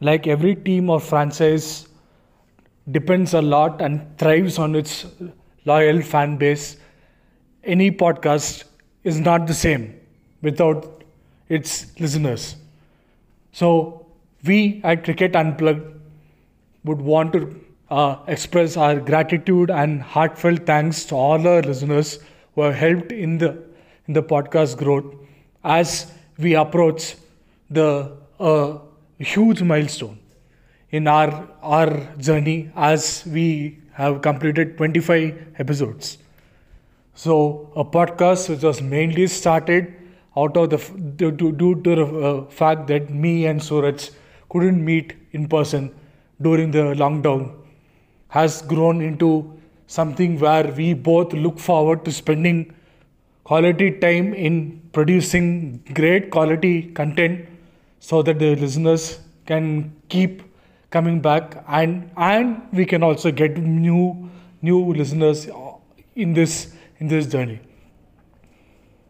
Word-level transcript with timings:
like 0.00 0.26
every 0.26 0.54
team 0.54 0.90
or 0.90 1.00
franchise 1.00 1.88
depends 2.90 3.34
a 3.34 3.42
lot 3.42 3.80
and 3.82 4.18
thrives 4.18 4.58
on 4.58 4.74
its 4.74 5.06
loyal 5.64 6.00
fan 6.02 6.36
base, 6.36 6.76
any 7.64 7.90
podcast 7.90 8.64
is 9.04 9.20
not 9.20 9.46
the 9.46 9.54
same 9.54 9.98
without 10.42 11.04
its 11.48 11.98
listeners. 12.00 12.56
So, 13.52 14.06
we 14.44 14.80
at 14.84 15.04
Cricket 15.04 15.34
Unplugged 15.34 16.00
would 16.84 17.00
want 17.00 17.32
to 17.32 17.60
uh, 17.90 18.18
express 18.26 18.76
our 18.76 19.00
gratitude 19.00 19.70
and 19.70 20.02
heartfelt 20.02 20.64
thanks 20.66 21.04
to 21.06 21.14
all 21.16 21.46
our 21.46 21.62
listeners 21.62 22.18
who 22.54 22.62
have 22.62 22.74
helped 22.74 23.12
in 23.12 23.38
the 23.38 23.50
in 24.06 24.14
the 24.14 24.22
podcast 24.22 24.76
growth 24.78 25.14
as 25.64 26.12
we 26.38 26.54
approach 26.54 27.16
the 27.70 28.16
uh, 28.40 28.78
huge 29.18 29.62
milestone 29.62 30.18
in 30.90 31.06
our 31.06 31.48
our 31.62 31.90
journey 32.28 32.70
as 32.76 33.24
we 33.26 33.78
have 33.92 34.22
completed 34.22 34.76
25 34.76 35.58
episodes. 35.58 36.18
So 37.14 37.72
a 37.74 37.84
podcast 37.84 38.48
which 38.48 38.62
was 38.62 38.80
mainly 38.80 39.26
started 39.26 39.94
out 40.36 40.56
of 40.56 40.70
the 40.70 40.78
due 41.16 41.32
to, 41.32 41.74
the 41.82 42.04
uh, 42.04 42.44
fact 42.50 42.86
that 42.88 43.10
me 43.10 43.46
and 43.46 43.60
Sooraj 43.60 44.10
couldn't 44.48 44.84
meet 44.84 45.14
in 45.32 45.48
person 45.48 45.92
during 46.40 46.70
the 46.70 46.84
lockdown 47.02 47.50
has 48.28 48.62
grown 48.62 49.00
into 49.00 49.58
something 49.86 50.38
where 50.38 50.72
we 50.72 50.94
both 50.94 51.32
look 51.32 51.58
forward 51.58 52.04
to 52.04 52.12
spending 52.12 52.72
quality 53.42 53.90
time 53.90 54.32
in 54.34 54.80
producing 54.92 55.82
great 55.94 56.30
quality 56.30 56.82
content 57.00 57.48
so 58.00 58.22
that 58.22 58.38
the 58.38 58.54
listeners 58.56 59.20
can 59.46 59.92
keep 60.08 60.42
coming 60.90 61.20
back 61.20 61.64
and 61.68 62.10
and 62.16 62.62
we 62.72 62.84
can 62.84 63.02
also 63.02 63.30
get 63.30 63.58
new 63.58 64.30
new 64.62 64.94
listeners 64.94 65.48
uh, 65.48 65.72
in 66.14 66.32
this 66.32 66.74
in 66.98 67.08
this 67.08 67.26
journey. 67.26 67.60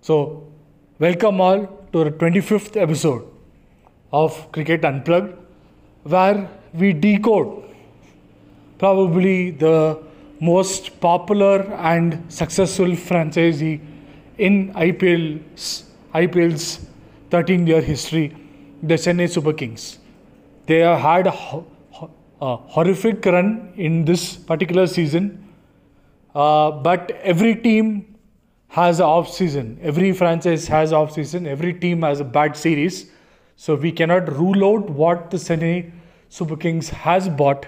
So 0.00 0.48
welcome 0.98 1.40
all 1.40 1.66
to 1.92 2.04
the 2.04 2.10
25th 2.10 2.76
episode 2.76 3.24
of 4.12 4.50
cricket 4.52 4.84
unplugged 4.84 5.34
where 6.04 6.48
we 6.74 6.92
decode 6.92 7.64
probably 8.78 9.50
the 9.50 9.98
most 10.40 11.00
popular 11.00 11.62
and 11.92 12.24
successful 12.32 12.86
franchisee 12.86 13.80
in 14.38 14.72
IPL's, 14.74 15.84
IPL's 16.14 16.86
13 17.30 17.66
year 17.66 17.80
history, 17.80 18.34
the 18.82 18.94
Chennai 18.94 19.30
Super 19.30 19.52
Kings. 19.52 19.98
They 20.66 20.80
have 20.80 21.00
had 21.00 21.26
a, 21.26 21.32
a 22.40 22.56
horrific 22.56 23.24
run 23.24 23.72
in 23.76 24.04
this 24.04 24.36
particular 24.36 24.86
season, 24.86 25.44
uh, 26.34 26.70
but 26.70 27.10
every 27.22 27.54
team 27.54 28.16
has 28.68 29.00
an 29.00 29.06
off 29.06 29.32
season. 29.32 29.78
Every 29.82 30.12
franchise 30.12 30.66
has 30.68 30.92
off 30.92 31.12
season. 31.12 31.46
Every 31.46 31.72
team 31.72 32.02
has 32.02 32.20
a 32.20 32.24
bad 32.24 32.56
series. 32.56 33.10
So 33.56 33.74
we 33.74 33.90
cannot 33.90 34.36
rule 34.36 34.64
out 34.64 34.90
what 34.90 35.30
the 35.30 35.38
Chennai 35.38 35.90
Super 36.28 36.56
Kings 36.56 36.90
has 36.90 37.28
bought 37.28 37.66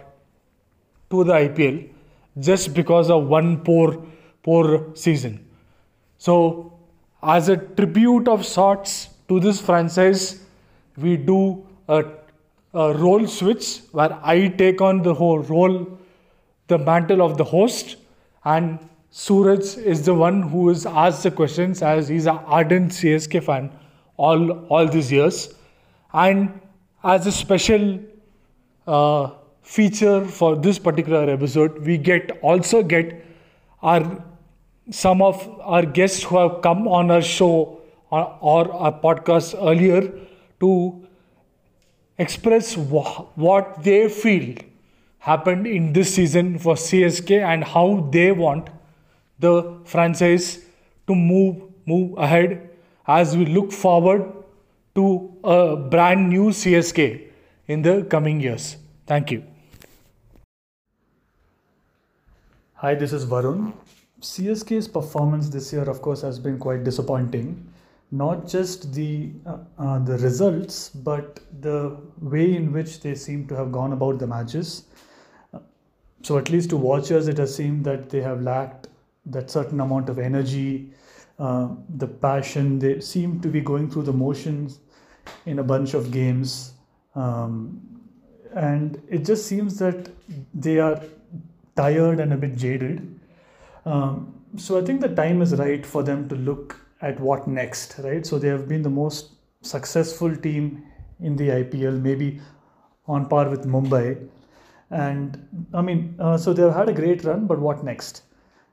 to 1.11 1.25
the 1.25 1.33
IPL 1.33 1.89
just 2.39 2.75
because 2.75 3.11
of 3.11 3.27
one 3.27 3.59
poor 3.65 4.07
poor 4.43 4.95
season. 4.95 5.47
So, 6.19 6.73
as 7.23 7.49
a 7.49 7.57
tribute 7.57 8.29
of 8.29 8.45
sorts 8.47 9.09
to 9.29 9.41
this 9.41 9.61
franchise, 9.61 10.41
we 10.97 11.17
do 11.17 11.67
a, 11.89 12.05
a 12.75 12.95
role 12.95 13.27
switch 13.27 13.81
where 13.93 14.19
I 14.23 14.49
take 14.49 14.81
on 14.81 15.03
the 15.03 15.15
whole 15.15 15.41
role, 15.41 15.99
the 16.69 16.79
mantle 16.79 17.23
of 17.23 17.37
the 17.37 17.45
host, 17.45 17.97
and 18.45 18.79
Sooraj 19.13 19.77
is 19.83 20.05
the 20.05 20.15
one 20.15 20.43
who 20.43 20.71
is 20.71 20.87
asked 20.87 21.25
the 21.25 21.31
questions 21.31 21.83
as 21.83 22.09
he's 22.09 22.27
an 22.27 22.39
ardent 22.47 22.93
CSK 22.93 23.43
fan 23.43 23.71
all 24.17 24.51
all 24.69 24.87
these 24.87 25.11
years, 25.11 25.55
and 26.13 26.61
as 27.03 27.27
a 27.27 27.33
special 27.33 27.99
uh, 28.87 29.31
feature 29.63 30.25
for 30.25 30.57
this 30.57 30.79
particular 30.79 31.29
episode, 31.31 31.79
we 31.87 31.99
get 31.99 32.39
also 32.43 32.83
get 32.83 33.25
our 33.83 34.25
some 34.91 35.23
of 35.23 35.49
our 35.61 35.85
guests 35.85 36.23
who 36.23 36.37
have 36.37 36.61
come 36.63 36.87
on 36.89 37.11
our 37.11 37.23
show 37.23 37.81
or, 38.11 38.39
or 38.41 38.73
our 38.73 38.93
podcast 39.01 39.55
earlier 39.55 40.11
to 40.61 41.07
express 42.19 42.75
wh- 42.75 43.39
what 43.39 43.83
they 43.83 44.09
feel 44.09 44.55
happened 45.19 45.67
in 45.67 45.93
this 45.93 46.15
season 46.15 46.59
for 46.59 46.75
CSK 46.75 47.43
and 47.43 47.65
how 47.65 48.09
they 48.13 48.33
want 48.33 48.69
the 49.39 49.79
franchise 49.85 50.59
to 51.07 51.15
move 51.15 51.63
move 51.87 52.19
ahead 52.19 52.71
as 53.07 53.37
we 53.37 53.47
look 53.47 53.73
forward 53.73 54.27
to 54.95 55.05
a 55.45 55.77
brand 55.77 56.29
new 56.29 56.51
CSK 56.51 57.07
in 57.67 57.83
the 57.83 58.03
coming 58.05 58.41
years. 58.41 58.77
Thank 59.07 59.31
you. 59.31 59.43
Hi, 62.75 62.95
this 62.95 63.13
is 63.13 63.27
Varun. 63.27 63.73
CSK's 64.21 64.89
performance 64.89 65.49
this 65.49 65.73
year, 65.73 65.83
of 65.83 66.01
course, 66.03 66.23
has 66.23 66.39
been 66.39 66.59
quite 66.59 66.85
disappointing. 66.85 67.67
Not 68.13 68.49
just 68.49 68.93
the 68.93 69.31
uh, 69.47 69.59
uh, 69.79 69.99
the 70.01 70.19
results, 70.19 70.89
but 70.89 71.41
the 71.61 71.97
way 72.21 72.57
in 72.57 72.73
which 72.73 73.01
they 73.01 73.15
seem 73.15 73.47
to 73.49 73.55
have 73.55 73.71
gone 73.71 73.93
about 73.93 74.19
the 74.19 74.27
matches. 74.27 74.87
So, 76.23 76.37
at 76.37 76.51
least 76.51 76.71
to 76.71 76.77
watchers, 76.77 77.29
it 77.29 77.39
has 77.39 77.55
seemed 77.55 77.85
that 77.85 78.11
they 78.11 78.21
have 78.21 78.43
lacked 78.43 78.89
that 79.27 79.51
certain 79.51 79.81
amount 79.81 80.09
of 80.09 80.19
energy, 80.19 80.93
uh, 81.39 81.69
the 81.97 82.09
passion. 82.09 82.79
They 82.79 83.01
seem 83.01 83.41
to 83.41 83.49
be 83.49 83.61
going 83.61 83.91
through 83.91 84.03
the 84.03 84.13
motions 84.13 84.81
in 85.47 85.61
a 85.61 85.63
bunch 85.63 85.95
of 85.95 86.11
games, 86.11 86.73
um, 87.15 87.81
and 88.55 89.01
it 89.09 89.25
just 89.25 89.47
seems 89.47 89.79
that 89.79 90.11
they 90.53 90.79
are 90.79 91.01
tired 91.77 92.21
and 92.21 92.33
a 92.33 92.37
bit 92.37 92.57
jaded. 92.57 93.19
Um, 93.87 94.35
so 94.57 94.79
I 94.79 94.85
think 94.85 95.01
the 95.01 95.15
time 95.15 95.41
is 95.43 95.55
right 95.55 95.87
for 95.87 96.03
them 96.03 96.29
to 96.29 96.35
look 96.35 96.77
at 97.03 97.19
what 97.21 97.47
next, 97.47 97.97
right? 97.99 98.25
So 98.27 98.39
they 98.39 98.49
have 98.49 98.69
been 98.69 98.83
the 98.83 98.91
most 98.91 99.33
successful 99.63 100.35
team 100.37 100.85
in 101.21 101.37
the 101.37 101.49
IPL, 101.49 102.01
maybe 102.01 102.41
on 103.07 103.27
par 103.27 103.49
with 103.49 103.67
Mumbai. 103.67 104.29
And 104.91 105.69
I 105.73 105.83
mean, 105.83 106.17
uh, 106.19 106.37
so 106.37 106.53
they've 106.53 106.73
had 106.73 106.89
a 106.89 106.93
great 106.93 107.25
run, 107.25 107.47
but 107.47 107.59
what 107.59 107.85
next? 107.85 108.23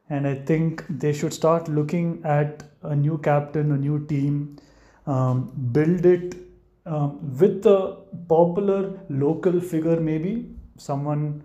And 0.10 0.28
I 0.28 0.36
think 0.36 0.86
they 0.90 1.14
should 1.14 1.34
start 1.34 1.68
looking 1.68 2.22
at 2.24 2.64
a 2.84 2.96
new 2.96 3.18
captain, 3.18 3.72
a 3.72 3.78
new 3.78 4.06
team, 4.06 4.58
um, 5.06 5.52
build 5.72 6.06
it 6.06 6.36
um, 6.86 7.38
with 7.38 7.66
a 7.66 7.98
popular 8.28 9.00
local 9.10 9.60
figure, 9.60 10.00
maybe 10.00 10.50
someone 10.78 11.44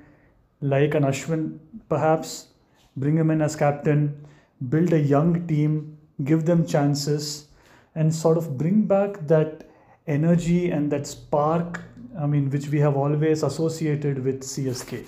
like 0.60 0.94
an 0.94 1.02
Ashwin, 1.02 1.58
perhaps 1.88 2.48
bring 2.96 3.16
him 3.16 3.30
in 3.30 3.42
as 3.42 3.56
captain, 3.56 4.24
build 4.68 4.92
a 4.92 5.00
young 5.00 5.46
team, 5.48 5.91
give 6.24 6.44
them 6.44 6.66
chances, 6.66 7.46
and 7.94 8.14
sort 8.14 8.38
of 8.38 8.56
bring 8.56 8.82
back 8.82 9.26
that 9.26 9.68
energy 10.06 10.70
and 10.70 10.90
that 10.92 11.06
spark. 11.06 11.80
I 12.18 12.26
mean, 12.26 12.50
which 12.50 12.68
we 12.68 12.78
have 12.80 12.96
always 12.96 13.42
associated 13.42 14.24
with 14.24 14.42
CSK. 14.42 15.06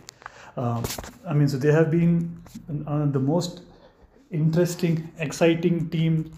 Um, 0.57 0.83
I 1.29 1.35
mean, 1.35 1.49
so 1.49 1.57
they 1.57 1.73
have 1.73 1.91
been 1.91 2.41
uh, 2.87 3.07
the 3.07 3.19
most 3.19 3.63
interesting, 4.31 5.11
exciting 5.19 5.91
team 5.91 6.33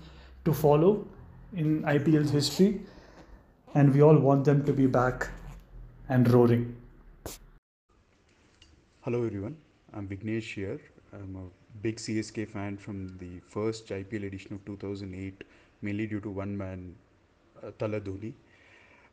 to 0.44 0.52
follow 0.52 1.06
in 1.54 1.82
IPL's 1.82 2.30
history, 2.30 2.80
and 3.74 3.94
we 3.94 4.02
all 4.02 4.16
want 4.16 4.44
them 4.44 4.64
to 4.64 4.72
be 4.72 4.86
back 4.86 5.28
and 6.08 6.30
roaring. 6.30 6.74
Hello 9.02 9.24
everyone, 9.24 9.56
I'm 9.94 10.08
Vignesh 10.08 10.54
here. 10.54 10.80
I'm 11.12 11.36
a 11.36 11.55
big 11.82 11.98
CSK 11.98 12.44
fan 12.46 12.76
from 12.76 13.16
the 13.18 13.40
first 13.46 13.90
IPL 13.90 14.24
edition 14.24 14.54
of 14.54 14.64
2008, 14.64 15.44
mainly 15.82 16.06
due 16.06 16.20
to 16.20 16.30
one 16.30 16.56
man, 16.56 16.94
uh. 17.62 17.70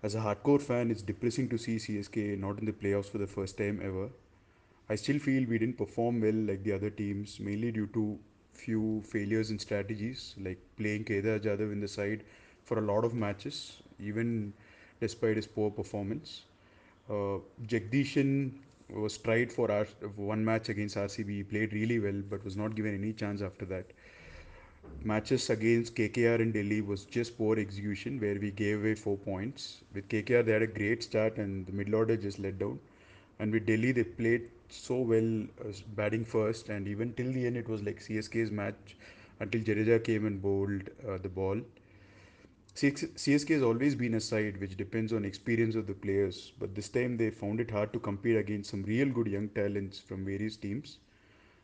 As 0.03 0.15
a 0.15 0.19
hardcore 0.19 0.61
fan, 0.61 0.91
it's 0.91 1.01
depressing 1.01 1.49
to 1.49 1.57
see 1.57 1.77
CSK 1.77 2.37
not 2.37 2.59
in 2.59 2.65
the 2.65 2.73
playoffs 2.73 3.09
for 3.09 3.17
the 3.17 3.27
first 3.27 3.57
time 3.57 3.79
ever. 3.83 4.09
I 4.89 4.95
still 4.95 5.19
feel 5.19 5.47
we 5.47 5.57
didn't 5.57 5.77
perform 5.77 6.21
well 6.21 6.33
like 6.33 6.63
the 6.63 6.73
other 6.73 6.89
teams, 6.89 7.39
mainly 7.39 7.71
due 7.71 7.87
to 7.87 8.19
few 8.53 9.01
failures 9.05 9.51
in 9.51 9.59
strategies, 9.59 10.35
like 10.39 10.59
playing 10.77 11.05
Kedar 11.05 11.39
Jadhav 11.39 11.71
in 11.71 11.79
the 11.79 11.87
side 11.87 12.23
for 12.63 12.77
a 12.79 12.81
lot 12.81 13.05
of 13.05 13.13
matches, 13.13 13.81
even 13.99 14.53
despite 14.99 15.35
his 15.37 15.47
poor 15.47 15.71
performance. 15.71 16.43
Uh, 17.09 17.39
Jagadeesan 17.67 18.51
was 18.89 19.17
tried 19.17 19.51
for 19.51 19.71
our 19.71 19.85
one 20.15 20.43
match 20.45 20.69
against 20.69 20.97
RCB. 20.97 21.37
He 21.37 21.43
played 21.43 21.73
really 21.73 21.99
well, 21.99 22.21
but 22.29 22.43
was 22.43 22.55
not 22.57 22.75
given 22.75 22.93
any 22.95 23.13
chance 23.13 23.41
after 23.41 23.65
that. 23.65 23.85
matches 25.03 25.49
against 25.49 25.95
KKR 25.95 26.35
in 26.41 26.51
Delhi 26.51 26.81
was 26.81 27.05
just 27.05 27.37
poor 27.37 27.59
execution 27.59 28.19
where 28.19 28.39
we 28.39 28.51
gave 28.51 28.79
away 28.81 28.95
four 28.95 29.17
points. 29.17 29.81
With 29.93 30.07
KKR, 30.09 30.41
they 30.43 30.51
had 30.53 30.61
a 30.63 30.67
great 30.67 31.03
start 31.03 31.37
and 31.37 31.65
the 31.67 31.71
middle 31.73 31.95
order 31.95 32.15
just 32.17 32.39
let 32.39 32.57
down. 32.59 32.79
And 33.39 33.51
with 33.51 33.65
Delhi, 33.65 33.91
they 33.91 34.03
played 34.03 34.49
so 34.69 34.99
well 35.01 35.43
uh, 35.67 35.71
batting 35.95 36.25
first, 36.25 36.69
and 36.69 36.87
even 36.87 37.13
till 37.13 37.31
the 37.31 37.45
end, 37.45 37.57
it 37.57 37.67
was 37.67 37.83
like 37.83 37.99
CSK's 38.01 38.51
match 38.51 38.95
until 39.39 39.61
Jadeja 39.61 40.03
came 40.03 40.25
and 40.25 40.41
bowled 40.41 40.89
uh, 41.07 41.17
the 41.17 41.29
ball. 41.29 41.61
CSK 42.75 43.49
has 43.49 43.61
always 43.61 43.93
been 43.93 44.15
a 44.15 44.19
side 44.19 44.59
which 44.59 44.75
depends 44.75 45.13
on 45.13 45.25
experience 45.25 45.75
of 45.75 45.85
the 45.85 45.93
players, 45.93 46.53
but 46.59 46.73
this 46.73 46.89
time 46.89 47.17
they 47.17 47.29
found 47.29 47.59
it 47.59 47.69
hard 47.69 47.93
to 47.93 47.99
compete 47.99 48.35
against 48.35 48.71
some 48.71 48.81
real 48.83 49.07
good 49.09 49.27
young 49.27 49.47
talents 49.49 49.99
from 49.99 50.25
various 50.25 50.57
teams. 50.57 50.97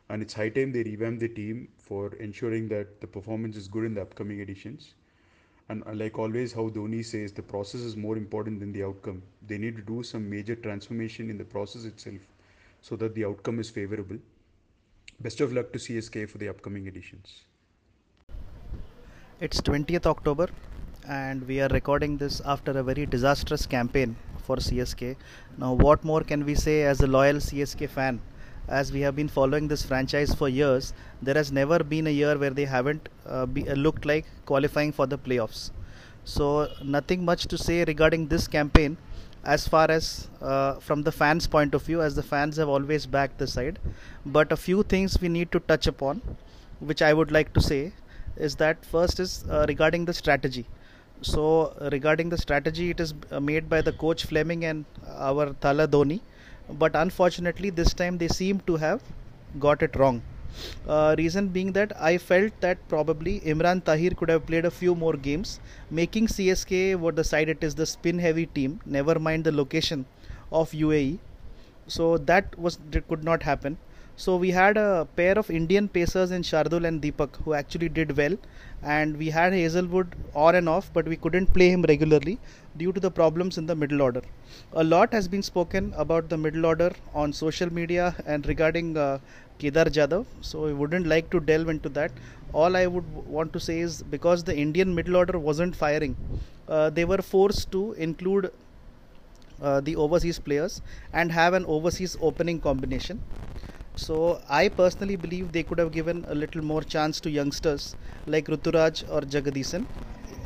And 0.09 0.21
it's 0.21 0.35
high 0.35 0.49
time 0.49 0.71
they 0.71 0.83
revamp 0.83 1.19
the 1.19 1.27
team 1.27 1.69
for 1.77 2.13
ensuring 2.15 2.67
that 2.69 3.01
the 3.01 3.07
performance 3.07 3.57
is 3.57 3.67
good 3.67 3.85
in 3.85 3.95
the 3.95 4.01
upcoming 4.03 4.39
editions. 4.39 4.93
And 5.67 5.83
like 5.97 6.19
always, 6.19 6.53
how 6.53 6.69
Dhoni 6.69 7.03
says, 7.03 7.31
the 7.31 7.41
process 7.41 7.81
is 7.81 7.95
more 7.95 8.17
important 8.17 8.59
than 8.59 8.71
the 8.71 8.83
outcome. 8.83 9.23
They 9.47 9.57
need 9.57 9.77
to 9.77 9.81
do 9.81 10.03
some 10.03 10.29
major 10.29 10.55
transformation 10.55 11.29
in 11.31 11.37
the 11.39 11.43
process 11.43 11.85
itself 11.85 12.21
so 12.81 12.95
that 12.97 13.15
the 13.15 13.25
outcome 13.25 13.59
is 13.59 13.69
favorable. 13.69 14.17
Best 15.19 15.41
of 15.41 15.53
luck 15.53 15.71
to 15.73 15.79
CSK 15.79 16.29
for 16.29 16.37
the 16.37 16.49
upcoming 16.49 16.87
editions. 16.87 17.41
It's 19.39 19.61
20th 19.61 20.05
October 20.05 20.49
and 21.07 21.47
we 21.47 21.61
are 21.61 21.67
recording 21.69 22.17
this 22.17 22.41
after 22.45 22.71
a 22.71 22.83
very 22.83 23.05
disastrous 23.05 23.65
campaign 23.65 24.15
for 24.43 24.57
CSK. 24.57 25.15
Now, 25.57 25.73
what 25.73 26.03
more 26.03 26.21
can 26.21 26.45
we 26.45 26.55
say 26.55 26.83
as 26.83 27.01
a 27.01 27.07
loyal 27.07 27.37
CSK 27.37 27.89
fan? 27.89 28.21
As 28.67 28.91
we 28.91 29.01
have 29.01 29.15
been 29.15 29.27
following 29.27 29.67
this 29.67 29.83
franchise 29.83 30.33
for 30.33 30.49
years, 30.49 30.93
there 31.21 31.35
has 31.35 31.51
never 31.51 31.79
been 31.79 32.07
a 32.07 32.11
year 32.11 32.37
where 32.37 32.51
they 32.51 32.65
haven't 32.65 33.09
uh, 33.25 33.45
be, 33.45 33.67
uh, 33.67 33.73
looked 33.73 34.05
like 34.05 34.25
qualifying 34.45 34.91
for 34.91 35.07
the 35.07 35.17
playoffs. 35.17 35.71
So, 36.25 36.69
nothing 36.83 37.25
much 37.25 37.47
to 37.47 37.57
say 37.57 37.83
regarding 37.85 38.27
this 38.27 38.47
campaign 38.47 38.97
as 39.43 39.67
far 39.67 39.89
as 39.89 40.27
uh, 40.41 40.75
from 40.75 41.03
the 41.03 41.11
fans' 41.11 41.47
point 41.47 41.73
of 41.73 41.81
view, 41.83 42.01
as 42.01 42.13
the 42.13 42.23
fans 42.23 42.57
have 42.57 42.69
always 42.69 43.05
backed 43.05 43.39
the 43.39 43.47
side. 43.47 43.79
But 44.25 44.51
a 44.51 44.57
few 44.57 44.83
things 44.83 45.19
we 45.19 45.29
need 45.29 45.51
to 45.53 45.59
touch 45.61 45.87
upon, 45.87 46.21
which 46.79 47.01
I 47.01 47.13
would 47.13 47.31
like 47.31 47.53
to 47.53 47.61
say, 47.61 47.93
is 48.35 48.55
that 48.57 48.85
first 48.85 49.19
is 49.19 49.43
uh, 49.49 49.65
regarding 49.67 50.05
the 50.05 50.13
strategy 50.13 50.65
so 51.21 51.73
regarding 51.91 52.29
the 52.29 52.37
strategy, 52.37 52.89
it 52.91 52.99
is 52.99 53.13
uh, 53.31 53.39
made 53.39 53.69
by 53.69 53.81
the 53.81 53.91
coach 53.91 54.25
Fleming 54.25 54.65
and 54.65 54.85
our 55.17 55.47
Thala 55.61 55.87
Dhoni, 55.87 56.21
but 56.69 56.95
unfortunately 56.95 57.69
this 57.69 57.93
time 57.93 58.17
they 58.17 58.27
seem 58.27 58.59
to 58.61 58.77
have 58.77 59.01
got 59.59 59.81
it 59.81 59.95
wrong. 59.95 60.21
Uh, 60.87 61.15
reason 61.17 61.47
being 61.47 61.71
that 61.73 61.91
I 62.01 62.17
felt 62.17 62.53
that 62.61 62.77
probably 62.89 63.39
Imran 63.41 63.83
Tahir 63.83 64.11
could 64.11 64.29
have 64.29 64.45
played 64.45 64.65
a 64.65 64.71
few 64.71 64.95
more 64.95 65.13
games, 65.13 65.59
making 65.91 66.27
CSK 66.27 66.95
what 66.95 67.15
the 67.15 67.23
side 67.23 67.49
it 67.49 67.63
is 67.63 67.75
the 67.75 67.85
spin 67.85 68.19
heavy 68.19 68.45
team. 68.47 68.79
Never 68.85 69.19
mind 69.19 69.43
the 69.43 69.51
location 69.51 70.05
of 70.51 70.71
UAE. 70.71 71.19
So 71.87 72.17
that 72.17 72.57
was 72.57 72.79
could 73.07 73.23
not 73.23 73.43
happen. 73.43 73.77
So 74.23 74.35
we 74.35 74.51
had 74.51 74.75
a 74.75 75.07
pair 75.15 75.39
of 75.39 75.49
Indian 75.49 75.87
pacers 75.87 76.31
in 76.31 76.41
Shardul 76.41 76.85
and 76.85 77.01
Deepak 77.01 77.37
who 77.43 77.53
actually 77.53 77.87
did 77.87 78.17
well, 78.17 78.35
and 78.83 79.15
we 79.15 79.29
had 79.29 79.53
Hazlewood 79.53 80.13
on 80.35 80.55
and 80.55 80.67
off, 80.67 80.89
but 80.93 81.05
we 81.07 81.15
couldn't 81.15 81.53
play 81.53 81.69
him 81.69 81.83
regularly 81.83 82.37
due 82.75 82.91
to 82.91 82.99
the 82.99 83.09
problems 83.09 83.57
in 83.57 83.65
the 83.65 83.75
middle 83.75 84.01
order. 84.01 84.21
A 84.73 84.83
lot 84.83 85.13
has 85.13 85.29
been 85.29 85.41
spoken 85.41 85.93
about 85.95 86.27
the 86.27 86.37
middle 86.37 86.65
order 86.65 86.91
on 87.13 87.31
social 87.31 87.71
media 87.71 88.13
and 88.25 88.45
regarding 88.45 88.97
uh, 88.97 89.19
Kedar 89.57 89.85
Jadhav, 89.85 90.25
so 90.41 90.65
I 90.67 90.73
wouldn't 90.73 91.07
like 91.07 91.29
to 91.29 91.39
delve 91.39 91.69
into 91.69 91.87
that. 91.87 92.11
All 92.51 92.75
I 92.75 92.87
would 92.87 93.09
want 93.25 93.53
to 93.53 93.59
say 93.61 93.79
is 93.79 94.03
because 94.03 94.43
the 94.43 94.57
Indian 94.57 94.93
middle 94.93 95.15
order 95.15 95.39
wasn't 95.39 95.73
firing, 95.77 96.17
uh, 96.67 96.89
they 96.89 97.05
were 97.05 97.21
forced 97.21 97.71
to 97.71 97.93
include 97.93 98.51
uh, 99.61 99.79
the 99.79 99.95
overseas 99.95 100.39
players 100.39 100.81
and 101.13 101.31
have 101.31 101.53
an 101.53 101.63
overseas 101.65 102.17
opening 102.19 102.59
combination. 102.59 103.23
So 103.99 104.41
I 104.47 104.69
personally 104.69 105.15
believe 105.17 105.51
they 105.51 105.63
could 105.63 105.79
have 105.79 105.91
given 105.91 106.25
a 106.29 106.35
little 106.35 106.63
more 106.63 106.81
chance 106.81 107.19
to 107.21 107.29
youngsters 107.29 107.95
like 108.27 108.47
Ruturaj 108.47 109.03
or 109.13 109.21
Jagadeesan 109.21 109.85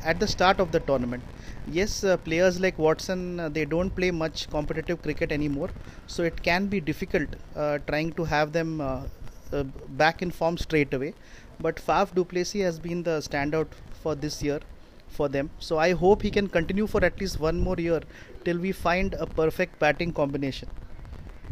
at 0.03 0.19
the 0.19 0.27
start 0.27 0.59
of 0.59 0.71
the 0.71 0.79
tournament. 0.79 1.23
Yes, 1.67 2.03
uh, 2.03 2.17
players 2.17 2.59
like 2.59 2.79
Watson 2.79 3.39
uh, 3.39 3.49
they 3.49 3.65
don't 3.65 3.95
play 3.95 4.09
much 4.11 4.49
competitive 4.49 5.01
cricket 5.03 5.31
anymore, 5.31 5.69
so 6.07 6.23
it 6.23 6.41
can 6.41 6.65
be 6.65 6.79
difficult 6.81 7.29
uh, 7.55 7.77
trying 7.87 8.11
to 8.13 8.23
have 8.25 8.51
them 8.53 8.81
uh, 8.81 9.03
uh, 9.51 9.63
back 10.03 10.21
in 10.23 10.31
form 10.31 10.57
straight 10.57 10.93
away. 10.93 11.13
But 11.59 11.75
Faf 11.75 12.13
du 12.15 12.25
Plessis 12.25 12.63
has 12.63 12.79
been 12.79 13.03
the 13.03 13.19
standout 13.19 13.67
for 14.01 14.15
this 14.15 14.41
year 14.41 14.61
for 15.09 15.29
them. 15.29 15.51
So 15.59 15.77
I 15.77 15.91
hope 15.93 16.23
he 16.23 16.31
can 16.31 16.47
continue 16.47 16.87
for 16.87 17.05
at 17.05 17.19
least 17.21 17.39
one 17.39 17.59
more 17.59 17.77
year 17.77 18.01
till 18.45 18.57
we 18.57 18.71
find 18.71 19.13
a 19.13 19.27
perfect 19.27 19.77
batting 19.79 20.11
combination. 20.11 20.69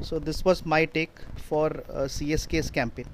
So 0.01 0.19
this 0.19 0.43
was 0.43 0.65
my 0.65 0.85
take 0.85 1.17
for 1.37 1.67
uh, 1.67 2.07
CSK's 2.07 2.69
campaign. 2.71 3.05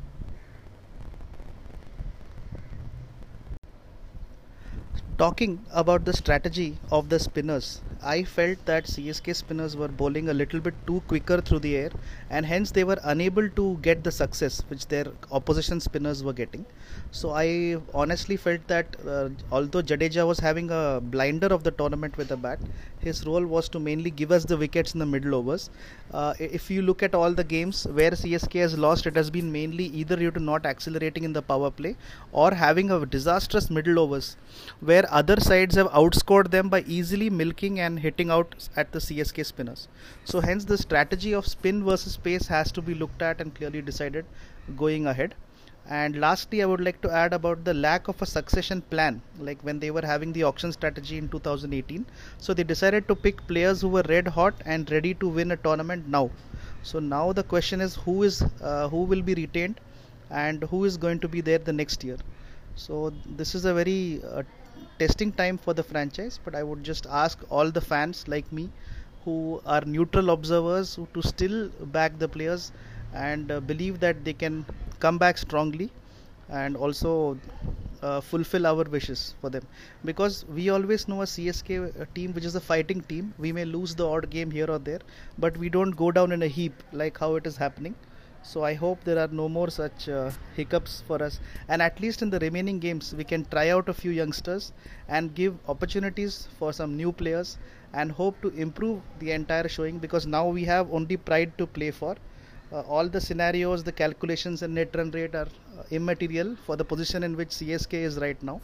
Talking 5.18 5.66
about 5.72 6.06
the 6.06 6.14
strategy 6.14 6.78
of 6.92 7.10
the 7.10 7.20
spinners, 7.20 7.82
I 8.04 8.24
felt 8.24 8.64
that 8.68 8.86
CSK 8.86 9.36
spinners 9.36 9.76
were 9.76 9.88
bowling 9.88 10.30
a 10.30 10.34
little 10.34 10.60
bit 10.60 10.76
too 10.86 11.02
quicker 11.08 11.42
through 11.42 11.60
the 11.60 11.76
air 11.76 11.92
and 12.30 12.46
hence 12.46 12.70
they 12.72 12.84
were 12.84 13.00
unable 13.04 13.50
to 13.50 13.78
get 13.82 14.04
the 14.04 14.12
success 14.12 14.64
which 14.68 14.88
their 14.88 15.08
opposition 15.32 15.80
spinners 15.80 16.24
were 16.24 16.34
getting. 16.34 16.66
So 17.12 17.32
I 17.32 17.78
honestly 17.96 18.38
felt 18.38 18.68
that 18.68 18.96
uh, 19.08 19.30
although 19.52 19.82
Jadeja 19.82 20.28
was 20.28 20.40
having 20.40 20.70
a 20.70 21.00
blinder 21.02 21.48
of 21.48 21.64
the 21.64 21.72
tournament 21.72 22.16
with 22.16 22.32
a 22.32 22.38
bat, 22.38 22.60
his 23.08 23.26
role 23.26 23.46
was 23.46 23.70
to 23.70 23.80
mainly 23.80 24.12
give 24.12 24.32
us 24.32 24.46
the 24.46 24.58
wickets 24.58 24.94
in 24.94 25.00
the 25.00 25.06
middle 25.06 25.36
overs. 25.36 25.70
Uh, 26.12 26.34
if 26.40 26.70
you 26.70 26.82
look 26.82 27.04
at 27.08 27.16
all 27.16 27.34
the 27.34 27.44
games 27.44 27.86
where 27.88 28.12
CSK 28.12 28.60
has 28.62 28.78
lost, 28.78 29.08
it 29.08 29.16
has 29.16 29.30
been 29.30 29.52
mainly 29.52 29.86
either 29.86 30.16
due 30.16 30.32
to 30.32 30.40
not 30.40 30.66
accelerating 30.66 31.24
in 31.24 31.34
the 31.34 31.42
power 31.42 31.72
play 31.72 31.96
or 32.32 32.54
having 32.54 32.92
a 32.92 33.06
disastrous 33.06 33.70
middle 33.70 34.00
overs 34.00 34.38
where 34.80 35.06
other 35.10 35.40
sides 35.40 35.76
have 35.76 35.88
outscored 36.04 36.52
them 36.52 36.70
by 36.70 36.82
easily 36.82 37.30
milking 37.30 37.80
and 37.80 38.00
hitting 38.00 38.30
out 38.30 38.70
at 38.76 38.92
the 38.92 39.00
CSK 39.00 39.46
spinners. 39.46 39.88
So 40.26 40.42
hence 40.42 40.66
the 40.66 40.78
strategy 40.78 41.34
of 41.34 41.48
spin 41.48 41.84
versus 41.84 42.18
pace 42.18 42.48
has 42.48 42.72
to 42.74 42.82
be 42.82 42.94
looked 42.94 43.22
at 43.22 43.42
and 43.42 43.54
clearly 43.54 43.82
decided 43.82 44.26
going 44.76 45.08
ahead. 45.08 45.36
And 45.90 46.20
lastly, 46.20 46.62
I 46.62 46.66
would 46.66 46.82
like 46.82 47.02
to 47.02 47.10
add 47.10 47.34
about 47.34 47.64
the 47.64 47.74
lack 47.74 48.10
of 48.10 48.22
a 48.22 48.26
succession 48.26 48.82
plan, 48.82 49.22
like 49.40 49.62
when 49.62 49.80
they 49.80 49.90
were 49.90 50.06
having 50.06 50.34
the 50.34 50.44
auction 50.44 50.72
strategy 50.74 51.18
in 51.18 51.30
2018. 51.30 52.06
So 52.40 52.54
they 52.54 52.64
decided 52.64 53.08
to 53.08 53.16
pick 53.16 53.48
players 53.48 53.82
who 53.82 53.90
were 53.90 54.04
red 54.10 54.28
hot 54.28 54.54
and 54.66 54.92
ready 54.92 55.14
to 55.16 55.28
win 55.30 55.52
a 55.52 55.58
tournament 55.58 56.08
now. 56.08 56.30
So 56.84 57.00
now 57.00 57.32
the 57.32 57.44
question 57.44 57.80
is 57.80 57.96
who 57.96 58.24
is 58.24 58.42
uh, 58.62 58.90
who 58.90 59.04
will 59.04 59.22
be 59.22 59.34
retained 59.34 59.80
and 60.30 60.64
who 60.64 60.84
is 60.84 60.98
going 60.98 61.20
to 61.20 61.28
be 61.28 61.42
there 61.42 61.58
the 61.58 61.74
next 61.74 62.04
year. 62.04 62.18
So 62.76 63.14
this 63.26 63.56
is 63.56 63.66
a 63.66 63.74
very 63.74 64.22
uh, 64.24 64.44
testing 65.00 65.32
time 65.32 65.58
for 65.58 65.74
the 65.74 65.84
franchise, 65.84 66.40
but 66.44 66.54
I 66.54 66.64
would 66.64 66.84
just 66.84 67.06
ask 67.08 67.40
all 67.50 67.72
the 67.72 67.82
fans 67.82 68.28
like 68.28 68.52
me 68.52 68.70
who 69.24 69.62
are 69.66 69.82
neutral 69.86 70.30
observers 70.32 71.00
to 71.14 71.22
still 71.22 71.70
back 71.98 72.20
the 72.20 72.28
players 72.28 72.72
and 73.14 73.52
uh, 73.52 73.60
believe 73.62 74.00
that 74.02 74.24
they 74.26 74.34
can 74.34 74.66
come 75.00 75.18
back 75.18 75.38
strongly 75.38 75.92
and 76.50 76.76
also 76.78 77.38
uh, 78.02 78.22
fulfill 78.22 78.66
our 78.66 78.84
wishes 78.84 79.36
for 79.42 79.50
them. 79.50 79.64
Because 80.06 80.46
we 80.46 80.70
always 80.70 81.08
know 81.08 81.22
a 81.22 81.26
CSK 81.26 82.14
team 82.14 82.34
which 82.34 82.46
is 82.46 82.56
a 82.56 82.62
fighting 82.62 83.02
team. 83.02 83.34
We 83.38 83.52
may 83.52 83.66
lose 83.66 83.96
the 83.96 84.08
odd 84.08 84.30
game 84.30 84.52
here 84.52 84.70
or 84.70 84.80
there 84.80 85.00
but 85.38 85.58
we 85.58 85.70
don't 85.70 85.92
go 85.92 86.12
down 86.12 86.32
in 86.32 86.44
a 86.44 86.48
heap 86.48 86.84
like 86.92 87.18
how 87.18 87.36
it 87.36 87.48
is 87.48 87.58
happening. 87.58 87.96
So 88.44 88.64
I 88.64 88.76
hope 88.76 89.04
there 89.04 89.20
are 89.20 89.28
no 89.28 89.50
more 89.50 89.70
such 89.70 90.08
uh, 90.08 90.32
hiccups 90.56 91.04
for 91.08 91.22
us. 91.22 91.40
And 91.68 91.82
at 91.82 92.00
least 92.00 92.22
in 92.22 92.30
the 92.30 92.40
remaining 92.40 92.80
games 92.80 93.14
we 93.14 93.24
can 93.24 93.46
try 93.46 93.70
out 93.70 93.90
a 93.90 93.94
few 93.94 94.12
youngsters 94.12 94.72
and 95.10 95.36
give 95.36 95.58
opportunities 95.68 96.48
for 96.58 96.72
some 96.72 96.96
new 96.96 97.12
players 97.12 97.58
and 97.94 98.12
hope 98.12 98.40
to 98.42 98.50
improve 98.50 99.02
the 99.20 99.32
entire 99.32 99.68
showing 99.68 99.98
because 99.98 100.26
now 100.26 100.48
we 100.48 100.64
have 100.66 100.92
only 100.94 101.18
pride 101.18 101.58
to 101.58 101.66
play 101.66 101.92
for 101.92 102.16
uh, 102.72 102.82
all 102.82 103.08
the 103.10 103.22
scenarios, 103.22 103.84
the 103.84 103.92
calculations, 103.92 104.62
and 104.62 104.74
net 104.76 104.96
run 104.96 105.12
rate 105.12 105.36
are 105.36 105.48
uh, 105.78 105.84
immaterial 105.92 106.56
for 106.56 106.76
the 106.76 106.86
position 106.86 107.24
in 107.24 107.36
which 107.36 107.52
CSK 107.52 108.04
is 108.04 108.18
right 108.18 108.42
now. 108.42 108.62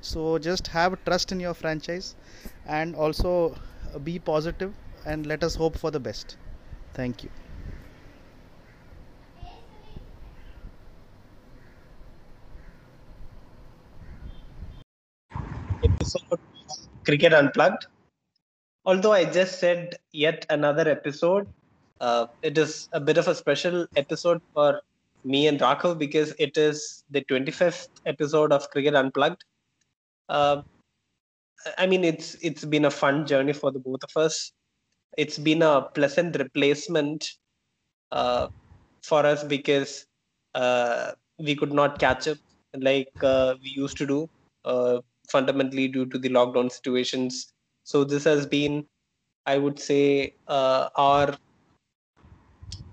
So 0.00 0.38
just 0.38 0.68
have 0.68 1.02
trust 1.04 1.32
in 1.32 1.40
your 1.40 1.54
franchise 1.54 2.16
and 2.64 2.94
also 2.94 3.56
uh, 3.94 3.98
be 3.98 4.18
positive 4.18 4.74
and 5.04 5.26
let 5.26 5.42
us 5.44 5.54
hope 5.54 5.76
for 5.78 5.90
the 5.90 6.00
best. 6.00 6.36
Thank 6.94 7.22
you. 7.24 7.30
Cricket 17.04 17.32
Unplugged. 17.32 17.86
Although 18.84 19.12
I 19.12 19.24
just 19.24 19.58
said 19.60 19.96
yet 20.12 20.46
another 20.48 20.88
episode, 20.88 21.52
uh, 22.00 22.26
it 22.42 22.58
is 22.58 22.88
a 22.92 23.00
bit 23.00 23.18
of 23.18 23.28
a 23.28 23.34
special 23.34 23.86
episode 23.96 24.40
for 24.54 24.80
me 25.24 25.46
and 25.48 25.60
Raghav 25.60 25.98
because 25.98 26.34
it 26.38 26.56
is 26.56 27.04
the 27.10 27.22
25th 27.24 27.88
episode 28.06 28.52
of 28.52 28.68
Cricket 28.70 28.94
Unplugged. 28.94 29.44
Uh, 30.28 30.62
I 31.78 31.86
mean, 31.86 32.04
it's 32.04 32.34
it's 32.42 32.64
been 32.64 32.84
a 32.84 32.90
fun 32.90 33.26
journey 33.26 33.52
for 33.52 33.72
the 33.72 33.78
both 33.80 34.02
of 34.04 34.22
us. 34.22 34.52
It's 35.16 35.38
been 35.38 35.62
a 35.62 35.82
pleasant 35.94 36.36
replacement 36.36 37.28
uh, 38.12 38.48
for 39.02 39.26
us 39.26 39.44
because 39.44 40.06
uh, 40.54 41.12
we 41.38 41.56
could 41.56 41.72
not 41.72 41.98
catch 41.98 42.28
up 42.28 42.38
like 42.74 43.12
uh, 43.22 43.54
we 43.62 43.70
used 43.70 43.98
to 43.98 44.06
do, 44.06 44.28
uh, 44.64 45.00
fundamentally 45.30 45.88
due 45.88 46.06
to 46.06 46.18
the 46.18 46.28
lockdown 46.30 46.70
situations. 46.72 47.52
So 47.84 48.04
this 48.04 48.24
has 48.24 48.46
been, 48.46 48.86
I 49.46 49.58
would 49.58 49.78
say, 49.80 50.34
our 50.48 51.36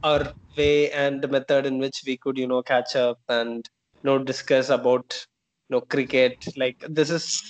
our 0.03 0.33
way 0.57 0.91
and 0.91 1.21
the 1.21 1.27
method 1.27 1.65
in 1.65 1.79
which 1.79 2.03
we 2.05 2.17
could, 2.17 2.37
you 2.37 2.47
know, 2.47 2.61
catch 2.63 2.95
up 2.95 3.19
and 3.29 3.67
you 4.03 4.09
know 4.09 4.19
discuss 4.23 4.69
about 4.69 5.25
you 5.69 5.75
know 5.75 5.81
cricket. 5.81 6.45
Like 6.57 6.83
this 6.89 7.09
is 7.09 7.41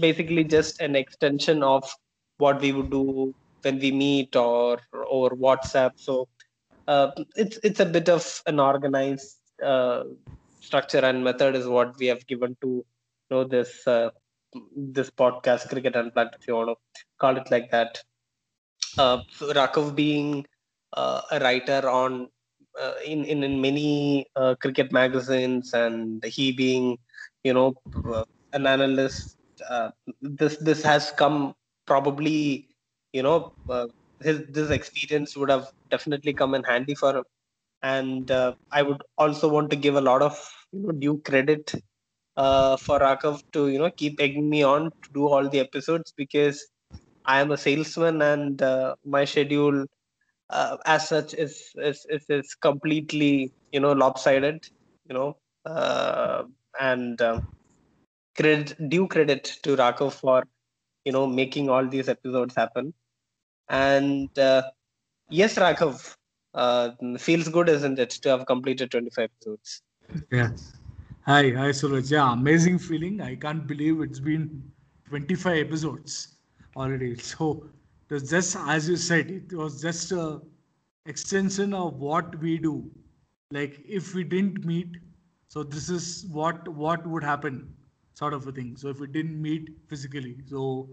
basically 0.00 0.44
just 0.44 0.80
an 0.80 0.96
extension 0.96 1.62
of 1.62 1.84
what 2.38 2.60
we 2.60 2.72
would 2.72 2.90
do 2.90 3.34
when 3.62 3.78
we 3.78 3.92
meet 3.92 4.36
or 4.36 4.78
or 4.92 5.30
WhatsApp. 5.30 5.92
So 5.96 6.28
uh, 6.86 7.10
it's 7.36 7.58
it's 7.62 7.80
a 7.80 7.86
bit 7.86 8.08
of 8.08 8.42
an 8.46 8.60
organized 8.60 9.38
uh, 9.64 10.04
structure 10.60 10.98
and 11.00 11.24
method 11.24 11.54
is 11.56 11.66
what 11.66 11.96
we 11.98 12.06
have 12.06 12.26
given 12.26 12.56
to 12.62 12.68
you 12.68 12.84
know 13.30 13.44
this 13.44 13.86
uh, 13.86 14.10
this 14.76 15.10
podcast, 15.10 15.68
Cricket 15.68 15.96
Unplugged, 15.96 16.36
if 16.40 16.48
you 16.48 16.54
want 16.54 16.70
to 16.70 16.76
call 17.20 17.36
it 17.36 17.50
like 17.50 17.70
that. 17.70 18.02
Uh, 18.98 19.18
Raghav 19.40 19.94
being 19.94 20.46
a 20.96 21.38
writer 21.40 21.88
on 21.88 22.28
uh, 22.80 22.94
in, 23.04 23.24
in 23.24 23.42
in 23.44 23.60
many 23.60 24.26
uh, 24.36 24.54
cricket 24.60 24.92
magazines, 24.92 25.72
and 25.74 26.22
he 26.24 26.52
being 26.52 26.98
you 27.44 27.52
know 27.52 27.74
uh, 28.12 28.24
an 28.52 28.66
analyst. 28.66 29.36
Uh, 29.68 29.90
this 30.22 30.56
this 30.58 30.82
has 30.82 31.10
come 31.12 31.54
probably 31.86 32.68
you 33.12 33.22
know 33.22 33.52
uh, 33.68 33.86
his 34.22 34.42
this 34.50 34.70
experience 34.70 35.36
would 35.36 35.50
have 35.50 35.66
definitely 35.90 36.32
come 36.34 36.54
in 36.54 36.62
handy 36.64 36.94
for 36.94 37.16
him, 37.16 37.24
and 37.82 38.30
uh, 38.30 38.54
I 38.72 38.82
would 38.82 39.02
also 39.18 39.48
want 39.48 39.70
to 39.70 39.76
give 39.76 39.96
a 39.96 40.00
lot 40.00 40.22
of 40.22 40.36
you 40.72 40.80
know 40.82 40.92
due 40.92 41.18
credit 41.24 41.74
uh, 42.36 42.76
for 42.76 42.98
Raghav 43.00 43.42
to 43.52 43.68
you 43.68 43.78
know 43.78 43.90
keep 43.90 44.20
egging 44.20 44.48
me 44.48 44.62
on 44.62 44.84
to 45.02 45.08
do 45.14 45.28
all 45.28 45.48
the 45.48 45.60
episodes 45.60 46.12
because 46.16 46.66
I 47.24 47.40
am 47.40 47.50
a 47.52 47.56
salesman 47.56 48.22
and 48.22 48.60
uh, 48.62 48.96
my 49.04 49.24
schedule 49.24 49.84
uh, 50.50 50.76
as 50.86 51.08
such 51.08 51.34
is, 51.34 51.72
is 51.76 52.06
is 52.08 52.24
is 52.28 52.54
completely 52.54 53.52
you 53.72 53.80
know 53.80 53.92
lopsided 53.92 54.64
you 55.08 55.14
know 55.14 55.36
uh, 55.66 56.42
and 56.80 57.20
um, 57.22 57.46
credit 58.36 58.76
due 58.88 59.06
credit 59.08 59.44
to 59.62 59.76
Raghav 59.76 60.12
for 60.12 60.44
you 61.04 61.12
know 61.12 61.26
making 61.26 61.68
all 61.68 61.86
these 61.86 62.08
episodes 62.08 62.54
happen 62.54 62.94
and 63.68 64.38
uh, 64.38 64.62
yes 65.30 65.56
Raghav 65.56 66.16
uh, 66.54 66.90
feels 67.18 67.48
good 67.48 67.68
isn't 67.68 67.98
it 67.98 68.10
to 68.10 68.30
have 68.30 68.46
completed 68.46 68.90
25 68.90 69.24
episodes 69.24 69.82
Yeah. 70.32 70.50
Hi, 71.26 71.50
hi 71.50 71.70
Sooraj. 71.78 72.10
Yeah, 72.10 72.32
amazing 72.32 72.78
feeling. 72.78 73.20
I 73.20 73.34
can't 73.34 73.66
believe 73.66 74.00
it's 74.00 74.20
been 74.20 74.62
25 75.08 75.66
episodes 75.66 76.36
already. 76.76 77.16
So 77.16 77.64
it 78.08 78.14
was 78.14 78.30
just 78.30 78.56
as 78.56 78.88
you 78.88 78.96
said, 78.96 79.30
it 79.30 79.52
was 79.52 79.80
just 79.82 80.12
a 80.12 80.40
extension 81.06 81.74
of 81.74 81.98
what 81.98 82.38
we 82.40 82.58
do. 82.58 82.90
Like 83.50 83.80
if 83.86 84.14
we 84.14 84.24
didn't 84.24 84.64
meet, 84.64 84.96
so 85.48 85.62
this 85.62 85.88
is 85.88 86.26
what 86.30 86.68
what 86.68 87.06
would 87.06 87.24
happen, 87.24 87.74
sort 88.14 88.34
of 88.34 88.46
a 88.46 88.52
thing. 88.52 88.76
So 88.76 88.88
if 88.88 89.00
we 89.00 89.06
didn't 89.06 89.40
meet 89.40 89.70
physically, 89.88 90.36
so 90.46 90.88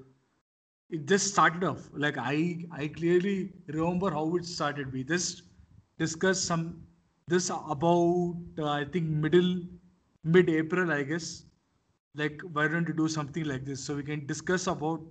it 0.89 1.05
just 1.05 1.27
started 1.27 1.63
off. 1.63 1.89
Like 1.93 2.17
I 2.17 2.65
I 2.71 2.87
clearly 2.87 3.53
remember 3.67 4.11
how 4.11 4.35
it 4.35 4.45
started. 4.45 4.91
We 4.93 5.03
just 5.03 5.43
discussed 5.97 6.45
some 6.45 6.81
this 7.27 7.49
about 7.49 8.35
uh, 8.59 8.69
I 8.69 8.85
think 8.85 9.09
middle 9.09 9.61
mid 10.23 10.49
April, 10.49 10.91
I 10.91 11.03
guess. 11.03 11.43
Like 12.15 12.41
why 12.53 12.67
don't 12.67 12.87
you 12.87 12.93
do 12.93 13.07
something 13.07 13.45
like 13.45 13.65
this 13.65 13.83
so 13.83 13.95
we 13.95 14.03
can 14.03 14.25
discuss 14.25 14.67
about 14.67 15.01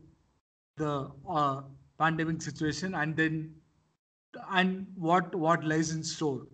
the 0.76 1.10
uh, 1.28 1.62
pandemic 1.98 2.42
situation 2.42 2.94
and 2.94 3.16
then 3.16 3.54
and 4.50 4.86
what 4.96 5.34
what 5.34 5.64
lies 5.64 5.90
in 5.92 6.02
store 6.02 6.46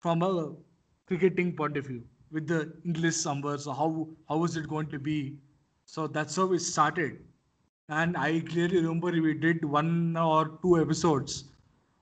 from 0.00 0.22
a 0.22 0.54
cricketing 1.06 1.54
point 1.56 1.76
of 1.76 1.86
view 1.86 2.02
with 2.30 2.46
the 2.48 2.72
English 2.84 3.16
summers. 3.16 3.64
So 3.64 3.72
how 3.72 4.08
how 4.28 4.44
is 4.44 4.56
it 4.56 4.68
going 4.68 4.88
to 4.88 4.98
be? 4.98 5.36
So 5.84 6.06
that's 6.06 6.36
how 6.36 6.52
it 6.52 6.60
started. 6.60 7.18
And 7.88 8.16
I 8.16 8.40
clearly 8.40 8.76
remember 8.76 9.10
we 9.10 9.34
did 9.34 9.64
one 9.64 10.16
or 10.16 10.58
two 10.62 10.80
episodes 10.80 11.44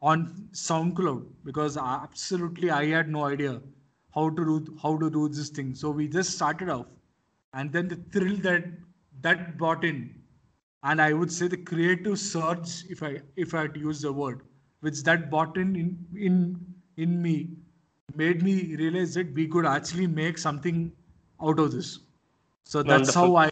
on 0.00 0.48
SoundCloud 0.52 1.26
because 1.44 1.76
absolutely 1.76 2.70
I 2.70 2.86
had 2.86 3.08
no 3.08 3.24
idea 3.24 3.60
how 4.14 4.28
to 4.30 4.44
do 4.44 4.78
how 4.82 4.96
to 4.98 5.10
do 5.10 5.28
this 5.28 5.48
thing. 5.50 5.74
So 5.74 5.90
we 5.90 6.08
just 6.08 6.30
started 6.34 6.68
off, 6.68 6.86
and 7.54 7.72
then 7.72 7.88
the 7.88 7.96
thrill 8.12 8.36
that 8.38 8.64
that 9.22 9.58
brought 9.58 9.84
in, 9.84 10.19
and 10.82 11.00
I 11.00 11.12
would 11.12 11.30
say 11.32 11.48
the 11.48 11.56
creative 11.56 12.18
surge, 12.18 12.84
if 12.88 13.02
I 13.02 13.22
if 13.36 13.54
I 13.54 13.62
had 13.62 13.74
to 13.74 13.80
use 13.80 14.00
the 14.00 14.12
word, 14.12 14.42
which 14.80 15.02
that 15.04 15.30
brought 15.30 15.56
in 15.56 15.76
in 15.76 16.06
in, 16.16 16.74
in 16.96 17.22
me, 17.22 17.56
made 18.16 18.42
me 18.42 18.76
realize 18.76 19.14
that 19.14 19.32
we 19.34 19.46
could 19.46 19.66
actually 19.66 20.06
make 20.06 20.38
something 20.38 20.92
out 21.42 21.58
of 21.58 21.72
this. 21.72 22.00
So 22.64 22.82
that's 22.82 23.14
Wonderful. 23.14 23.22
how 23.22 23.36
I 23.36 23.50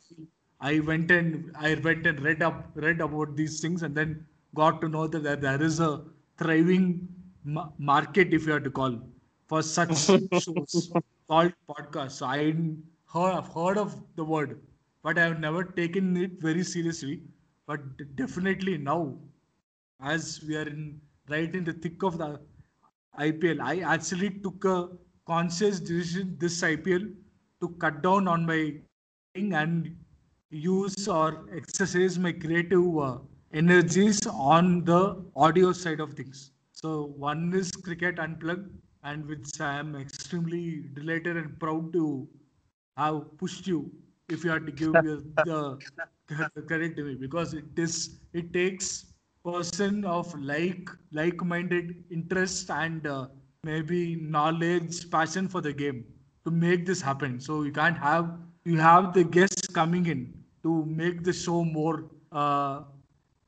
I 0.60 0.80
went 0.80 1.10
and 1.10 1.50
I 1.56 1.74
went 1.74 2.06
and 2.06 2.20
read 2.20 2.42
up 2.42 2.70
read 2.74 3.00
about 3.00 3.36
these 3.36 3.60
things 3.60 3.82
and 3.82 3.94
then 3.94 4.26
got 4.54 4.80
to 4.80 4.88
know 4.88 5.06
that 5.06 5.22
there, 5.22 5.36
there 5.36 5.62
is 5.62 5.80
a 5.80 6.04
thriving 6.36 7.08
ma- 7.44 7.70
market, 7.78 8.32
if 8.32 8.46
you 8.46 8.52
have 8.52 8.64
to 8.64 8.70
call, 8.70 8.98
for 9.46 9.62
such 9.62 9.96
shows 10.32 10.92
called 11.28 11.52
podcasts. 11.68 12.12
So 12.22 12.26
I 12.26 12.52
heard 13.12 13.32
I've 13.38 13.48
heard 13.52 13.78
of 13.78 14.02
the 14.16 14.24
word, 14.24 14.60
but 15.02 15.18
I 15.18 15.24
have 15.24 15.40
never 15.40 15.64
taken 15.64 16.16
it 16.16 16.40
very 16.40 16.64
seriously. 16.64 17.22
But 17.66 17.80
definitely 18.16 18.78
now, 18.78 19.16
as 20.00 20.42
we 20.46 20.56
are 20.56 20.66
in 20.66 21.00
right 21.28 21.54
in 21.54 21.64
the 21.64 21.72
thick 21.72 22.02
of 22.02 22.18
the 22.18 22.40
IPL, 23.18 23.60
I 23.60 23.80
actually 23.80 24.30
took 24.30 24.64
a 24.64 24.88
conscious 25.26 25.80
decision 25.80 26.36
this 26.38 26.62
IPL 26.62 27.12
to 27.60 27.68
cut 27.80 28.02
down 28.02 28.28
on 28.28 28.46
my 28.46 28.74
thing 29.34 29.52
and 29.52 29.96
use 30.50 31.06
or 31.06 31.44
exercise 31.54 32.18
my 32.18 32.32
creative 32.32 32.98
uh, 32.98 33.18
energies 33.52 34.26
on 34.26 34.84
the 34.84 35.22
audio 35.36 35.72
side 35.72 36.00
of 36.00 36.14
things. 36.14 36.50
So 36.72 37.12
one 37.16 37.52
is 37.54 37.70
Cricket 37.70 38.18
Unplugged, 38.18 38.70
and 39.02 39.26
which 39.26 39.60
I 39.60 39.78
am 39.78 39.96
extremely 39.96 40.84
delighted 40.94 41.36
and 41.36 41.58
proud 41.58 41.92
to 41.92 42.28
have 42.96 43.36
pushed 43.36 43.66
you 43.66 43.90
if 44.28 44.44
you 44.44 44.50
had 44.50 44.66
to 44.66 44.72
give 44.72 45.02
the, 45.42 45.78
the 46.54 46.62
credit 46.66 46.96
to 46.96 47.04
me 47.04 47.14
because 47.14 47.54
it 47.54 47.78
is 47.78 48.20
it 48.32 48.52
takes 48.52 49.06
person 49.44 50.04
of 50.04 50.32
like 50.40 50.88
like-minded 51.12 52.04
interest 52.10 52.70
and 52.70 53.06
uh, 53.06 53.26
maybe 53.62 54.16
knowledge 54.16 55.10
passion 55.10 55.48
for 55.48 55.60
the 55.60 55.72
game 55.72 56.04
to 56.44 56.50
make 56.50 56.86
this 56.86 57.00
happen. 57.00 57.40
So 57.40 57.62
you 57.62 57.72
can't 57.72 57.98
have 57.98 58.38
you 58.64 58.78
have 58.78 59.12
the 59.14 59.24
guests 59.24 59.66
coming 59.68 60.06
in 60.06 60.32
to 60.62 60.84
make 60.86 61.24
the 61.24 61.32
show 61.32 61.64
more 61.64 62.04
uh, 62.32 62.82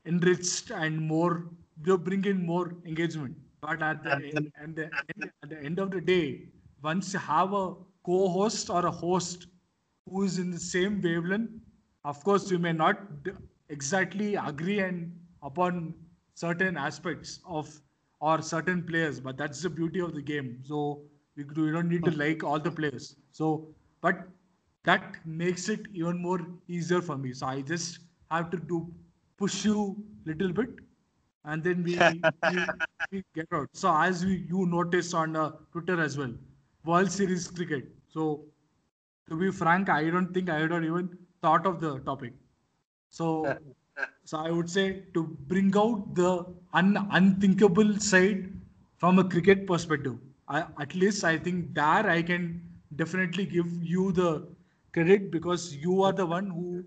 enriched 0.05 0.71
and 0.71 0.99
more 1.01 1.49
you 1.85 1.97
bring 1.97 2.25
in 2.25 2.45
more 2.45 2.75
engagement. 2.85 3.35
But 3.61 3.81
at 3.81 4.03
the, 4.03 4.11
end, 4.11 4.51
and 4.57 4.75
the, 4.75 4.91
at 5.43 5.49
the 5.49 5.59
end 5.59 5.79
of 5.79 5.91
the 5.91 6.01
day 6.01 6.49
once 6.83 7.13
you 7.13 7.19
have 7.19 7.53
a 7.53 7.73
co-host 8.05 8.69
or 8.69 8.85
a 8.85 8.91
host 8.91 9.47
who 10.09 10.23
is 10.23 10.37
in 10.39 10.51
the 10.51 10.59
same 10.59 11.01
wavelength. 11.01 11.51
Of 12.03 12.23
course 12.23 12.49
you 12.51 12.59
may 12.59 12.73
not 12.73 12.99
exactly 13.69 14.35
agree 14.35 14.79
and 14.79 15.19
upon 15.43 15.93
certain 16.33 16.77
aspects 16.77 17.39
of 17.45 17.69
or 18.19 18.41
certain 18.41 18.83
players 18.83 19.19
but 19.19 19.37
that's 19.37 19.61
the 19.61 19.69
beauty 19.69 19.99
of 19.99 20.13
the 20.13 20.21
game. 20.21 20.59
So 20.63 21.03
we, 21.35 21.43
we 21.43 21.71
don't 21.71 21.89
need 21.89 22.05
to 22.05 22.11
like 22.11 22.43
all 22.43 22.59
the 22.59 22.71
players. 22.71 23.15
So 23.31 23.73
but 24.01 24.27
that 24.83 25.25
makes 25.25 25.69
it 25.69 25.87
even 25.93 26.21
more 26.21 26.39
easier 26.67 27.01
for 27.01 27.17
me. 27.17 27.33
So 27.33 27.47
i 27.47 27.61
just 27.61 27.99
have 28.29 28.49
to 28.51 28.57
do 28.57 28.93
push 29.37 29.65
you 29.65 30.03
little 30.25 30.53
bit 30.53 30.69
and 31.45 31.63
then 31.63 31.83
we, 31.83 32.23
we, 32.47 32.73
we 33.11 33.23
get 33.33 33.47
out. 33.53 33.69
So 33.73 33.95
as 33.95 34.23
we, 34.25 34.45
you 34.49 34.65
notice 34.67 35.13
on 35.13 35.35
uh, 35.35 35.51
twitter 35.71 35.99
as 36.01 36.17
well 36.17 36.33
world 36.85 37.11
series 37.11 37.47
cricket. 37.47 37.85
So 38.07 38.45
to 39.31 39.37
be 39.37 39.49
frank, 39.49 39.89
I 39.89 40.09
don't 40.09 40.33
think 40.33 40.49
I 40.49 40.59
had 40.59 40.71
even 40.71 41.17
thought 41.41 41.65
of 41.65 41.79
the 41.79 41.99
topic. 41.99 42.33
So, 43.09 43.57
so 44.25 44.37
I 44.37 44.51
would 44.51 44.69
say 44.69 45.03
to 45.13 45.23
bring 45.47 45.75
out 45.77 46.15
the 46.15 46.45
un- 46.73 47.07
unthinkable 47.11 47.97
side 47.99 48.53
from 48.97 49.19
a 49.19 49.23
cricket 49.23 49.65
perspective. 49.67 50.17
I, 50.47 50.65
at 50.79 50.95
least 50.95 51.23
I 51.23 51.37
think 51.37 51.73
there 51.73 52.09
I 52.17 52.21
can 52.21 52.61
definitely 52.95 53.45
give 53.45 53.71
you 53.81 54.11
the 54.11 54.47
credit 54.93 55.31
because 55.31 55.75
you 55.75 56.03
are 56.03 56.11
the 56.11 56.25
one 56.25 56.49
who 56.49 56.83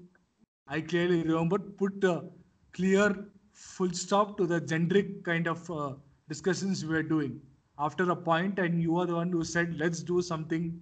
I 0.68 0.80
clearly 0.82 1.22
remember 1.22 1.58
put 1.58 2.04
a 2.04 2.24
clear 2.72 3.26
full 3.52 3.92
stop 3.92 4.36
to 4.38 4.46
the 4.46 4.60
generic 4.60 5.24
kind 5.24 5.46
of 5.46 5.70
uh, 5.70 5.94
discussions 6.28 6.84
we 6.84 6.94
were 6.94 7.02
doing 7.02 7.40
after 7.78 8.10
a 8.10 8.16
point, 8.16 8.58
and 8.58 8.82
you 8.82 8.96
are 8.98 9.06
the 9.06 9.14
one 9.14 9.30
who 9.32 9.44
said, 9.44 9.76
let's 9.78 10.02
do 10.02 10.22
something 10.22 10.80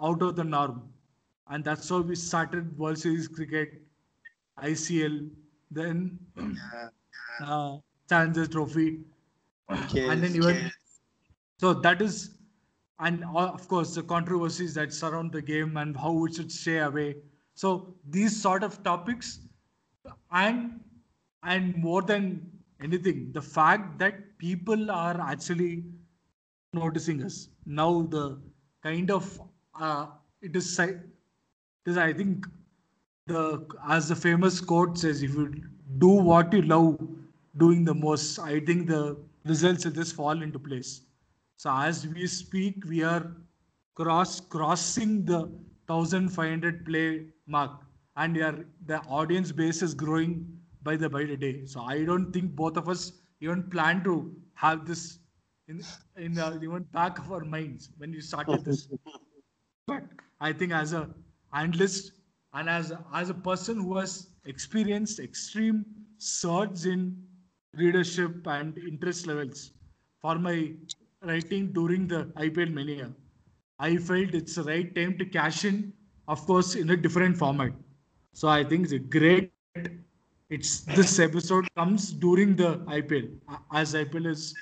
out 0.00 0.22
of 0.22 0.36
the 0.36 0.44
norm. 0.44 0.92
And 1.48 1.64
that's 1.64 1.88
how 1.88 2.00
we 2.02 2.14
started 2.16 2.78
World 2.78 2.98
Series 2.98 3.28
cricket, 3.28 3.82
ICL, 4.56 5.30
then 5.70 6.18
uh, 7.40 7.78
Challenger 8.08 8.46
Trophy, 8.46 9.04
and 10.06 10.22
then 10.22 10.36
even 10.36 10.72
so 11.58 11.74
that 11.74 12.02
is, 12.02 12.38
and 12.98 13.24
uh, 13.24 13.50
of 13.52 13.68
course 13.68 13.94
the 13.94 14.02
controversies 14.02 14.74
that 14.74 14.92
surround 14.92 15.32
the 15.32 15.42
game 15.42 15.76
and 15.76 15.96
how 15.96 16.24
it 16.26 16.34
should 16.34 16.52
stay 16.52 16.78
away. 16.78 17.16
So 17.54 17.98
these 18.04 18.40
sort 18.40 18.62
of 18.64 18.82
topics, 18.82 19.48
and 20.30 20.84
and 21.42 21.76
more 21.76 22.02
than 22.02 22.62
anything, 22.80 23.32
the 23.32 23.42
fact 23.42 23.98
that 23.98 24.38
people 24.38 24.90
are 24.90 25.20
actually 25.20 25.84
noticing 26.72 27.22
us 27.22 27.48
now. 27.66 28.02
The 28.02 28.42
kind 28.82 29.10
of 29.10 29.40
uh, 29.80 30.06
it 30.42 30.54
is 30.54 30.78
it 30.78 31.00
is 31.86 31.96
I 31.96 32.12
think 32.12 32.46
the 33.26 33.66
as 33.88 34.08
the 34.08 34.16
famous 34.16 34.60
quote 34.60 34.98
says, 34.98 35.22
if 35.22 35.34
you 35.34 35.62
do 35.98 36.08
what 36.08 36.52
you 36.52 36.62
love 36.62 36.98
doing 37.56 37.84
the 37.84 37.94
most, 37.94 38.38
I 38.38 38.60
think 38.60 38.86
the 38.88 39.16
results 39.44 39.84
just 39.84 40.14
fall 40.14 40.42
into 40.42 40.58
place. 40.58 41.02
So 41.56 41.70
as 41.74 42.06
we 42.06 42.26
speak, 42.26 42.84
we 42.86 43.02
are 43.02 43.32
cross 43.94 44.40
crossing 44.40 45.24
the 45.24 45.40
1500 45.86 46.84
play 46.86 47.26
mark, 47.46 47.72
and 48.16 48.36
we 48.36 48.42
are, 48.42 48.64
the 48.86 49.00
audience 49.20 49.52
base 49.52 49.82
is 49.82 49.94
growing 49.94 50.46
by 50.82 50.96
the 50.96 51.08
by 51.08 51.24
the 51.24 51.36
day. 51.36 51.66
So 51.66 51.80
I 51.80 52.04
don't 52.04 52.32
think 52.32 52.54
both 52.54 52.76
of 52.76 52.88
us 52.88 53.12
even 53.40 53.64
plan 53.70 54.04
to 54.04 54.34
have 54.54 54.86
this 54.86 55.18
in 55.68 55.82
in 56.16 56.38
uh, 56.38 56.58
even 56.62 56.82
back 57.00 57.18
of 57.18 57.32
our 57.32 57.44
minds 57.44 57.90
when 57.98 58.12
we 58.12 58.20
started 58.20 58.64
this. 58.64 58.88
But 59.86 60.04
I 60.40 60.52
think 60.52 60.72
as 60.72 60.92
a 60.92 61.08
analyst 61.52 62.12
and 62.54 62.68
as 62.68 62.90
a, 62.90 63.04
as 63.14 63.30
a 63.30 63.34
person 63.34 63.78
who 63.80 63.96
has 63.98 64.28
experienced 64.44 65.18
extreme 65.20 65.84
surge 66.18 66.86
in 66.86 67.16
readership 67.76 68.46
and 68.46 68.76
interest 68.78 69.26
levels 69.26 69.72
for 70.20 70.38
my 70.38 70.72
writing 71.22 71.72
during 71.72 72.06
the 72.08 72.30
IPL 72.36 72.70
mania, 72.70 73.12
I 73.78 73.96
felt 73.96 74.34
it's 74.34 74.54
the 74.56 74.64
right 74.64 74.94
time 74.94 75.16
to 75.18 75.24
cash 75.24 75.64
in, 75.64 75.92
of 76.28 76.44
course, 76.46 76.74
in 76.74 76.90
a 76.90 76.96
different 76.96 77.36
format. 77.36 77.72
So 78.32 78.48
I 78.48 78.64
think 78.64 78.84
it's 78.84 78.92
a 78.92 78.98
great. 78.98 79.52
It's 80.50 80.80
this 80.80 81.18
episode 81.18 81.66
comes 81.76 82.12
during 82.12 82.56
the 82.56 82.82
IPL 82.88 83.28
as 83.72 83.94
IPL 83.94 84.26
is 84.26 84.54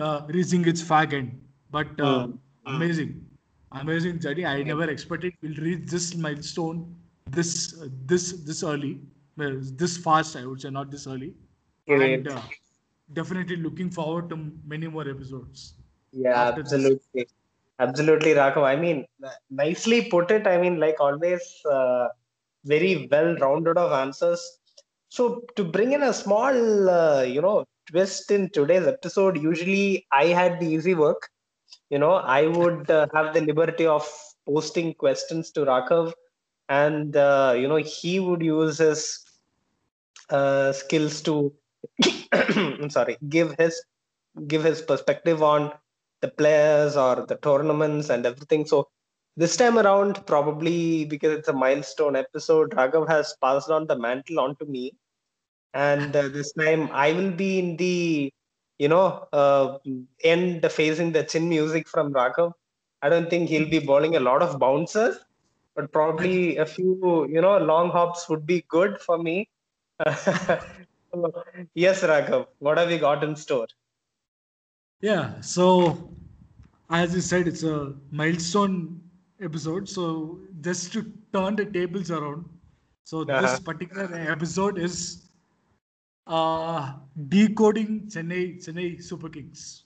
uh, 0.00 0.22
reaching 0.28 0.66
its 0.66 0.82
fag 0.82 1.12
end. 1.12 1.40
But 1.70 1.88
uh, 2.00 2.28
Mm. 2.28 2.38
amazing, 2.66 3.10
amazing 3.74 4.20
journey. 4.20 4.46
I 4.46 4.62
never 4.62 4.88
expected 4.90 5.34
we'll 5.42 5.56
reach 5.56 5.86
this 5.86 6.14
milestone 6.14 6.94
this 7.30 7.74
uh, 7.80 7.88
this 8.06 8.32
this 8.44 8.62
early, 8.62 9.00
this 9.36 9.96
fast. 9.96 10.36
I 10.36 10.46
would 10.46 10.60
say 10.60 10.70
not 10.70 10.90
this 10.90 11.06
early. 11.06 11.34
Great. 11.86 12.14
And 12.14 12.28
uh, 12.28 12.40
definitely 13.12 13.56
looking 13.56 13.90
forward 13.90 14.28
to 14.30 14.36
many 14.66 14.86
more 14.86 15.08
episodes. 15.08 15.74
Yeah, 16.12 16.48
after 16.48 16.62
this. 16.62 16.72
absolutely. 16.72 17.28
Absolutely, 17.80 18.34
Raghav. 18.34 18.62
I 18.62 18.76
mean, 18.76 19.04
nicely 19.50 20.08
put 20.08 20.30
it. 20.30 20.46
I 20.46 20.58
mean, 20.58 20.78
like 20.78 21.00
always, 21.00 21.42
uh, 21.68 22.08
very 22.64 23.08
well 23.10 23.34
rounded 23.36 23.76
of 23.76 23.92
answers. 23.92 24.58
So, 25.08 25.42
to 25.56 25.64
bring 25.64 25.92
in 25.92 26.02
a 26.02 26.12
small, 26.12 26.88
uh, 26.88 27.22
you 27.22 27.42
know, 27.42 27.64
twist 27.90 28.30
in 28.30 28.50
today's 28.50 28.86
episode, 28.86 29.40
usually 29.42 30.06
I 30.12 30.26
had 30.26 30.60
the 30.60 30.66
easy 30.66 30.94
work. 30.94 31.28
You 31.90 31.98
know, 31.98 32.12
I 32.14 32.46
would 32.46 32.90
uh, 32.90 33.06
have 33.14 33.34
the 33.34 33.40
liberty 33.40 33.86
of 33.86 34.08
posting 34.46 34.94
questions 34.94 35.50
to 35.52 35.64
Raghav, 35.64 36.12
and, 36.68 37.16
uh, 37.16 37.54
you 37.56 37.68
know, 37.68 37.76
he 37.76 38.20
would 38.20 38.42
use 38.42 38.78
his 38.78 39.20
uh, 40.30 40.72
skills 40.72 41.20
to, 41.22 41.52
I'm 42.32 42.90
sorry, 42.98 43.16
give 43.28 43.54
his 43.58 43.82
give 44.48 44.64
his 44.64 44.82
perspective 44.82 45.42
on 45.42 45.72
the 46.20 46.28
players 46.28 46.96
or 46.96 47.24
the 47.26 47.36
tournaments 47.36 48.10
and 48.10 48.26
everything. 48.26 48.66
So 48.66 48.88
this 49.36 49.56
time 49.56 49.78
around, 49.78 50.26
probably 50.26 51.04
because 51.04 51.38
it's 51.38 51.48
a 51.48 51.52
milestone 51.52 52.16
episode, 52.16 52.70
Raghav 52.70 53.08
has 53.08 53.34
passed 53.42 53.70
on 53.70 53.86
the 53.86 53.98
mantle 53.98 54.40
onto 54.40 54.64
me, 54.64 54.92
and 55.74 56.14
uh, 56.14 56.28
this 56.28 56.52
time 56.52 56.88
I 56.92 57.12
will 57.12 57.30
be 57.32 57.58
in 57.58 57.76
the 57.76 58.32
you 58.78 58.88
know 58.88 59.26
uh, 59.32 59.78
end 60.22 60.70
facing 60.70 61.12
the 61.12 61.22
chin 61.24 61.48
music 61.48 61.88
from 61.88 62.12
Raghav. 62.12 62.52
I 63.02 63.08
don't 63.08 63.28
think 63.30 63.48
he'll 63.48 63.68
be 63.68 63.80
bowling 63.80 64.16
a 64.16 64.20
lot 64.20 64.42
of 64.42 64.58
bouncers, 64.58 65.16
but 65.76 65.92
probably 65.92 66.56
a 66.58 66.66
few 66.66 67.26
you 67.30 67.40
know 67.40 67.58
long 67.58 67.90
hops 67.90 68.28
would 68.28 68.46
be 68.46 68.64
good 68.68 69.00
for 69.00 69.18
me. 69.18 69.48
Yes, 71.74 72.02
Raghav, 72.02 72.46
what 72.58 72.78
have 72.78 72.88
we 72.88 72.98
got 72.98 73.22
in 73.24 73.36
store? 73.36 73.66
Yeah. 75.00 75.40
So, 75.40 76.10
as 76.90 77.14
you 77.14 77.20
said, 77.20 77.48
it's 77.48 77.62
a 77.62 77.94
milestone 78.10 79.02
episode. 79.40 79.88
So, 79.88 80.40
just 80.60 80.92
to 80.94 81.12
turn 81.32 81.56
the 81.56 81.64
tables 81.66 82.10
around. 82.10 82.44
So, 83.04 83.24
Uh-huh. 83.28 83.42
this 83.42 83.58
particular 83.60 84.08
episode 84.14 84.78
is 84.78 85.28
uh, 86.26 86.92
decoding 87.28 88.02
Chennai 88.08 88.58
Chennai 88.64 89.02
Super 89.02 89.28
Kings 89.28 89.84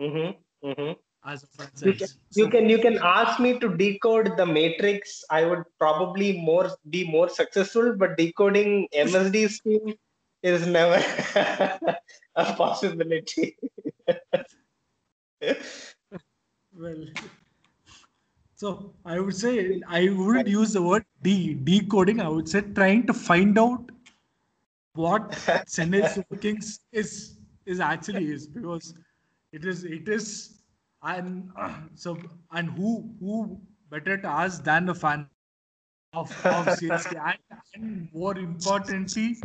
Mm-hmm. 0.00 0.68
Mm-hmm. 0.68 0.92
as 1.30 1.44
a 1.44 1.86
you 1.86 1.92
can, 1.92 2.08
you 2.34 2.44
So- 2.44 2.50
can 2.50 2.68
you 2.70 2.78
can 2.78 2.98
ask 3.02 3.38
me 3.38 3.58
to 3.58 3.68
decode 3.76 4.28
the 4.38 4.46
matrix 4.46 5.22
i 5.30 5.44
would 5.44 5.64
probably 5.78 6.28
more 6.46 6.70
be 6.94 7.02
more 7.10 7.28
successful 7.28 7.94
but 8.02 8.16
decoding 8.16 8.88
msd's 9.04 9.60
team 9.60 9.92
is 10.42 10.66
never 10.66 11.00
a 12.36 12.44
possibility 12.62 13.56
Well, 16.72 17.04
so 18.54 18.94
I 19.04 19.18
would 19.20 19.34
say 19.34 19.80
I 19.86 20.08
wouldn't 20.10 20.48
use 20.48 20.72
the 20.72 20.82
word 20.82 21.04
de- 21.22 21.54
decoding. 21.54 22.20
I 22.20 22.28
would 22.28 22.48
say 22.48 22.60
trying 22.62 23.06
to 23.06 23.12
find 23.14 23.58
out 23.58 23.90
what 24.94 25.30
Chennai 25.74 26.08
Super 26.08 26.36
Kings 26.36 26.80
is 26.92 27.38
is 27.66 27.80
actually 27.80 28.30
is 28.30 28.46
because 28.46 28.94
it 29.52 29.64
is 29.64 29.84
it 29.84 30.08
is 30.08 30.62
and 31.02 31.50
uh, 31.56 31.74
so 31.94 32.18
and 32.52 32.70
who 32.70 33.10
who 33.20 33.60
better 33.90 34.16
to 34.16 34.28
ask 34.28 34.64
than 34.64 34.88
a 34.88 34.94
fan 34.94 35.26
of, 36.12 36.30
of 36.44 36.66
CSK 36.66 37.14
and, 37.50 37.60
and 37.74 38.08
more 38.12 38.36
importantly 38.36 39.36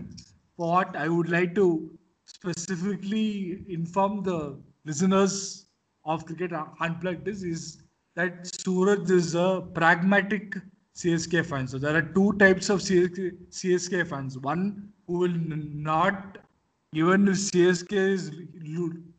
what 0.56 0.96
I 0.96 1.08
would 1.08 1.30
like 1.30 1.56
to 1.56 1.92
specifically 2.26 3.66
inform 3.70 4.24
the 4.24 4.58
listeners 4.86 5.68
of 6.06 6.26
Cricket 6.26 6.52
Unplugged 6.80 7.28
is, 7.28 7.44
is 7.44 7.84
that 8.16 8.44
Sooraj 8.44 9.10
is 9.10 9.36
a 9.36 9.64
pragmatic 9.74 10.56
CSK 10.96 11.46
fan. 11.46 11.68
So 11.68 11.78
there 11.78 11.96
are 11.96 12.02
two 12.02 12.34
types 12.34 12.70
of 12.70 12.80
CSK, 12.80 13.34
CSK 13.50 14.08
fans. 14.08 14.38
One 14.38 14.90
who 15.08 15.20
will 15.20 15.38
not, 15.38 16.38
even 16.94 17.28
if 17.28 17.36
CSK 17.36 17.94
is, 17.94 18.32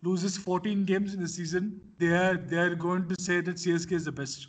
loses 0.03 0.37
14 0.37 0.85
games 0.85 1.15
in 1.15 1.21
the 1.21 1.29
season, 1.29 1.81
they 1.99 2.09
are 2.09 2.37
they 2.37 2.59
are 2.59 2.75
going 2.75 3.09
to 3.09 3.21
say 3.21 3.41
that 3.41 3.57
CSK 3.57 3.93
is 3.93 4.05
the 4.05 4.13
best. 4.13 4.49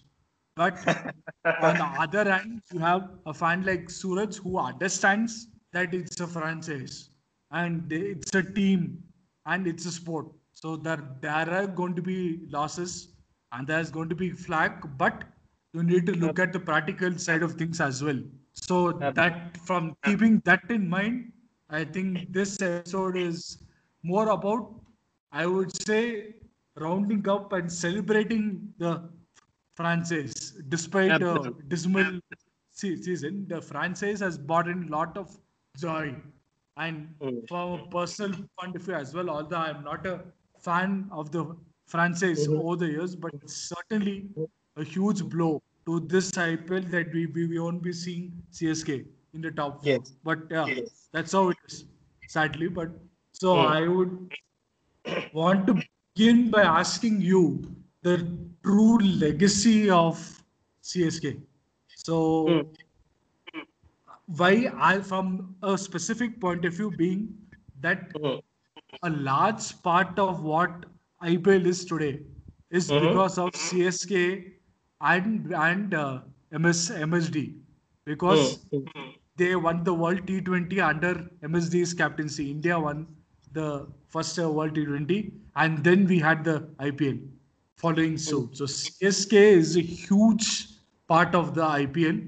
But 0.56 0.78
on 1.62 1.78
the 1.78 1.90
other 2.00 2.32
hand, 2.32 2.62
you 2.74 2.80
have 2.80 3.10
a 3.26 3.34
fan 3.34 3.64
like 3.64 3.88
Sooraj 3.88 4.38
who 4.38 4.58
understands 4.58 5.48
that 5.74 5.94
it's 5.94 6.20
a 6.20 6.28
franchise 6.28 7.10
and 7.52 7.92
it's 7.92 8.34
a 8.34 8.44
team 8.44 9.04
and 9.46 9.68
it's 9.68 9.86
a 9.86 9.92
sport. 9.92 10.28
So 10.54 10.76
there, 10.76 11.04
there 11.22 11.50
are 11.50 11.68
going 11.68 11.96
to 11.96 12.02
be 12.02 12.40
losses 12.50 13.10
and 13.52 13.68
there's 13.68 13.92
going 13.92 14.10
to 14.10 14.16
be 14.16 14.32
flag, 14.32 14.72
but 14.98 15.24
you 15.74 15.84
need 15.84 16.06
to 16.08 16.14
look 16.14 16.40
at 16.40 16.52
the 16.52 16.60
practical 16.60 17.18
side 17.18 17.44
of 17.44 17.54
things 17.54 17.80
as 17.80 18.04
well. 18.04 18.20
So 18.66 18.92
that 18.94 19.58
from 19.66 19.96
keeping 20.04 20.42
that 20.46 20.70
in 20.70 20.90
mind, 20.90 21.32
I 21.70 21.84
think 21.86 22.32
this 22.32 22.62
episode 22.62 23.18
is 23.18 23.64
more 24.04 24.30
about, 24.30 24.82
I 25.32 25.46
would 25.46 25.76
say, 25.86 26.36
rounding 26.76 27.28
up 27.30 27.54
and 27.54 27.72
celebrating 27.72 28.74
the 28.78 29.10
franchise. 29.76 30.54
Despite 30.70 31.22
a 31.22 31.54
dismal 31.68 32.20
season, 32.72 33.48
the 33.48 33.62
franchise 33.62 34.20
has 34.20 34.38
brought 34.38 34.68
in 34.68 34.84
a 34.88 34.92
lot 34.92 35.18
of 35.18 35.38
joy. 35.78 36.16
And 36.78 37.16
from 37.48 37.80
a 37.80 37.88
personal 37.88 38.40
point 38.60 38.76
of 38.76 38.82
view 38.84 38.96
as 38.96 39.14
well, 39.14 39.30
although 39.30 39.58
I'm 39.58 39.84
not 39.84 40.06
a 40.06 40.26
fan 40.60 41.08
of 41.12 41.32
the 41.32 41.56
franchise 41.86 42.48
Mhm. 42.48 42.60
over 42.60 42.76
the 42.76 42.88
years, 42.88 43.16
but 43.16 43.34
it's 43.36 43.56
certainly 43.56 44.30
a 44.76 44.84
huge 44.84 45.24
blow 45.24 45.62
to 45.88 46.00
this 46.02 46.32
IPL 46.32 46.90
that 46.92 47.12
we, 47.14 47.26
we, 47.28 47.48
we 47.48 47.60
won't 47.60 47.82
be 47.82 47.94
seeing 47.94 48.32
CSK 48.52 49.06
in 49.34 49.42
the 49.42 49.52
top 49.52 49.84
four. 49.84 49.94
Yes. 49.94 50.14
But 50.24 50.40
yeah, 50.52 50.68
Yes. 50.68 51.08
that's 51.14 51.32
how 51.32 51.50
it 51.50 51.58
is, 51.68 51.86
sadly. 52.28 52.68
But 52.68 52.90
so 53.32 53.56
Mm. 53.56 53.68
I 53.76 53.88
would 53.88 55.24
want 55.34 55.66
to 55.68 55.76
begin 56.16 56.50
by 56.52 56.64
asking 56.64 57.22
you 57.22 57.44
the 58.02 58.16
true 58.64 58.98
legacy 59.26 59.90
of 59.90 60.20
CSK. 60.82 61.38
So 61.96 62.18
Mm. 62.50 62.66
why 64.42 64.52
I 64.90 65.00
from 65.12 65.56
a 65.64 65.78
specific 65.78 66.40
point 66.42 66.66
of 66.66 66.74
view 66.74 66.92
being 66.92 67.24
that 67.88 68.14
Mhm. 68.14 68.42
a 69.04 69.10
large 69.32 69.68
part 69.88 70.20
of 70.20 70.44
what 70.44 70.86
IPL 71.34 71.66
is 71.74 71.86
today 71.94 72.14
is 72.82 72.92
Mhm. 72.92 73.06
because 73.08 73.38
of 73.46 73.56
CSK 73.56 74.22
and 75.02 75.54
and 75.54 75.94
uh, 75.94 76.22
MS 76.52 76.92
MSD 76.92 77.56
because 78.06 78.60
Mm. 78.72 79.14
they 79.36 79.56
won 79.56 79.84
the 79.84 79.94
World 79.94 80.26
T20 80.28 80.80
under 80.82 81.30
MSD's 81.44 81.94
captaincy. 81.94 82.50
India 82.52 82.80
won 82.80 83.16
the 83.52 83.88
first 84.08 84.40
uh, 84.40 84.50
World 84.50 84.76
T20, 84.76 85.34
and 85.56 85.84
then 85.84 86.06
we 86.08 86.20
had 86.20 86.44
the 86.44 86.70
IPL 86.80 87.18
following 87.76 88.18
suit. 88.18 88.58
So 88.58 88.66
CSK 88.66 89.54
is 89.54 89.76
a 89.78 89.82
huge 89.82 90.70
part 91.08 91.36
of 91.36 91.54
the 91.54 91.64
IPL. 91.64 92.20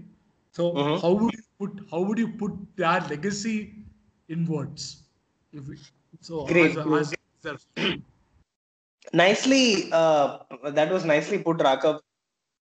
So 0.51 0.65
Mhm. 0.73 1.01
how 1.01 1.13
would 1.13 1.33
you 1.33 1.43
put 1.59 1.81
how 1.91 2.01
would 2.01 2.17
you 2.17 2.29
put 2.33 2.53
their 2.75 3.01
legacy 3.01 3.85
in 4.27 4.45
words? 4.45 5.03
If 5.51 5.67
we, 5.67 5.77
so 6.21 6.45
Great, 6.47 6.75
as, 6.75 7.13
as, 7.45 7.67
nicely 9.13 9.89
uh, 9.91 10.39
that 10.71 10.91
was 10.91 11.05
nicely 11.05 11.39
put 11.39 11.57
Raghav 11.57 11.99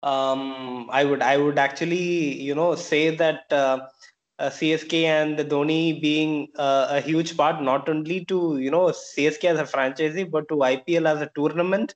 um, 0.03 0.88
i 0.91 1.03
would 1.03 1.21
i 1.21 1.38
would 1.38 1.57
actually 1.57 2.41
you 2.47 2.55
know 2.55 2.75
say 2.75 3.15
that 3.15 3.41
uh, 3.51 3.77
uh, 4.39 4.49
csk 4.49 4.93
and 5.17 5.38
the 5.38 5.45
dhoni 5.45 5.99
being 6.01 6.47
uh, 6.57 6.88
a 6.97 7.01
huge 7.01 7.36
part 7.38 7.62
not 7.62 7.89
only 7.89 8.23
to 8.25 8.57
you 8.65 8.71
know 8.71 8.86
csk 9.01 9.43
as 9.53 9.60
a 9.60 9.69
franchisee 9.73 10.29
but 10.36 10.47
to 10.49 10.55
ipl 10.73 11.07
as 11.13 11.21
a 11.21 11.29
tournament 11.36 11.95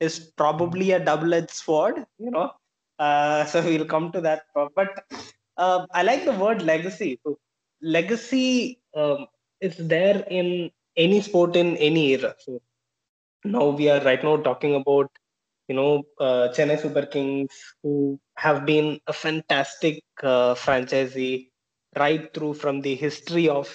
is 0.00 0.18
probably 0.42 0.90
a 0.92 1.00
double-edged 1.00 1.50
sword 1.50 2.04
you 2.18 2.30
know. 2.30 2.50
Uh, 2.98 3.44
so 3.52 3.62
we'll 3.62 3.84
come 3.86 4.10
to 4.12 4.20
that. 4.22 4.42
But 4.74 5.04
uh, 5.56 5.86
i 5.92 6.02
like 6.02 6.24
the 6.24 6.32
word 6.32 6.62
legacy. 6.62 7.20
Legacy 7.82 8.80
um, 8.94 9.26
is 9.60 9.76
there 9.76 10.24
in 10.28 10.70
any 10.96 11.20
sport 11.20 11.56
in 11.56 11.76
any 11.76 12.12
era. 12.12 12.34
So 12.38 12.60
now 13.44 13.68
we 13.70 13.88
are 13.88 14.00
right 14.02 14.22
now 14.22 14.36
talking 14.36 14.74
about 14.74 15.10
you 15.68 15.74
know 15.74 16.02
uh, 16.20 16.48
Chennai 16.54 16.80
Super 16.80 17.06
Kings 17.06 17.50
who 17.82 18.18
have 18.36 18.64
been 18.66 19.00
a 19.06 19.12
fantastic 19.12 20.02
uh, 20.22 20.54
franchisee 20.54 21.48
right 21.96 22.32
through 22.34 22.54
from 22.54 22.80
the 22.82 22.94
history 22.94 23.48
of 23.48 23.68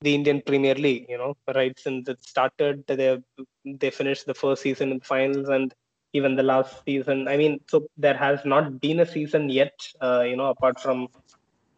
the 0.00 0.14
Indian 0.14 0.42
Premier 0.46 0.74
League. 0.74 1.06
You 1.08 1.18
know, 1.18 1.34
right 1.54 1.76
since 1.78 2.08
it 2.08 2.22
started, 2.22 2.84
they 2.86 3.18
they 3.64 3.90
finished 3.90 4.26
the 4.26 4.34
first 4.34 4.62
season 4.62 4.92
in 4.92 4.98
the 4.98 5.04
finals 5.04 5.48
and 5.48 5.74
even 6.12 6.36
the 6.36 6.42
last 6.42 6.84
season. 6.84 7.28
I 7.28 7.36
mean, 7.36 7.60
so 7.68 7.86
there 7.96 8.16
has 8.16 8.44
not 8.44 8.80
been 8.80 9.00
a 9.00 9.06
season 9.06 9.50
yet. 9.50 9.74
Uh, 10.00 10.22
you 10.26 10.36
know, 10.36 10.46
apart 10.50 10.80
from 10.80 11.08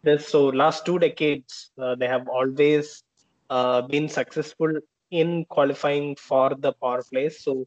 this, 0.02 0.28
so 0.28 0.46
last 0.46 0.84
two 0.86 0.98
decades 0.98 1.70
uh, 1.80 1.94
they 1.94 2.06
have 2.06 2.28
always 2.28 3.02
uh, 3.50 3.82
been 3.82 4.08
successful 4.08 4.72
in 5.10 5.44
qualifying 5.46 6.16
for 6.16 6.54
the 6.58 6.72
power 6.74 7.02
plays. 7.12 7.42
So 7.42 7.66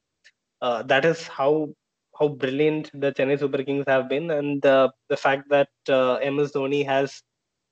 uh, 0.63 0.83
that 0.83 1.05
is 1.05 1.27
how 1.27 1.69
how 2.19 2.29
brilliant 2.29 2.91
the 2.95 3.11
Chennai 3.13 3.39
Super 3.39 3.63
Kings 3.63 3.85
have 3.87 4.09
been, 4.09 4.31
and 4.31 4.65
uh, 4.65 4.89
the 5.09 5.17
fact 5.17 5.49
that 5.51 5.69
uh, 5.89 6.15
MS 6.15 6.53
Dhoni 6.53 6.85
has 6.85 7.23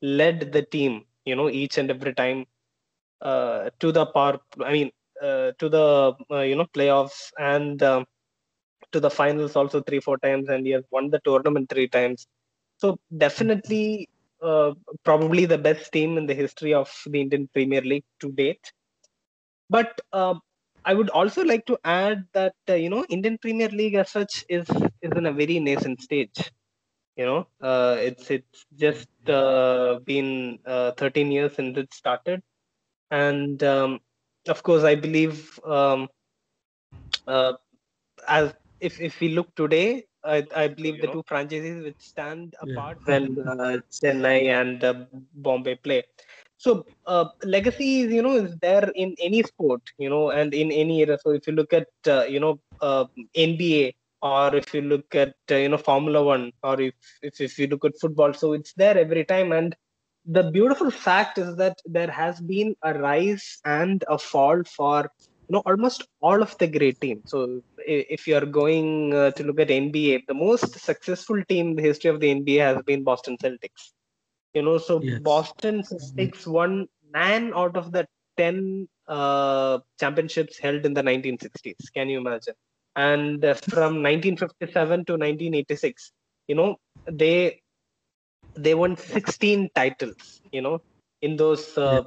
led 0.02 0.52
the 0.54 0.64
team, 0.64 1.06
you 1.26 1.36
know, 1.36 1.50
each 1.50 1.78
and 1.80 1.92
every 1.92 2.14
time 2.16 2.46
uh, 3.22 3.70
to 3.80 3.92
the 3.92 4.06
power. 4.08 4.40
I 4.64 4.74
mean, 4.74 4.92
uh, 5.22 5.52
to 5.60 5.70
the 5.70 6.14
uh, 6.32 6.42
you 6.42 6.56
know 6.58 6.68
playoffs 6.76 7.32
and 7.40 7.82
um, 7.84 8.06
to 8.94 9.00
the 9.00 9.12
finals 9.12 9.56
also 9.56 9.82
three 9.82 10.00
four 10.02 10.18
times, 10.20 10.50
and 10.50 10.66
he 10.66 10.74
has 10.74 10.86
won 10.92 11.10
the 11.12 11.20
tournament 11.26 11.70
three 11.70 11.88
times. 11.88 12.28
So 12.78 13.00
definitely, 13.18 14.10
uh, 14.42 14.74
probably 15.04 15.46
the 15.46 15.58
best 15.58 15.92
team 15.94 16.18
in 16.18 16.28
the 16.28 16.36
history 16.36 16.74
of 16.74 16.92
the 17.08 17.22
Indian 17.22 17.48
Premier 17.54 17.82
League 17.82 18.06
to 18.22 18.32
date. 18.32 18.74
But 19.70 20.00
uh, 20.14 20.36
I 20.86 20.94
would 20.94 21.10
also 21.10 21.44
like 21.44 21.66
to 21.68 21.78
add 21.84 22.26
that 22.34 22.56
uh, 22.70 22.74
you 22.74 22.90
know 22.90 23.06
Indian 23.10 23.38
Premier 23.38 23.70
League 23.70 23.96
as 23.96 24.12
such 24.12 24.44
is 24.50 24.68
is 25.02 25.12
in 25.16 25.26
a 25.26 25.34
very 25.34 25.60
nascent 25.60 26.02
stage. 26.02 26.52
You 27.16 27.26
know, 27.26 27.48
uh, 27.62 27.98
it's 28.00 28.32
it's 28.32 28.66
just 28.76 29.10
uh, 29.30 30.00
been 30.06 30.60
uh, 30.66 30.92
13 30.98 31.32
years 31.32 31.56
since 31.56 31.78
it 31.78 31.94
started, 31.94 32.42
and 33.12 33.62
um, 33.64 34.00
of 34.48 34.64
course, 34.64 34.84
I 34.84 34.96
believe 34.96 35.60
um, 35.66 36.10
uh, 37.28 37.54
as 38.28 38.54
if 38.80 39.00
if 39.00 39.20
we 39.20 39.30
look 39.30 39.54
today, 39.56 40.06
I, 40.24 40.46
I 40.56 40.68
believe 40.68 41.02
the 41.02 41.08
two 41.08 41.24
franchises 41.28 41.84
which 41.84 42.00
stand 42.00 42.56
Yeah. 42.62 42.82
apart 42.82 43.00
when 43.06 43.38
uh, 43.40 43.78
Chennai 43.92 44.46
and 44.62 44.84
uh, 44.84 45.06
Bombay 45.34 45.76
play. 45.76 46.04
So 46.64 46.86
uh, 47.08 47.26
legacy 47.44 48.02
is 48.02 48.12
you 48.16 48.22
know 48.22 48.36
is 48.36 48.52
there 48.66 48.88
in 49.04 49.16
any 49.28 49.42
sport 49.42 49.82
you 49.98 50.10
know 50.12 50.30
and 50.30 50.54
in 50.54 50.72
any 50.72 51.00
era. 51.02 51.18
So 51.24 51.32
if 51.32 51.48
you 51.48 51.54
look 51.54 51.74
at 51.74 51.88
uh, 52.08 52.26
you 52.34 52.40
know 52.40 52.60
uh, 52.80 53.06
NBA 53.36 53.94
or 54.22 54.56
if 54.56 54.72
you 54.76 54.82
look 54.82 55.16
at 55.16 55.34
uh, 55.50 55.56
you 55.56 55.70
know 55.70 55.80
Formula 55.80 56.24
One 56.24 56.52
or 56.62 56.80
if, 56.80 56.94
if 57.24 57.42
if 57.42 57.58
you 57.58 57.66
look 57.66 57.84
at 57.86 58.00
football, 58.00 58.34
so 58.34 58.54
it's 58.54 58.74
there 58.74 58.96
every 58.96 59.26
time. 59.26 59.52
And 59.52 59.76
the 60.24 60.52
beautiful 60.52 60.92
fact 60.92 61.40
is 61.40 61.56
that 61.56 61.80
there 61.86 62.12
has 62.12 62.40
been 62.40 62.76
a 62.84 62.94
rise 62.94 63.58
and 63.66 64.04
a 64.08 64.20
fall 64.20 64.62
for 64.64 65.10
you 65.48 65.54
know 65.56 65.64
almost 65.66 66.06
all 66.22 66.44
of 66.44 66.56
the 66.60 66.68
great 66.68 67.02
teams. 67.02 67.24
So 67.26 67.64
if 67.80 68.28
you 68.28 68.36
are 68.36 68.46
going 68.46 69.16
uh, 69.16 69.32
to 69.32 69.44
look 69.44 69.60
at 69.60 69.70
NBA, 69.70 70.28
the 70.28 70.36
most 70.36 70.80
successful 70.80 71.44
team 71.50 71.70
in 71.70 71.76
the 71.78 71.82
history 71.90 72.12
of 72.12 72.20
the 72.20 72.36
NBA 72.36 72.60
has 72.60 72.84
been 72.84 73.04
Boston 73.04 73.36
Celtics. 73.44 73.94
You 74.54 74.64
know, 74.64 74.78
so 74.78 75.00
Yes. 75.00 75.20
Boston 75.24 75.82
Celtics 75.84 76.46
won 76.48 76.88
nine 77.14 77.54
out 77.54 77.76
of 77.78 77.92
the 77.92 78.08
ten 78.38 78.88
uh, 79.08 79.80
championships 80.00 80.58
held 80.60 80.86
in 80.86 80.94
the 80.94 81.04
1960s. 81.04 81.90
Can 81.96 82.10
you 82.10 82.20
imagine? 82.20 82.56
And 82.96 83.44
uh, 83.44 83.54
from 83.56 84.02
1957 84.02 85.06
to 85.06 85.18
1986, 85.18 86.12
you 86.48 86.56
know, 86.56 86.78
they 87.10 87.62
they 88.56 88.74
won 88.76 88.96
16 88.98 89.70
titles. 89.76 90.42
You 90.52 90.62
know, 90.62 90.80
in 91.22 91.38
those 91.38 91.78
uh, 91.78 92.04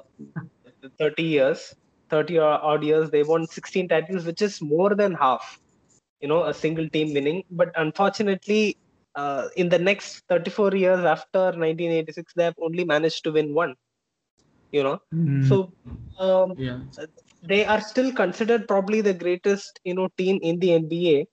30 0.99 1.23
years, 1.23 1.75
30 2.11 2.39
odd 2.39 2.83
years, 2.85 3.11
they 3.11 3.23
won 3.23 3.47
16 3.47 3.89
titles, 3.89 4.25
which 4.25 4.43
is 4.43 4.61
more 4.63 4.95
than 4.95 5.15
half. 5.15 5.59
You 6.21 6.29
know, 6.29 6.45
a 6.45 6.55
single 6.55 6.89
team 6.89 7.15
winning. 7.15 7.45
But 7.51 7.71
unfortunately, 7.77 8.77
uh, 9.17 9.49
in 9.57 9.69
the 9.69 9.79
next 9.79 10.23
34 10.29 10.75
years 10.75 11.05
after 11.05 11.53
1986, 11.53 12.33
they 12.35 12.45
have 12.45 12.55
only 12.63 12.85
managed 12.85 13.25
to 13.25 13.33
win 13.33 13.55
one. 13.55 13.75
You 14.73 14.83
know, 14.85 15.01
Mm, 15.15 15.41
so 15.41 15.73
um, 16.19 16.57
yeah. 16.57 16.81
they 17.43 17.65
are 17.65 17.81
still 17.81 18.13
considered 18.13 18.67
probably 18.69 19.01
the 19.01 19.15
greatest 19.15 19.81
you 19.85 19.95
know 19.95 20.09
team 20.19 20.39
in 20.43 20.59
the 20.61 20.73
NBA. 20.75 21.27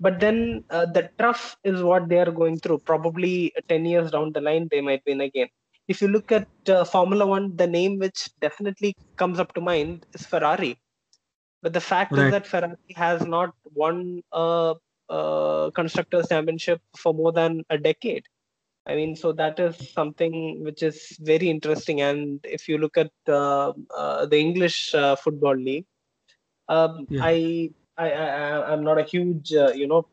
But 0.00 0.20
then 0.20 0.62
uh, 0.70 0.86
the 0.86 1.10
tough 1.18 1.56
is 1.64 1.82
what 1.82 2.08
they 2.08 2.18
are 2.18 2.30
going 2.30 2.58
through. 2.58 2.80
Probably 2.86 3.52
10 3.68 3.84
years 3.86 4.10
down 4.10 4.32
the 4.32 4.40
line, 4.40 4.68
they 4.70 4.80
might 4.80 5.02
win 5.06 5.20
again. 5.20 5.48
If 5.88 6.00
you 6.02 6.08
look 6.08 6.32
at 6.32 6.48
uh, 6.68 6.84
Formula 6.84 7.26
One, 7.26 7.56
the 7.56 7.66
name 7.66 7.98
which 7.98 8.28
definitely 8.40 8.96
comes 9.16 9.38
up 9.38 9.52
to 9.54 9.60
mind 9.60 10.04
is 10.14 10.26
Ferrari. 10.26 10.78
But 11.62 11.72
the 11.72 11.80
fact 11.80 12.18
Right. 12.18 12.18
is 12.18 12.28
that 12.30 12.46
Ferrari 12.46 12.76
has 12.96 13.26
not 13.26 13.54
won 13.74 14.22
a, 14.32 14.74
a 15.08 15.70
constructors 15.74 16.28
championship 16.28 16.80
for 16.96 17.14
more 17.14 17.32
than 17.32 17.64
a 17.70 17.78
decade. 17.78 18.24
I 18.86 18.94
mean, 18.96 19.16
so 19.16 19.32
that 19.32 19.58
is 19.60 19.92
something 19.92 20.64
which 20.64 20.82
is 20.82 21.16
very 21.20 21.50
interesting. 21.50 22.00
And 22.00 22.40
if 22.44 22.68
you 22.68 22.78
look 22.78 22.96
at 22.96 23.10
uh, 23.28 23.72
uh, 23.96 24.26
the 24.26 24.38
English 24.38 24.94
uh, 24.94 25.16
football 25.16 25.56
league, 25.56 25.86
um, 26.68 27.08
Yeah. 27.08 27.20
I, 27.20 27.70
I, 27.96 28.10
I, 28.10 28.72
I'm 28.72 28.84
not 28.84 28.98
a 28.98 29.04
huge, 29.04 29.52
uh, 29.52 29.72
you 29.74 29.86
know, 29.86 30.06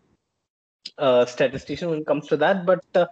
uh, 0.97 1.25
statistician 1.25 1.89
when 1.89 1.99
it 1.99 2.07
comes 2.07 2.27
to 2.27 2.37
that, 2.37 2.65
but 2.65 2.83
uh, 2.95 3.05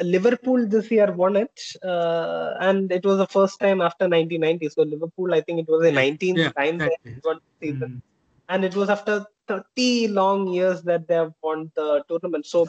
Liverpool 0.00 0.66
this 0.66 0.90
year 0.90 1.12
won 1.12 1.36
it, 1.36 1.60
uh, 1.84 2.54
and 2.60 2.90
it 2.92 3.04
was 3.04 3.18
the 3.18 3.26
first 3.26 3.60
time 3.60 3.80
after 3.80 4.08
1990. 4.08 4.68
So 4.68 4.82
Liverpool, 4.82 5.32
I 5.34 5.40
think 5.42 5.60
it 5.60 5.68
was 5.68 5.82
the 5.82 5.92
19th 5.92 6.42
Yeah, 6.42 6.52
time 6.56 6.82
they 6.82 6.96
exactly. 7.04 7.14
won 7.24 7.36
the 7.36 7.66
season 7.66 7.88
Mm, 7.88 8.00
and 8.48 8.64
it 8.64 8.74
was 8.74 8.88
after 8.90 9.24
30 9.52 10.08
long 10.08 10.48
years 10.48 10.82
that 10.90 11.06
they 11.08 11.14
have 11.14 11.32
won 11.42 11.70
the 11.76 12.02
tournament. 12.08 12.46
So 12.46 12.68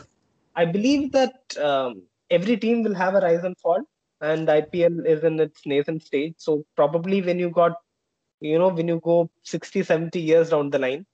I 0.55 0.65
believe 0.65 1.11
that 1.13 1.35
um, 1.69 2.03
every 2.29 2.57
team 2.57 2.83
will 2.83 2.95
have 2.95 3.15
a 3.15 3.21
rise 3.21 3.43
and 3.43 3.57
fall, 3.59 3.83
and 4.21 4.49
IPL 4.49 5.05
is 5.05 5.23
in 5.23 5.39
its 5.39 5.65
nascent 5.65 6.03
stage. 6.03 6.35
So 6.37 6.65
probably 6.75 7.21
when 7.21 7.39
you 7.39 7.49
got, 7.49 7.73
you 8.41 8.59
know, 8.59 8.69
when 8.69 8.87
you 8.87 8.99
go 9.03 9.29
60, 9.43 9.83
70 9.83 10.21
years 10.21 10.49
down 10.49 10.69
the 10.69 10.79
line, 10.79 11.05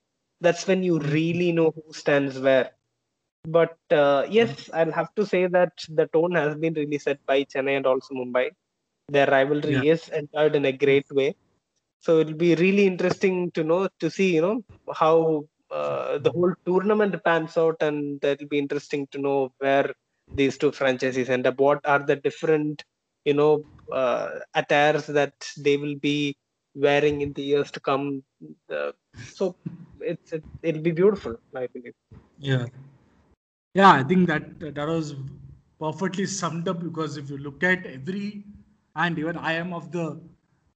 that's 0.41 0.67
when 0.67 0.83
you 0.83 0.99
really 0.99 1.51
know 1.51 1.71
who 1.71 1.93
stands 1.93 2.39
where. 2.39 2.71
But 3.47 3.77
uh, 3.91 4.25
yes, 4.29 4.69
I'll 4.73 4.91
have 4.91 5.13
to 5.15 5.25
say 5.25 5.47
that 5.47 5.73
the 5.89 6.07
tone 6.07 6.33
has 6.35 6.55
been 6.55 6.73
really 6.73 6.99
set 6.99 7.19
by 7.25 7.43
Chennai 7.45 7.77
and 7.77 7.85
also 7.85 8.13
Mumbai. 8.15 8.51
Their 9.09 9.27
rivalry 9.27 9.75
Yeah. 9.85 9.93
is 9.93 10.09
entered 10.09 10.55
in 10.55 10.65
a 10.65 10.71
great 10.71 11.09
way. 11.11 11.35
So 12.01 12.19
it'll 12.19 12.33
be 12.35 12.55
really 12.55 12.85
interesting 12.87 13.51
to 13.51 13.63
know 13.63 13.89
to 13.99 14.09
see, 14.09 14.35
you 14.35 14.41
know, 14.41 14.63
how 14.93 15.45
uh, 15.71 16.17
the 16.17 16.31
whole 16.31 16.53
tournament 16.65 17.15
pans 17.23 17.57
out, 17.57 17.77
and 17.81 18.19
that'll 18.21 18.47
be 18.47 18.57
interesting 18.57 19.07
to 19.11 19.19
know 19.19 19.51
where 19.59 19.93
these 20.35 20.57
two 20.57 20.71
franchises 20.71 21.29
end 21.29 21.47
up. 21.47 21.59
What 21.59 21.79
are 21.85 21.99
the 21.99 22.15
different, 22.15 22.83
you 23.25 23.33
know, 23.33 23.63
uh, 23.91 24.29
attires 24.55 25.07
that 25.07 25.33
they 25.57 25.77
will 25.77 25.95
be 25.95 26.35
wearing 26.75 27.21
in 27.21 27.33
the 27.33 27.43
years 27.43 27.71
to 27.71 27.79
come? 27.79 28.23
Uh, 28.71 28.91
so 29.33 29.55
it's 29.99 30.33
it, 30.33 30.43
it'll 30.63 30.81
be 30.81 30.91
beautiful, 30.91 31.35
I 31.55 31.67
believe. 31.67 31.93
Yeah. 32.37 32.65
Yeah, 33.75 33.91
I 33.91 34.03
think 34.03 34.27
that 34.27 34.59
that 34.59 34.87
was 34.87 35.15
perfectly 35.79 36.25
summed 36.25 36.67
up 36.67 36.81
because 36.81 37.17
if 37.17 37.29
you 37.29 37.37
look 37.37 37.63
at 37.63 37.85
every, 37.85 38.43
and 38.95 39.17
even 39.19 39.37
I 39.37 39.53
am 39.53 39.73
of 39.73 39.91
the 39.91 40.19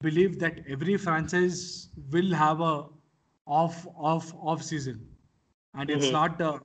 belief 0.02 0.38
that 0.40 0.60
every 0.70 0.98
franchise 0.98 1.90
will 2.12 2.34
have 2.34 2.62
a 2.62 2.86
off 3.46 3.86
off 3.96 4.34
off 4.36 4.64
season, 4.64 5.08
and 5.74 5.90
it's 5.90 6.12
Mhm. 6.12 6.18
not 6.18 6.42
uh, 6.42 6.60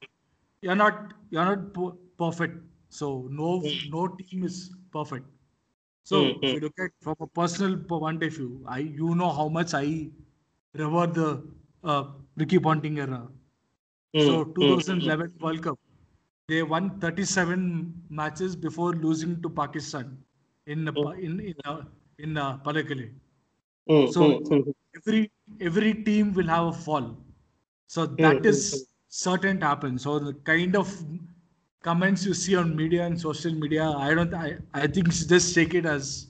you're 0.63 0.77
not 0.77 1.15
you're 1.31 1.45
not 1.45 1.73
per- 1.75 1.97
perfect. 2.19 2.65
So 2.89 3.29
no 3.31 3.81
no 3.85 4.09
team 4.09 4.45
is 4.45 4.75
perfect. 4.93 5.27
So 6.05 6.39
if 6.43 6.53
Mhm. 6.53 6.55
you 6.55 6.61
look 6.61 6.79
at 6.81 6.91
from 7.01 7.17
a 7.21 7.27
personal 7.27 7.79
point 7.85 8.23
of 8.23 8.33
view, 8.35 8.65
I 8.67 8.79
you 8.79 9.15
know 9.15 9.31
how 9.31 9.49
much 9.49 9.75
I 9.75 10.11
revere 10.75 11.07
the 11.09 11.29
uh, 11.85 12.05
Ricky 12.37 12.59
Ponting 12.59 12.99
era. 12.99 13.31
So 14.17 14.45
Mm, 14.59 14.59
mm, 14.59 14.59
2011 14.59 15.35
World 15.41 15.63
Cup, 15.63 15.79
they 16.49 16.63
won 16.63 16.99
37 17.01 18.05
matches 18.11 18.57
before 18.57 18.93
losing 18.95 19.41
to 19.43 19.51
Pakistan 19.51 20.25
in 20.67 20.89
in 21.29 21.41
in 21.41 21.55
uh, 21.65 21.83
in 22.19 22.37
uh, 22.37 22.59
Pallekele. 22.59 23.15
Mm, 23.89 24.15
So 24.15 24.21
mm, 24.21 24.49
mm, 24.51 24.73
every 24.97 25.31
every 25.61 25.95
team 26.05 26.33
will 26.35 26.47
have 26.47 26.67
a 26.67 26.73
fall. 26.73 27.17
So 27.87 28.07
that 28.07 28.45
is 28.45 28.89
certain 29.09 29.61
to 29.61 29.67
happen. 29.67 29.99
So 29.99 30.19
the 30.19 30.35
kind 30.35 30.77
of 30.77 30.93
comments 31.83 32.25
you 32.27 32.35
see 32.35 32.57
on 32.57 32.75
media 32.77 33.05
and 33.07 33.21
social 33.21 33.55
media, 33.55 33.85
I 33.89 34.15
don't. 34.15 34.35
I 34.35 34.59
I 34.75 34.87
think 34.87 35.11
just 35.13 35.55
take 35.55 35.75
it 35.75 35.87
as 35.87 36.29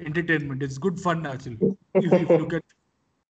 entertainment. 0.00 0.62
It's 0.62 0.78
good 0.78 0.98
fun 1.00 1.26
actually. 1.26 1.58
If 2.00 2.18
you 2.18 2.26
look 2.36 2.52
at 2.54 2.62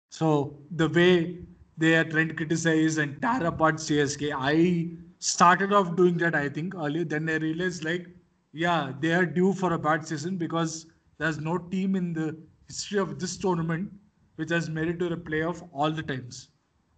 so 0.08 0.58
the 0.70 0.88
way 0.88 1.38
they 1.76 1.94
are 1.96 2.04
trying 2.04 2.28
to 2.28 2.34
criticize 2.34 2.98
and 2.98 3.20
tear 3.20 3.46
apart 3.46 3.80
CSK, 3.80 4.32
I 4.32 4.90
started 5.18 5.72
off 5.72 5.96
doing 5.96 6.16
that. 6.18 6.34
I 6.34 6.48
think 6.48 6.74
earlier. 6.74 7.04
Then 7.04 7.28
I 7.28 7.36
realized 7.36 7.84
like, 7.84 8.06
yeah, 8.52 8.92
they 9.00 9.12
are 9.12 9.26
due 9.26 9.52
for 9.52 9.72
a 9.72 9.78
bad 9.78 10.06
season 10.06 10.36
because 10.36 10.86
there's 11.18 11.38
no 11.38 11.58
team 11.58 11.96
in 11.96 12.12
the 12.12 12.36
history 12.68 12.98
of 12.98 13.18
this 13.18 13.36
tournament 13.36 13.92
which 14.36 14.50
has 14.50 14.68
made 14.68 14.88
it 14.88 14.98
to 14.98 15.08
the 15.08 15.16
playoff 15.16 15.68
all 15.72 15.90
the 15.90 16.02
times, 16.02 16.48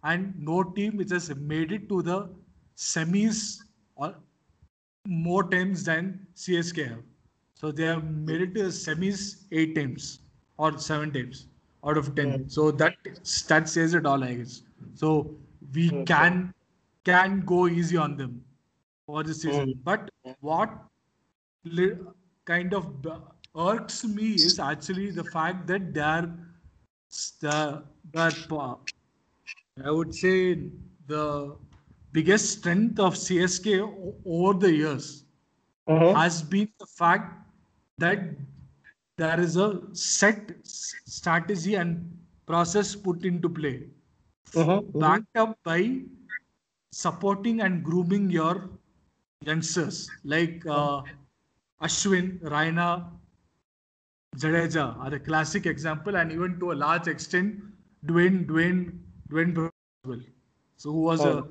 and 0.03 0.33
no 0.39 0.63
team 0.63 0.97
which 0.97 1.11
has 1.11 1.33
made 1.35 1.71
it 1.71 1.87
to 1.89 2.01
the 2.01 2.29
semis 2.75 3.59
or 3.95 4.15
more 5.05 5.43
times 5.49 5.83
than 5.83 6.27
CSK 6.35 6.89
have. 6.89 7.03
So 7.55 7.71
they 7.71 7.85
have 7.85 8.03
made 8.03 8.41
it 8.41 8.53
to 8.55 8.63
the 8.63 8.69
semis 8.69 9.45
eight 9.51 9.75
times 9.75 10.19
or 10.57 10.77
seven 10.77 11.11
times 11.11 11.47
out 11.85 11.97
of 11.97 12.15
ten. 12.15 12.49
So 12.49 12.71
that 12.71 12.95
that 13.47 13.69
says 13.69 13.93
it 13.93 14.05
all, 14.05 14.23
I 14.23 14.33
guess. 14.35 14.61
So 14.93 15.35
we 15.73 15.89
can 16.05 16.53
can 17.03 17.41
go 17.41 17.67
easy 17.67 17.97
on 17.97 18.17
them 18.17 18.43
for 19.05 19.23
this 19.23 19.41
season. 19.41 19.79
But 19.83 20.09
what 20.41 20.71
kind 22.45 22.73
of 22.73 23.05
irks 23.57 24.03
me 24.05 24.33
is 24.35 24.59
actually 24.59 25.11
the 25.11 25.23
fact 25.23 25.67
that 25.67 25.93
they 25.93 26.01
are 26.01 26.29
the 27.41 27.83
that 28.13 28.47
I 29.83 29.91
would 29.91 30.13
say 30.13 30.69
the 31.07 31.55
biggest 32.11 32.59
strength 32.59 32.99
of 32.99 33.15
CSK 33.17 33.79
over 34.25 34.53
the 34.59 34.71
years 34.73 35.25
Mhm. 35.87 36.15
has 36.15 36.41
been 36.41 36.69
the 36.79 36.85
fact 36.87 37.47
that 37.99 38.19
there 39.17 39.39
is 39.39 39.57
a 39.57 39.81
set 39.93 40.51
strategy 40.65 41.75
and 41.75 42.17
process 42.45 42.95
put 42.95 43.25
into 43.25 43.49
play, 43.49 43.89
Mhm, 44.53 44.91
mhm. 44.93 44.99
backed 44.99 45.37
up 45.37 45.57
by 45.63 46.01
supporting 46.91 47.61
and 47.61 47.83
grooming 47.83 48.29
your 48.29 48.69
youngsters 49.41 50.11
like 50.23 50.65
uh, 50.67 51.03
Ashwin, 51.81 52.39
Raina, 52.41 53.11
Jadeja 54.37 54.97
are 54.99 55.13
a 55.15 55.19
classic 55.19 55.65
example, 55.65 56.15
and 56.17 56.31
even 56.31 56.59
to 56.59 56.71
a 56.71 56.77
large 56.85 57.07
extent, 57.07 57.61
Dwayne, 58.05 58.45
Dwayne, 58.47 58.99
Dwayne 59.29 59.55
well. 59.57 59.71
So 60.77 60.91
who 60.91 61.01
was 61.01 61.25
a 61.25 61.45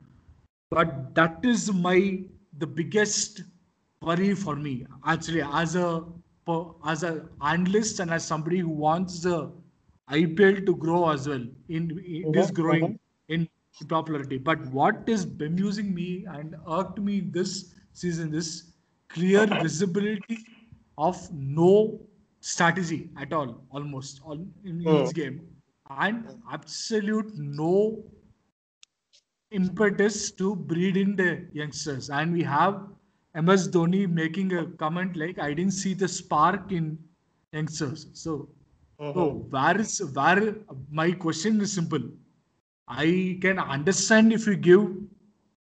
But 0.70 1.16
that 1.16 1.44
is 1.46 1.72
my 1.74 2.24
the 2.58 2.68
biggest 2.68 3.44
worry 4.02 4.34
for 4.36 4.56
me 4.56 4.86
actually 5.06 5.42
as 5.42 5.76
a 5.76 6.04
as 6.86 7.04
an 7.04 7.30
analyst 7.42 8.00
and 8.00 8.12
as 8.12 8.26
somebody 8.26 8.60
who 8.60 8.70
wants 8.70 9.22
the 9.22 9.52
IPL 10.08 10.62
to 10.66 10.76
grow 10.76 11.10
as 11.10 11.28
well. 11.28 11.46
In 11.70 12.02
it 12.06 12.36
is 12.36 12.52
Mhm, 12.52 12.52
growing 12.52 12.86
in 12.86 13.01
popularity. 13.88 14.38
But 14.38 14.66
what 14.68 15.04
is 15.08 15.26
bemusing 15.26 15.94
me 15.94 16.26
and 16.28 16.56
irked 16.70 17.00
me 17.00 17.22
this 17.22 17.74
season 17.94 18.34
is 18.34 18.74
clear 19.10 19.46
visibility 19.46 20.40
of 20.98 21.18
no 21.32 22.00
strategy 22.40 23.10
at 23.18 23.34
all, 23.34 23.64
almost 23.72 24.22
all 24.24 24.40
in 24.66 24.82
each 24.82 25.10
hmm. 25.10 25.10
game, 25.10 25.42
and 25.90 26.26
absolute 26.52 27.32
no 27.38 28.04
impetus 29.52 30.32
to 30.32 30.56
breed 30.56 30.98
in 30.98 31.16
the 31.16 31.46
youngsters. 31.54 32.10
And 32.10 32.34
we 32.34 32.44
have 32.44 32.88
MS 33.36 33.70
Dhoni 33.70 34.10
making 34.10 34.54
a 34.54 34.66
comment 34.84 35.16
like, 35.16 35.40
"I 35.40 35.54
didn't 35.54 35.74
see 35.74 35.94
the 35.94 36.08
spark 36.08 36.72
in 36.72 36.98
youngsters." 37.52 38.08
So, 38.14 38.50
hmm. 39.00 39.14
so 39.14 39.30
where 39.50 39.80
is 39.80 40.02
where? 40.14 40.56
My 40.90 41.12
question 41.12 41.62
is 41.62 41.74
simple. 41.74 42.10
I 42.92 43.38
can 43.42 43.58
understand 43.60 44.34
if 44.34 44.46
you 44.48 44.56
give 44.56 44.88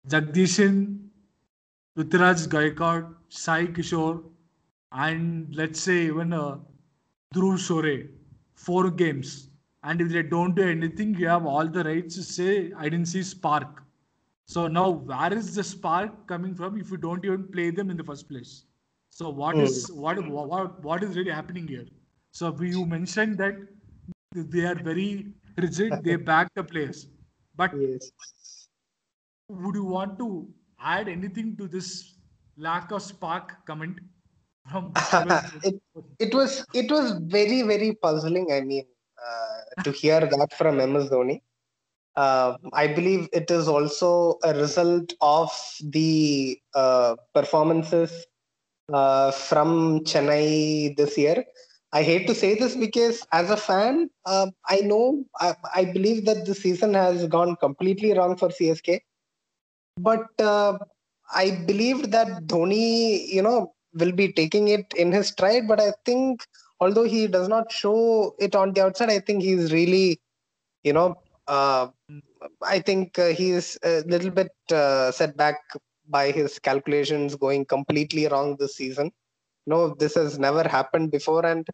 Jagadeesan, 0.08 1.00
Ruturaj 1.98 2.48
Gaikwad, 2.48 3.14
Sai 3.30 3.66
Kishore, 3.68 4.24
and 4.92 5.54
let's 5.56 5.80
say 5.82 6.06
even 6.06 6.32
uh, 6.34 6.58
Dhruv 7.36 7.58
Shorey, 7.58 8.10
four 8.56 8.90
games. 8.90 9.50
And 9.84 10.02
if 10.02 10.10
they 10.10 10.24
don't 10.24 10.56
do 10.56 10.64
anything, 10.64 11.14
you 11.16 11.28
have 11.28 11.46
all 11.46 11.68
the 11.68 11.84
rights 11.84 12.16
to 12.16 12.24
say, 12.24 12.72
I 12.78 12.84
didn't 12.90 13.08
see 13.08 13.24
spark. 13.24 13.84
So 14.46 14.68
now, 14.68 14.90
where 14.90 15.34
is 15.34 15.54
the 15.56 15.64
spark 15.64 16.28
coming 16.28 16.56
from 16.56 16.80
if 16.80 16.90
you 16.92 16.98
don't 16.98 17.26
even 17.26 17.48
play 17.52 17.70
them 17.70 17.90
in 17.90 17.98
the 17.98 18.04
first 18.04 18.30
place? 18.30 18.64
So 19.10 19.30
what 19.30 19.58
is 19.58 19.92
what 19.92 20.26
what 20.30 20.84
what 20.84 21.04
is 21.04 21.18
really 21.18 21.32
happening 21.32 21.68
here? 21.68 21.86
So 22.32 22.56
you 22.62 22.86
mentioned 22.86 23.38
that 23.40 23.56
they 24.34 24.66
are 24.66 24.76
very 24.76 25.34
rigid. 25.58 26.04
They 26.04 26.16
back 26.16 26.54
the 26.56 26.64
players, 26.64 27.08
but 27.58 27.74
Yes. 27.74 28.12
would 29.50 29.76
you 29.76 29.84
want 29.84 30.18
to 30.20 30.48
add 30.80 31.08
anything 31.08 31.56
to 31.58 31.68
this 31.68 31.90
lack 32.58 32.92
of 32.92 33.02
spark 33.02 33.66
comment 33.66 34.00
from 34.70 34.94
it, 35.64 35.76
it 36.20 36.34
was 36.34 36.66
it 36.74 36.92
was 36.92 37.12
very 37.38 37.62
very 37.72 37.94
puzzling 38.06 38.48
i 38.52 38.62
mean 38.62 38.86
uh, 39.28 39.58
to 39.84 39.92
hear 39.92 40.20
that 40.20 40.50
from 40.58 40.78
ms 40.78 41.10
dhoni. 41.14 41.42
Uh, 42.16 42.58
i 42.74 42.88
believe 42.88 43.30
it 43.32 43.50
is 43.58 43.68
also 43.68 44.38
a 44.44 44.54
result 44.54 45.14
of 45.22 45.52
the 45.98 46.60
uh, 46.74 47.16
performances 47.34 48.26
uh, 48.94 49.32
from 49.32 50.00
chennai 50.12 50.96
this 50.98 51.18
year 51.18 51.38
i 52.00 52.04
hate 52.10 52.28
to 52.28 52.36
say 52.42 52.54
this 52.62 52.76
because 52.76 53.26
as 53.32 53.50
a 53.50 53.58
fan 53.58 54.10
uh, 54.26 54.48
i 54.76 54.78
know 54.92 55.24
I, 55.40 55.56
I 55.82 55.86
believe 55.86 56.26
that 56.26 56.46
the 56.46 56.56
season 56.56 56.94
has 56.94 57.26
gone 57.28 57.56
completely 57.68 58.14
wrong 58.18 58.36
for 58.38 58.50
csk 58.50 59.00
but 59.98 60.28
uh, 60.40 60.78
I 61.34 61.52
believed 61.66 62.12
that 62.12 62.48
Dhoni, 62.48 63.28
you 63.28 63.42
know, 63.42 63.74
will 63.94 64.12
be 64.12 64.32
taking 64.32 64.68
it 64.70 64.94
in 64.96 65.12
his 65.12 65.28
stride. 65.30 65.68
But 65.68 65.82
I 65.82 65.94
think, 66.06 66.46
although 66.80 67.04
he 67.04 67.28
does 67.28 67.48
not 67.48 67.72
show 67.72 68.36
it 68.40 68.56
on 68.56 68.74
the 68.74 68.84
outside, 68.84 69.10
I 69.10 69.20
think 69.20 69.44
he's 69.44 69.72
really, 69.72 70.22
you 70.84 70.94
know, 70.94 71.22
uh, 71.48 71.88
I 72.64 72.80
think 72.80 73.18
uh, 73.20 73.28
he 73.28 73.52
is 73.52 73.78
a 73.84 74.02
little 74.02 74.32
bit 74.32 74.52
uh, 74.72 75.12
set 75.12 75.36
back 75.36 75.58
by 76.08 76.32
his 76.32 76.60
calculations 76.60 77.36
going 77.36 77.66
completely 77.66 78.28
wrong 78.28 78.56
this 78.60 78.76
season. 78.76 79.12
No, 79.68 79.94
this 79.96 80.16
has 80.16 80.40
never 80.40 80.68
happened 80.68 81.12
before. 81.12 81.46
And 81.46 81.68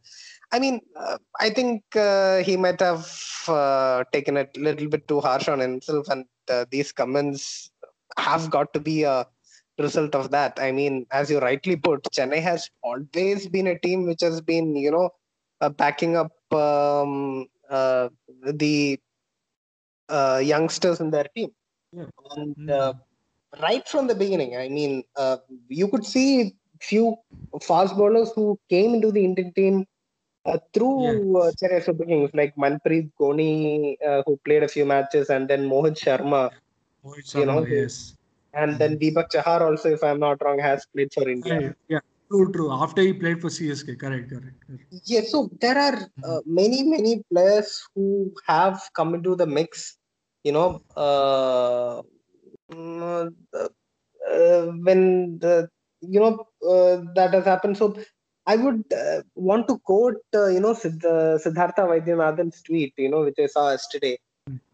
I 0.51 0.59
mean, 0.59 0.81
uh, 0.95 1.17
I 1.39 1.49
think 1.49 1.83
uh, 1.95 2.37
he 2.43 2.57
might 2.57 2.79
have 2.81 3.07
uh, 3.47 4.03
taken 4.11 4.37
it 4.37 4.51
a 4.57 4.59
little 4.59 4.89
bit 4.89 5.07
too 5.07 5.21
harsh 5.21 5.47
on 5.47 5.59
himself, 5.59 6.07
and 6.09 6.25
uh, 6.49 6.65
these 6.71 6.91
comments 6.91 7.71
have 8.17 8.49
got 8.49 8.73
to 8.73 8.79
be 8.79 9.03
a 9.03 9.25
result 9.79 10.15
of 10.15 10.31
that. 10.31 10.59
I 10.59 10.71
mean, 10.71 11.05
as 11.11 11.29
you 11.31 11.39
rightly 11.39 11.75
put, 11.75 12.03
Chennai 12.11 12.41
has 12.41 12.69
always 12.83 13.47
been 13.47 13.67
a 13.67 13.79
team 13.79 14.05
which 14.05 14.21
has 14.21 14.41
been, 14.41 14.75
you 14.75 14.91
know, 14.91 15.09
uh, 15.61 15.69
backing 15.69 16.15
up 16.17 16.31
um, 16.53 17.47
uh, 17.69 18.09
the 18.43 18.99
uh, 20.09 20.41
youngsters 20.43 20.99
in 20.99 21.11
their 21.11 21.27
team. 21.35 21.51
Yeah. 21.91 22.05
And 22.35 22.55
Mm. 22.57 22.99
right 23.61 23.87
from 23.87 24.07
the 24.07 24.15
beginning, 24.15 24.55
I 24.57 24.69
mean, 24.69 25.03
uh, 25.15 25.37
you 25.67 25.87
could 25.87 26.05
see 26.05 26.55
few 26.83 27.15
fast 27.61 27.95
bowlers 27.97 28.31
who 28.35 28.59
came 28.69 28.93
into 28.95 29.11
the 29.11 29.23
Indian 29.23 29.53
team 29.53 29.85
uh, 30.45 30.57
through 30.73 31.37
uh, 31.37 31.45
Yes. 31.45 31.55
Chennai 31.61 31.83
Super 31.83 32.05
Kings, 32.05 32.29
like 32.33 32.55
Manpreet 32.55 33.09
Goni, 33.19 33.97
uh, 34.05 34.21
who 34.25 34.37
played 34.45 34.63
a 34.63 34.67
few 34.67 34.85
matches, 34.85 35.29
and 35.29 35.47
then 35.47 35.69
Mohit 35.69 35.97
Sharma, 35.97 36.49
Mohit 37.05 37.35
you 37.35 37.45
know, 37.45 37.61
Sharma, 37.61 37.71
yes. 37.71 38.15
and 38.53 38.77
then 38.79 38.97
Deepak 38.97 39.29
Chahar 39.31 39.61
also, 39.61 39.89
if 39.89 40.03
I'm 40.03 40.19
not 40.19 40.43
wrong, 40.43 40.59
has 40.59 40.85
played 40.93 41.13
for 41.13 41.27
India. 41.29 41.59
Right, 41.59 41.75
Yeah, 41.87 41.99
true, 42.29 42.51
true. 42.51 42.71
After 42.71 43.01
he 43.01 43.13
played 43.13 43.41
for 43.41 43.49
CSK, 43.49 43.99
correct, 43.99 44.29
correct. 44.29 44.57
correct. 44.67 44.83
Yes, 45.05 45.31
so 45.31 45.49
there 45.61 45.77
are 45.77 45.97
uh, 46.23 46.41
many, 46.45 46.83
many 46.83 47.23
players 47.31 47.81
who 47.95 48.33
have 48.47 48.81
come 48.93 49.15
into 49.15 49.35
the 49.35 49.45
mix, 49.45 49.97
you 50.43 50.51
know, 50.51 50.81
uh, 50.95 52.01
mm, 52.71 53.33
uh, 53.53 53.67
uh, 54.29 54.65
when 54.83 55.39
the, 55.39 55.69
you 56.09 56.19
know, 56.19 56.47
uh, 56.69 57.03
that 57.15 57.33
has 57.33 57.45
happened. 57.45 57.77
So 57.77 57.95
I 58.47 58.57
would 58.57 58.83
uh, 58.93 59.21
want 59.35 59.67
to 59.69 59.79
quote, 59.79 60.17
uh, 60.35 60.47
you 60.47 60.59
know, 60.59 60.73
Siddh- 60.73 61.39
Siddhartha 61.39 61.81
Vaidyanathan's 61.83 62.61
tweet, 62.63 62.93
you 62.97 63.09
know, 63.09 63.21
which 63.23 63.37
I 63.39 63.47
saw 63.47 63.71
yesterday. 63.71 64.19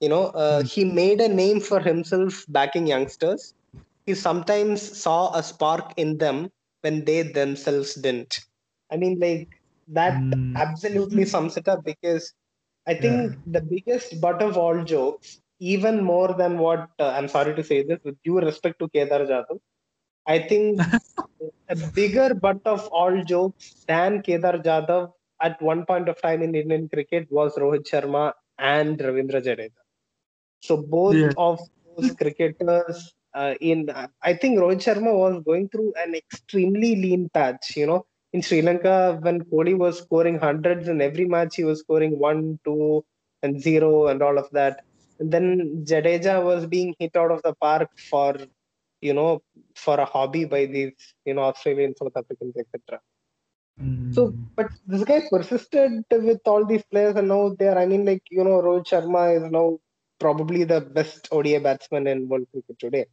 You 0.02 0.10
know, 0.10 0.26
uh, 0.28 0.64
he 0.64 0.86
made 0.86 1.22
a 1.22 1.30
name 1.30 1.60
for 1.62 1.80
himself 1.80 2.46
backing 2.50 2.88
youngsters. 2.88 3.54
He 4.06 4.16
sometimes 4.16 4.82
saw 5.00 5.34
a 5.36 5.44
spark 5.44 5.94
in 5.98 6.18
them 6.18 6.50
when 6.82 7.06
they 7.06 7.24
themselves 7.24 7.96
didn't. 7.96 8.40
I 8.92 8.98
mean, 8.98 9.20
like, 9.20 9.50
that 9.88 10.24
Mm. 10.34 10.56
absolutely 10.56 11.26
sums 11.26 11.58
it 11.58 11.68
up 11.68 11.84
because 11.84 12.34
I 12.88 12.94
think 12.96 13.38
the 13.46 13.62
biggest 13.62 14.20
butt 14.22 14.42
of 14.42 14.58
all 14.58 14.84
jokes, 14.84 15.40
even 15.60 16.04
more 16.04 16.34
than 16.34 16.58
what 16.58 16.90
uh, 17.00 17.08
I'm 17.10 17.28
sorry 17.28 17.56
to 17.56 17.64
say 17.64 17.84
this, 17.84 18.00
with 18.04 18.18
due 18.24 18.40
respect 18.40 18.80
to 18.80 18.90
Kedar 18.90 19.26
Jadhav, 19.26 19.60
I 20.28 20.40
think 20.40 20.82
a 21.70 21.76
bigger 21.96 22.34
butt 22.34 22.62
of 22.66 22.88
all 22.88 23.24
jokes 23.24 23.86
than 23.88 24.22
Kedar 24.22 24.60
Jadhav 24.60 25.12
at 25.42 25.62
one 25.62 25.86
point 25.86 26.10
of 26.10 26.22
time 26.22 26.42
in 26.42 26.56
Indian 26.56 26.90
cricket 26.90 27.28
was 27.32 27.56
Rohit 27.56 27.88
Sharma 27.90 28.34
and 28.58 28.98
Ravindra 29.00 29.42
Jadeja. 29.44 29.72
So 30.62 30.78
both 30.78 31.16
Yeah. 31.16 31.34
of 31.38 31.60
those 31.86 32.12
cricketers 32.12 33.14
uh, 33.34 33.56
in 33.62 33.90
I 34.22 34.34
think 34.34 34.60
Rohit 34.60 34.82
Sharma 34.88 35.14
was 35.18 35.44
going 35.44 35.70
through 35.70 35.94
an 36.04 36.16
extremely 36.16 36.96
lean 36.96 37.30
patch. 37.34 37.76
You 37.76 37.88
know, 37.88 38.06
in 38.34 38.42
Sri 38.42 38.62
Lanka 38.62 39.18
when 39.22 39.42
Kohli 39.46 39.78
was 39.78 40.00
scoring 40.00 40.38
hundreds 40.40 40.88
in 40.88 41.02
every 41.02 41.26
match, 41.26 41.56
he 41.56 41.64
was 41.64 41.80
scoring 41.80 42.20
one, 42.20 42.60
two, 42.66 43.06
and 43.44 43.62
zero, 43.62 44.08
and 44.08 44.22
all 44.22 44.38
of 44.38 44.50
that. 44.52 44.82
And 45.20 45.32
then 45.32 45.84
Jadeja 45.88 46.44
was 46.44 46.66
being 46.66 46.96
hit 47.00 47.16
out 47.16 47.32
of 47.32 47.42
the 47.44 47.54
park 47.56 47.90
for 48.10 48.36
you 49.02 49.14
know 49.14 49.42
for 49.76 50.00
a 50.00 50.06
hobby 50.06 50.46
by 50.46 50.66
these 50.66 50.94
you 51.26 51.34
know 51.34 51.44
Australian, 51.44 51.96
South 51.96 52.16
Africans, 52.16 52.56
etc. 52.58 53.02
So, 54.12 54.28
Mm. 54.28 54.38
but 54.56 54.68
this 54.86 55.04
guy 55.04 55.22
persisted 55.30 56.04
with 56.12 56.42
all 56.46 56.66
these 56.66 56.84
players, 56.84 57.16
and 57.16 57.28
now 57.28 57.56
they're. 57.58 57.78
I 57.78 57.86
mean, 57.86 58.06
like 58.06 58.24
you 58.30 58.44
know, 58.44 58.62
Rohit 58.62 58.86
Sharma 58.88 59.38
is 59.38 59.52
now 59.52 59.80
probably 60.20 60.64
the 60.64 60.82
best 60.82 61.28
ODI 61.32 61.60
batsman 61.60 62.08
in 62.08 62.28
world 62.28 62.48
cricket 62.52 62.80
today. 62.80 63.06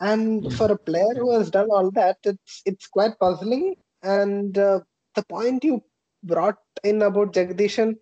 And 0.00 0.52
for 0.52 0.70
a 0.72 0.78
player 0.78 1.14
who 1.16 1.32
has 1.38 1.50
done 1.50 1.68
all 1.70 1.90
that, 1.92 2.18
it's 2.24 2.62
it's 2.66 2.86
quite 2.86 3.18
puzzling. 3.18 3.76
And 4.02 4.56
uh, 4.58 4.80
the 5.14 5.24
point 5.24 5.64
you 5.64 5.82
brought 6.22 6.58
in 6.84 7.02
about 7.02 7.32
Jagadeesan, 7.32 7.96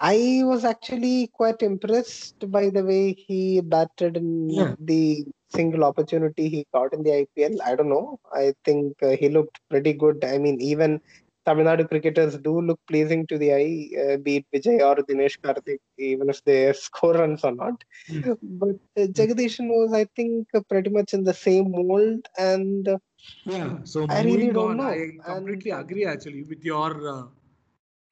I 0.00 0.42
was 0.44 0.64
actually 0.64 1.28
quite 1.32 1.62
impressed 1.62 2.50
by 2.50 2.70
the 2.70 2.84
way 2.84 3.12
he 3.12 3.60
batted 3.60 4.16
in 4.16 4.30
Yeah. 4.48 4.74
the 4.78 5.24
single 5.50 5.84
opportunity 5.84 6.48
he 6.48 6.66
got 6.72 6.92
in 6.92 7.02
the 7.02 7.14
IPL. 7.14 7.56
I 7.64 7.74
don't 7.74 7.88
know. 7.88 8.18
I 8.32 8.54
think 8.64 8.94
uh, 9.02 9.10
he 9.16 9.28
looked 9.28 9.60
pretty 9.70 9.92
good. 9.94 10.24
I 10.24 10.38
mean, 10.38 10.60
even 10.60 11.00
Tamil 11.46 11.64
Nadu 11.66 11.88
cricketers 11.88 12.36
do 12.38 12.60
look 12.60 12.80
pleasing 12.88 13.26
to 13.28 13.38
the 13.38 13.52
eye, 13.52 13.88
uh, 14.04 14.16
be 14.18 14.36
it 14.38 14.46
Vijay 14.54 14.80
or 14.88 14.96
Dinesh 15.02 15.38
Karthik, 15.42 15.78
even 15.98 16.28
if 16.28 16.42
they 16.44 16.72
score 16.86 17.14
runs 17.14 17.44
or 17.44 17.52
not. 17.54 17.82
Mm. 18.08 18.30
But 18.42 18.76
uh, 18.98 19.06
Jagadeesan 19.18 19.68
was, 19.68 19.92
I 19.92 20.06
think, 20.16 20.48
uh, 20.54 20.60
pretty 20.68 20.90
much 20.90 21.14
in 21.14 21.24
the 21.24 21.34
same 21.34 21.70
mold. 21.70 22.26
And 22.38 22.88
uh, 22.88 22.98
Yeah, 23.46 23.84
so 23.84 24.06
I 24.08 24.22
really 24.22 24.50
don't 24.52 24.76
on, 24.76 24.78
know. 24.78 24.94
I 24.94 25.18
completely 25.24 25.70
And- 25.72 25.72
agree 25.72 26.04
actually 26.04 26.42
with 26.42 26.64
your 26.64 27.08
uh, 27.08 27.24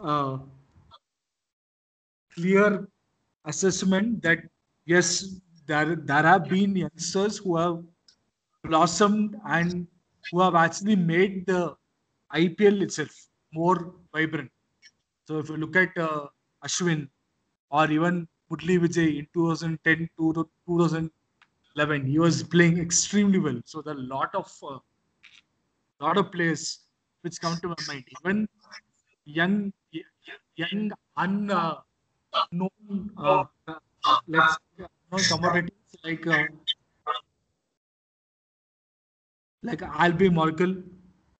uh, 0.00 0.38
clear 2.34 2.88
assessment 3.44 4.22
that 4.22 4.38
yes, 4.86 5.40
there 5.66 5.96
there 5.96 6.22
have 6.22 6.48
been 6.48 6.76
youngsters 6.76 7.38
who 7.38 7.56
have 7.56 7.82
blossomed 8.64 9.36
and 9.46 9.86
who 10.30 10.40
have 10.40 10.54
actually 10.54 10.96
made 10.96 11.46
the 11.46 11.74
IPL 12.32 12.82
itself 12.82 13.14
more 13.52 13.94
vibrant. 14.12 14.50
So 15.26 15.38
if 15.38 15.48
you 15.48 15.56
look 15.56 15.76
at 15.76 15.96
uh, 15.96 16.26
Ashwin 16.64 17.08
or 17.70 17.90
even 17.90 18.28
Murli 18.50 18.78
Vijay 18.78 19.18
in 19.18 19.28
2010 19.32 20.08
to 20.18 20.48
2011, 20.66 22.06
he 22.06 22.18
was 22.18 22.42
playing 22.42 22.78
extremely 22.78 23.38
well. 23.38 23.60
So 23.64 23.80
there 23.82 23.94
are 23.94 23.98
a 23.98 24.08
lot 24.16 24.34
of 24.34 24.50
uh, 24.62 24.78
lot 26.00 26.18
of 26.18 26.30
players 26.32 26.80
which 27.22 27.40
come 27.40 27.58
to 27.62 27.68
my 27.68 27.82
mind. 27.86 28.04
Even 28.20 28.48
young, 29.24 29.72
young, 30.56 30.92
unknown, 31.16 31.50
uh, 31.50 31.76
Uh, 33.16 33.44
let's 34.28 34.54
say, 34.54 34.86
unknown 35.12 35.28
commodities 35.28 35.96
like 36.04 36.26
uh, 36.26 36.44
like 39.62 39.80
Albie 39.80 40.30
Morkel, 40.30 40.82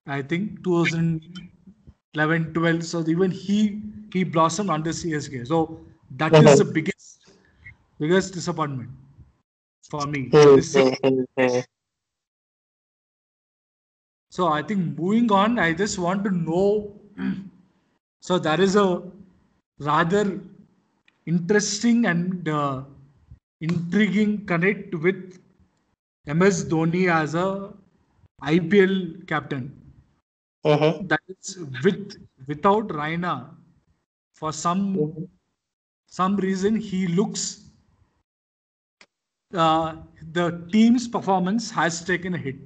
I 0.07 0.23
think 0.23 0.63
2011, 0.65 2.55
12. 2.55 2.85
So 2.85 3.07
even 3.09 3.31
he 3.31 3.83
he 4.13 4.25
blossomed 4.25 4.71
under 4.71 4.93
CSK. 4.93 5.45
So 5.45 5.81
that 6.13 6.37
is 6.37 6.59
the 6.59 6.65
uh-huh. 6.65 6.73
biggest 6.73 7.27
biggest 7.99 8.35
disappointment 8.35 8.91
for 9.91 10.07
me. 10.07 10.31
Hmm, 10.31 10.39
hmm, 10.39 10.57
this 10.57 10.73
season. 10.73 11.27
Hmm, 11.39 11.61
so 14.31 14.49
I 14.49 14.63
think 14.63 14.99
moving 14.99 15.31
on, 15.33 15.59
I 15.59 15.73
just 15.75 15.99
want 15.99 16.25
to 16.25 16.31
know. 16.31 16.93
So 18.27 18.39
there 18.39 18.59
is 18.59 18.75
a 18.75 19.03
rather 19.79 20.41
interesting 21.27 22.07
and 22.07 22.49
uh, 22.49 22.85
intriguing 23.61 24.47
connect 24.47 24.95
with 24.95 25.39
MS 26.27 26.65
Dhoni 26.65 27.11
as 27.11 27.35
a 27.35 27.73
IPL 28.41 28.97
captain. 29.27 29.81
Mhm. 30.65 31.09
That 31.09 31.21
is 31.29 31.59
with 31.85 32.17
without 32.49 32.89
Raina, 32.89 33.57
for 34.35 34.53
some 34.53 35.15
some 36.07 36.37
reason 36.37 36.77
he 36.77 37.07
looks. 37.09 37.71
Uh, 39.55 40.03
the 40.33 40.69
team's 40.71 41.09
performance 41.09 41.71
has 41.71 42.05
taken 42.05 42.35
a 42.35 42.39
hit. 42.39 42.57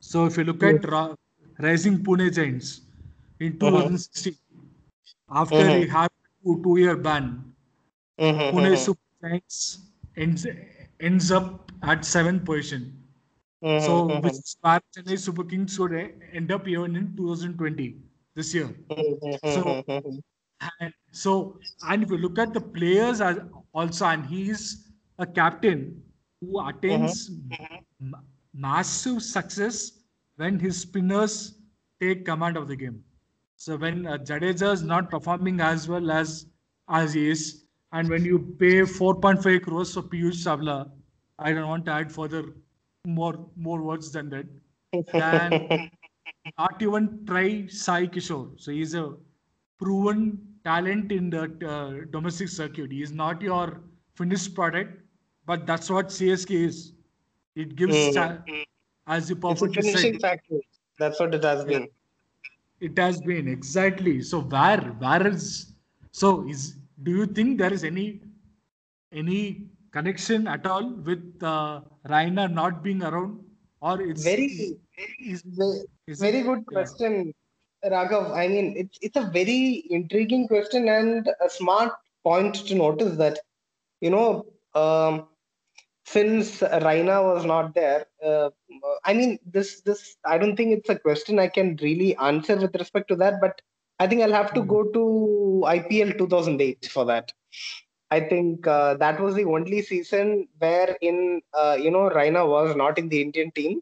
So 0.00 0.26
if 0.26 0.36
you 0.36 0.44
look 0.44 0.62
at 0.62 0.84
Ra- 0.84 1.14
Rising 1.58 2.02
Pune 2.02 2.32
Giants 2.34 2.82
in 3.40 3.58
2016, 3.58 4.70
after 5.30 5.68
he 5.70 5.86
had 5.86 6.08
two, 6.42 6.60
two 6.62 6.76
year 6.78 6.96
ban, 6.96 7.47
Mhm, 8.18 8.50
Pune 8.50 8.76
mhm, 8.76 8.78
Super 8.78 9.00
Giants 9.22 9.90
ends, 10.16 10.46
ends 11.00 11.30
up 11.32 11.70
at 11.82 12.04
seventh 12.04 12.44
position. 12.44 13.04
mhm, 13.62 13.70
So 13.76 14.08
mhm, 14.08 14.22
which 14.22 14.34
is 14.38 14.56
where 14.60 14.80
Chennai 14.96 15.18
Super 15.18 15.44
Kings 15.44 15.78
would 15.78 15.92
end 16.32 16.50
up 16.52 16.66
even 16.68 16.96
in 16.96 17.16
2020 17.16 18.02
this 18.34 18.54
year. 18.54 18.74
mhm, 18.88 19.38
So 19.44 19.64
mhm, 19.66 19.84
mhm. 19.86 20.22
and 20.80 20.92
so 21.12 21.58
and 21.82 22.02
if 22.02 22.10
you 22.10 22.18
look 22.18 22.38
at 22.38 22.52
the 22.54 22.60
players 22.60 23.20
as 23.20 23.38
also 23.72 24.06
and 24.06 24.26
he 24.26 24.50
is 24.50 24.88
a 25.18 25.26
captain 25.26 26.02
who 26.40 26.60
attains 26.66 27.30
ma- 28.00 28.18
massive 28.54 29.22
success 29.22 29.92
when 30.36 30.58
his 30.58 30.80
spinners 30.80 31.60
take 32.00 32.24
command 32.24 32.56
of 32.56 32.68
the 32.68 32.76
game. 32.76 33.04
So 33.56 33.76
when 33.76 34.06
uh, 34.06 34.18
Jadeja 34.18 34.72
is 34.72 34.82
not 34.82 35.10
performing 35.10 35.60
as 35.60 35.88
well 35.88 36.10
as 36.10 36.46
as 36.88 37.14
he 37.14 37.30
is, 37.30 37.64
and 37.92 38.08
when 38.08 38.24
you 38.24 38.38
pay 38.58 38.82
4.5 38.82 39.62
crores 39.62 39.94
for 39.94 40.02
Piyush 40.02 40.44
Chawla, 40.46 40.90
I 41.38 41.52
don't 41.52 41.68
want 41.68 41.84
to 41.86 41.92
add 41.92 42.12
further 42.12 42.44
more 43.06 43.48
more 43.56 43.80
words 43.82 44.10
than 44.12 44.28
that. 44.30 44.46
Then 45.12 45.90
not 46.58 46.82
even 46.82 47.24
try 47.26 47.66
Sai 47.66 48.06
Kishore. 48.06 48.60
So 48.60 48.72
he's 48.72 48.94
a 48.94 49.14
proven 49.78 50.38
talent 50.64 51.12
in 51.12 51.30
the 51.30 51.42
uh, 51.74 52.04
domestic 52.10 52.48
circuit. 52.48 52.90
He 52.92 53.02
is 53.02 53.12
not 53.12 53.40
your 53.40 53.80
finished 54.16 54.54
product, 54.54 55.00
but 55.46 55.66
that's 55.66 55.88
what 55.88 56.08
CSK 56.08 56.50
is. 56.66 56.92
It 57.54 57.76
gives, 57.76 57.94
Mm. 57.96 58.14
cha- 58.14 58.54
as 59.06 59.30
a 59.30 59.36
perfectly 59.36 59.82
finishing 59.82 60.12
said, 60.14 60.20
factory. 60.20 60.60
That's 60.98 61.18
what 61.20 61.34
it 61.34 61.44
has 61.44 61.64
been. 61.64 61.88
it 62.80 62.98
has 62.98 63.20
been 63.22 63.48
exactly. 63.48 64.20
So 64.22 64.40
where, 64.40 64.80
where 65.04 65.26
is? 65.26 65.74
So 66.12 66.46
is? 66.48 66.76
Do 67.02 67.10
you 67.12 67.26
think 67.26 67.58
there 67.58 67.72
is 67.72 67.84
any, 67.84 68.20
any 69.12 69.68
connection 69.92 70.46
at 70.48 70.66
all 70.66 70.88
with 70.94 71.42
uh, 71.42 71.80
Raina 72.08 72.50
not 72.52 72.82
being 72.82 73.02
around, 73.02 73.40
or 73.80 74.00
it's 74.00 74.22
Very, 74.24 74.78
is, 75.18 75.42
very, 75.42 75.82
is 76.06 76.20
very 76.20 76.38
it- 76.38 76.44
good 76.44 76.64
yeah. 76.70 76.74
question, 76.74 77.34
Raghav. 77.84 78.32
I 78.32 78.48
mean, 78.48 78.74
it's 78.76 78.98
it's 79.00 79.16
a 79.16 79.30
very 79.30 79.84
intriguing 79.90 80.48
question 80.48 80.88
and 80.88 81.28
a 81.40 81.48
smart 81.48 81.92
point 82.24 82.54
to 82.66 82.74
notice 82.74 83.16
that, 83.16 83.38
you 84.00 84.10
know, 84.10 84.46
um, 84.74 85.28
since 86.06 86.60
Raina 86.60 87.22
was 87.22 87.44
not 87.44 87.74
there, 87.74 88.06
uh, 88.24 88.50
I 89.04 89.14
mean, 89.14 89.38
this 89.46 89.82
this 89.82 90.16
I 90.24 90.38
don't 90.38 90.56
think 90.56 90.72
it's 90.76 90.88
a 90.88 90.98
question 90.98 91.38
I 91.38 91.48
can 91.48 91.76
really 91.82 92.16
answer 92.16 92.56
with 92.56 92.74
respect 92.74 93.08
to 93.08 93.16
that, 93.16 93.40
but 93.40 93.60
I 93.98 94.06
think 94.06 94.22
I'll 94.22 94.32
have 94.32 94.52
to 94.54 94.62
Hmm. 94.62 94.74
go 94.74 94.84
to 94.84 95.64
IPL 95.66 96.12
2008 96.12 96.88
for 96.92 97.04
that. 97.06 97.32
I 98.10 98.20
think 98.20 98.66
uh, 98.66 98.94
that 98.94 99.20
was 99.20 99.34
the 99.34 99.44
only 99.44 99.82
season 99.82 100.48
where 100.58 100.96
in 101.00 101.42
uh, 101.54 101.76
you 101.80 101.90
know 101.90 102.08
Raina 102.10 102.48
was 102.48 102.76
not 102.76 102.98
in 102.98 103.08
the 103.08 103.20
Indian 103.22 103.50
team 103.52 103.80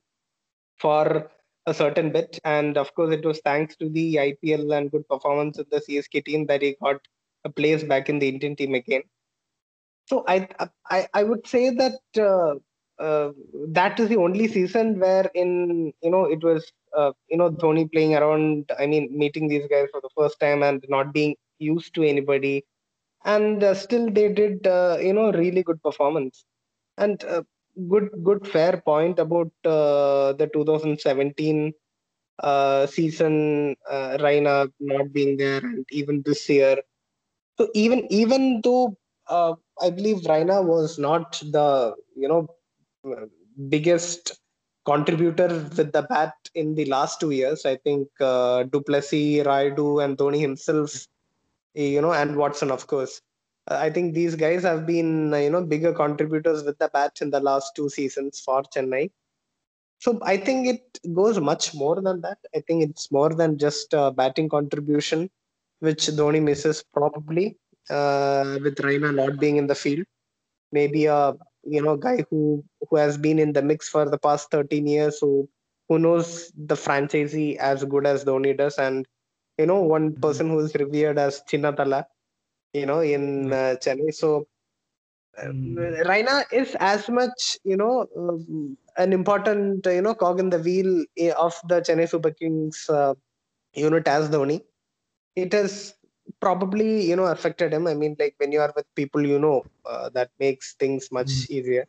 for 0.78 1.30
a 1.66 1.74
certain 1.74 2.12
bit, 2.12 2.38
and 2.44 2.76
of 2.78 2.94
course 2.94 3.12
it 3.12 3.24
was 3.24 3.40
thanks 3.40 3.76
to 3.76 3.88
the 3.88 4.18
IPL 4.20 4.72
and 4.72 4.90
good 4.90 5.08
performance 5.08 5.58
of 5.58 5.68
the 5.70 5.80
CSK 5.80 6.20
team 6.20 6.46
that 6.46 6.62
he 6.62 6.76
got 6.82 7.00
a 7.44 7.50
place 7.50 7.82
back 7.84 8.08
in 8.08 8.18
the 8.18 8.28
Indian 8.28 8.56
team 8.56 8.74
again. 8.74 9.02
So 10.06 10.24
I 10.26 10.48
I, 10.90 11.08
I 11.14 11.22
would 11.24 11.46
say 11.46 11.70
that 11.70 12.00
uh, 12.18 12.54
uh, 12.98 13.30
that 13.68 13.98
is 14.00 14.08
the 14.08 14.16
only 14.16 14.48
season 14.48 14.98
where 14.98 15.30
in 15.34 15.92
you 16.02 16.10
know 16.10 16.24
it 16.24 16.42
was 16.42 16.72
uh, 16.96 17.12
you 17.28 17.36
know 17.36 17.50
Dhoni 17.50 17.90
playing 17.92 18.14
around. 18.14 18.70
I 18.78 18.86
mean 18.86 19.08
meeting 19.16 19.48
these 19.48 19.66
guys 19.68 19.88
for 19.92 20.00
the 20.00 20.10
first 20.16 20.40
time 20.40 20.62
and 20.62 20.84
not 20.88 21.12
being 21.12 21.36
used 21.58 21.94
to 21.94 22.02
anybody, 22.04 22.64
and 23.24 23.62
uh, 23.62 23.74
still 23.74 24.10
they 24.10 24.28
did 24.32 24.66
uh, 24.66 24.98
you 25.00 25.12
know 25.12 25.32
really 25.32 25.62
good 25.62 25.82
performance 25.82 26.44
and 26.98 27.22
uh, 27.24 27.42
good 27.88 28.08
good 28.24 28.46
fair 28.46 28.82
point 28.84 29.18
about 29.18 29.50
uh, 29.64 30.32
the 30.34 30.48
2017 30.52 31.72
uh, 32.40 32.86
season 32.86 33.76
uh, 33.90 34.16
Raina 34.20 34.70
not 34.80 35.12
being 35.12 35.36
there 35.36 35.58
and 35.60 35.84
even 35.90 36.22
this 36.24 36.48
year 36.48 36.76
so 37.58 37.68
even 37.74 38.06
even 38.10 38.60
though 38.62 38.96
I 39.28 39.90
believe 39.90 40.18
Raina 40.22 40.64
was 40.64 40.98
not 40.98 41.40
the 41.40 41.94
you 42.16 42.28
know 42.28 42.48
biggest 43.68 44.38
contributor 44.84 45.48
with 45.76 45.92
the 45.92 46.02
bat 46.08 46.34
in 46.54 46.74
the 46.74 46.84
last 46.86 47.20
two 47.20 47.30
years. 47.30 47.66
I 47.66 47.76
think 47.76 48.08
uh, 48.20 48.64
Duplessis, 48.64 49.44
Rayudu, 49.44 50.04
and 50.04 50.16
Dhoni 50.16 50.40
himself, 50.40 51.06
you 51.74 52.00
know, 52.00 52.12
and 52.12 52.36
Watson, 52.36 52.70
of 52.70 52.86
course. 52.86 53.20
Uh, 53.68 53.78
I 53.80 53.90
think 53.90 54.14
these 54.14 54.36
guys 54.36 54.62
have 54.62 54.86
been 54.86 55.34
uh, 55.34 55.38
you 55.38 55.50
know 55.50 55.64
bigger 55.64 55.92
contributors 55.92 56.62
with 56.64 56.78
the 56.78 56.88
bat 56.88 57.18
in 57.20 57.30
the 57.30 57.40
last 57.40 57.74
two 57.74 57.88
seasons 57.88 58.40
for 58.40 58.62
Chennai. 58.62 59.10
So 59.98 60.18
I 60.22 60.36
think 60.36 60.68
it 60.68 61.14
goes 61.14 61.40
much 61.40 61.74
more 61.74 62.00
than 62.00 62.20
that. 62.20 62.38
I 62.54 62.60
think 62.60 62.84
it's 62.84 63.10
more 63.10 63.30
than 63.30 63.58
just 63.58 63.92
a 63.92 64.10
batting 64.10 64.48
contribution, 64.48 65.30
which 65.80 66.06
Dhoni 66.06 66.42
misses 66.42 66.84
probably 66.92 67.56
uh, 67.90 68.58
with 68.62 68.76
Raina 68.76 69.14
not 69.14 69.40
being 69.40 69.56
in 69.56 69.66
the 69.66 69.74
field. 69.74 70.06
Maybe 70.70 71.06
a 71.06 71.34
you 71.68 71.82
know 71.82 71.96
guy 71.96 72.24
who 72.30 72.64
who 72.88 72.96
has 72.96 73.18
been 73.18 73.38
in 73.38 73.52
the 73.52 73.62
mix 73.62 73.88
for 73.88 74.08
the 74.08 74.18
past 74.18 74.50
13 74.50 74.86
years, 74.86 75.18
who 75.20 75.48
who 75.88 75.98
knows 75.98 76.52
the 76.56 76.74
franchisee 76.76 77.56
as 77.56 77.84
good 77.84 78.06
as 78.06 78.24
Dhoni 78.24 78.56
does, 78.56 78.78
and 78.78 79.06
you 79.58 79.66
know 79.66 79.80
one 79.82 80.14
person 80.16 80.48
who 80.50 80.58
is 80.60 80.74
revered 80.74 81.18
as 81.18 81.42
Chinna 81.48 81.74
Thala, 81.76 82.04
you 82.72 82.86
know 82.86 83.00
in 83.00 83.52
uh, 83.52 83.76
Chennai. 83.82 84.12
So 84.14 84.46
Mm. 85.38 86.04
Raina 86.06 86.44
is 86.52 86.76
as 86.80 87.08
much, 87.08 87.58
you 87.64 87.76
know, 87.76 88.06
um, 88.16 88.76
an 88.96 89.12
important, 89.12 89.86
you 89.86 90.02
know, 90.02 90.14
cog 90.14 90.40
in 90.40 90.50
the 90.50 90.58
wheel 90.58 91.04
eh, 91.18 91.32
of 91.32 91.54
the 91.68 91.80
Chennai 91.80 92.08
Super 92.08 92.30
Kings 92.30 92.88
uh, 92.90 93.14
unit 93.74 94.08
as 94.08 94.30
Dhoni. 94.30 94.62
It 95.36 95.52
has 95.54 95.95
probably, 96.40 97.02
you 97.08 97.16
know, 97.16 97.26
affected 97.26 97.72
him. 97.72 97.86
I 97.86 97.94
mean, 97.94 98.16
like 98.18 98.34
when 98.38 98.52
you 98.52 98.60
are 98.60 98.72
with 98.76 98.86
people 98.96 99.26
you 99.26 99.38
know, 99.38 99.66
uh, 99.84 100.10
that 100.14 100.30
makes 100.38 100.74
things 100.74 101.08
much 101.12 101.46
Mm. 101.46 101.48
easier. 101.50 101.86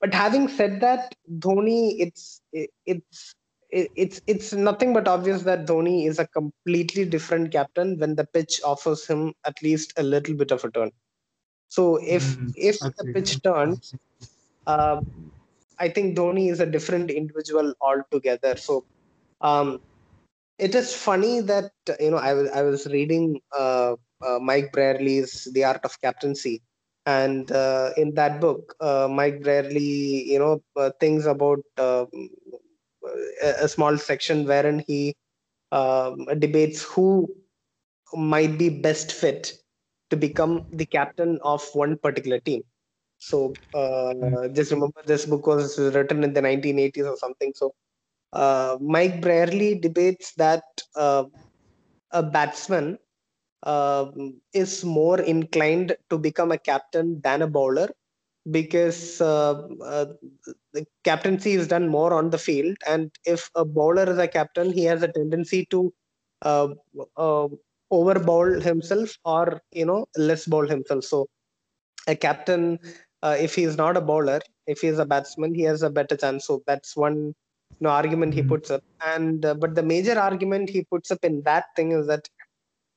But 0.00 0.14
having 0.14 0.48
said 0.48 0.80
that, 0.80 1.14
Dhoni, 1.30 1.96
it's 2.00 2.40
it, 2.52 2.70
it's 2.86 3.34
it, 3.70 3.90
it's 3.96 4.20
it's 4.26 4.52
nothing 4.52 4.92
but 4.92 5.08
obvious 5.08 5.42
that 5.42 5.66
Dhoni 5.66 6.06
is 6.08 6.18
a 6.18 6.26
completely 6.28 7.04
different 7.04 7.52
captain 7.52 7.98
when 7.98 8.16
the 8.16 8.26
pitch 8.26 8.60
offers 8.64 9.06
him 9.06 9.34
at 9.44 9.62
least 9.62 9.92
a 9.96 10.02
little 10.02 10.34
bit 10.34 10.50
of 10.50 10.64
a 10.64 10.70
turn. 10.70 10.90
So 11.68 11.96
if 11.96 12.38
Mm, 12.38 12.54
if 12.54 12.80
the 12.98 13.06
pitch 13.14 13.42
turns, 13.42 13.94
uh, 14.66 15.00
I 15.78 15.88
think 15.88 16.16
Dhoni 16.16 16.50
is 16.50 16.60
a 16.60 16.66
different 16.66 17.10
individual 17.10 17.74
altogether. 17.80 18.56
So 18.56 18.84
um, 19.40 19.80
it 20.66 20.74
is 20.74 20.94
funny 20.94 21.40
that 21.40 21.72
you 22.00 22.10
know 22.12 22.18
I 22.28 22.32
was 22.34 22.48
I 22.50 22.62
was 22.62 22.86
reading 22.86 23.40
uh, 23.56 23.94
uh, 24.26 24.38
Mike 24.40 24.72
Brearley's 24.72 25.48
The 25.52 25.64
Art 25.64 25.84
of 25.84 26.00
Captaincy, 26.00 26.62
and 27.06 27.50
uh, 27.50 27.90
in 27.96 28.14
that 28.14 28.40
book, 28.40 28.74
uh, 28.80 29.08
Mike 29.10 29.42
Brearley 29.42 30.24
you 30.32 30.38
know 30.38 30.62
uh, 30.76 30.90
thinks 31.00 31.26
about 31.26 31.60
uh, 31.78 32.06
a, 33.42 33.68
small 33.68 33.98
section 33.98 34.46
wherein 34.46 34.84
he 34.86 35.16
um, 35.72 36.26
debates 36.38 36.82
who 36.82 37.28
might 38.14 38.58
be 38.58 38.68
best 38.68 39.12
fit 39.12 39.52
to 40.10 40.16
become 40.16 40.66
the 40.72 40.86
captain 40.86 41.38
of 41.42 41.66
one 41.74 41.96
particular 41.98 42.38
team. 42.40 42.62
So 43.18 43.56
just 44.52 44.72
remember, 44.72 45.00
this 45.06 45.26
book 45.26 45.46
was 45.46 45.78
written 45.78 46.24
in 46.24 46.32
the 46.32 46.42
1980s 46.42 47.04
or 47.06 47.16
something. 47.16 47.52
So 47.54 47.74
uh, 48.32 48.78
Mike 48.80 49.20
Brearley 49.20 49.80
debates 49.80 50.32
that 50.36 50.64
uh, 50.96 51.24
a 52.12 52.22
batsman 52.22 52.98
um 53.64 54.40
is 54.54 54.84
more 54.84 55.20
inclined 55.20 55.96
to 56.10 56.18
become 56.18 56.52
a 56.52 56.58
captain 56.58 57.20
than 57.22 57.42
a 57.42 57.46
bowler 57.46 57.88
because 58.50 59.20
uh, 59.20 59.54
uh, 59.84 60.06
the 60.72 60.86
captaincy 61.04 61.52
is 61.52 61.68
done 61.68 61.88
more 61.88 62.12
on 62.14 62.30
the 62.30 62.38
field, 62.38 62.76
and 62.88 63.10
if 63.26 63.50
a 63.56 63.64
bowler 63.64 64.04
is 64.10 64.18
a 64.18 64.28
captain, 64.28 64.72
he 64.72 64.84
has 64.84 65.02
a 65.02 65.08
tendency 65.08 65.66
to 65.70 65.92
uh, 66.42 66.68
uh, 67.16 67.48
over 67.90 68.18
bowl 68.20 68.60
himself 68.60 69.16
or 69.24 69.60
you 69.72 69.86
know 69.86 70.06
less 70.16 70.46
bowl 70.46 70.66
himself. 70.68 71.04
So 71.04 71.28
a 72.08 72.16
captain, 72.16 72.78
uh, 73.22 73.36
if 73.38 73.54
he 73.54 73.64
is 73.64 73.76
not 73.76 73.96
a 73.96 74.00
bowler, 74.00 74.40
if 74.66 74.80
he 74.80 74.88
is 74.88 74.98
a 74.98 75.06
batsman, 75.06 75.54
he 75.54 75.62
has 75.62 75.82
a 75.82 75.90
better 75.90 76.16
chance. 76.16 76.46
So 76.46 76.62
that's 76.66 76.96
one 76.96 77.34
you 77.82 77.88
know, 77.90 77.96
argument 78.00 78.34
he 78.34 78.42
Mhm. 78.42 78.48
puts 78.52 78.70
up. 78.70 78.84
And 79.04 79.44
uh, 79.44 79.54
but 79.54 79.74
the 79.76 79.82
major 79.82 80.18
argument 80.18 80.70
he 80.70 80.84
puts 80.84 81.10
up 81.12 81.24
in 81.24 81.42
that 81.44 81.66
thing 81.76 81.92
is 81.92 82.06
that 82.08 82.28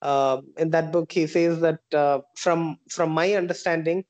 uh, 0.01 0.41
in 0.57 0.71
that 0.71 0.91
book 0.91 1.11
he 1.11 1.27
says 1.27 1.61
that 1.61 1.79
uh, 1.93 2.19
from 2.35 2.77
from 2.89 3.11
my 3.11 3.33
understanding, 3.33 4.05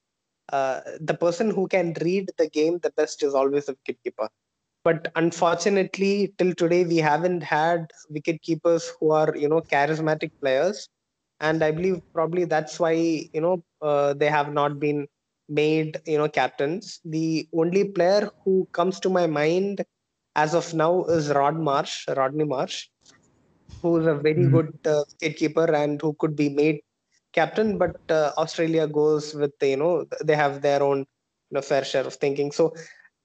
uh, 0.51 0.81
the 1.01 1.15
person 1.15 1.51
who 1.51 1.67
can 1.67 1.93
read 2.01 2.31
the 2.37 2.49
game 2.49 2.79
the 2.83 2.91
best 2.97 3.23
is 3.23 3.35
always 3.35 3.69
a 3.69 3.75
wicketkeeper. 3.75 4.29
But 4.83 5.11
unfortunately, 5.15 6.33
till 6.37 6.53
today 6.55 6.85
we 6.85 6.97
haven't 6.97 7.43
had 7.43 7.91
wicket 8.09 8.41
keepers 8.41 8.91
who 8.99 9.11
are 9.11 9.35
you 9.35 9.49
know 9.49 9.61
charismatic 9.71 10.31
players 10.41 10.89
and 11.41 11.63
i 11.63 11.71
believe 11.71 11.99
probably 12.13 12.45
that's 12.45 12.79
why 12.79 12.91
you 12.93 13.41
know 13.41 13.63
uh, 13.81 14.13
they 14.13 14.29
have 14.29 14.53
not 14.53 14.79
been 14.79 15.07
made 15.49 15.99
you 16.05 16.17
know 16.17 16.29
captains 16.29 17.01
the 17.05 17.47
only 17.63 17.83
player 17.97 18.31
who 18.45 18.67
comes 18.73 18.99
to 18.99 19.09
my 19.09 19.27
mind 19.27 19.83
as 20.35 20.53
of 20.53 20.73
now 20.73 21.03
is 21.17 21.29
rod 21.39 21.57
marsh 21.69 21.95
rodney 22.19 22.45
marsh 22.55 22.77
who 23.81 23.97
is 23.97 24.05
a 24.07 24.15
very 24.15 24.47
Mhm. 24.47 24.55
good 24.55 24.71
uh, 24.85 25.03
wicketkeeper 25.11 25.67
and 25.83 26.01
who 26.01 26.13
could 26.19 26.35
be 26.35 26.49
made 26.49 26.79
captain 27.33 27.77
but 27.77 27.95
uh, 28.09 28.31
australia 28.37 28.87
goes 28.87 29.33
with 29.35 29.53
you 29.61 29.77
know 29.77 30.05
they 30.23 30.35
have 30.35 30.61
their 30.61 30.81
own 30.83 30.99
you 30.99 31.53
know 31.55 31.61
fair 31.61 31.83
share 31.83 32.05
of 32.05 32.15
thinking 32.15 32.51
so 32.51 32.73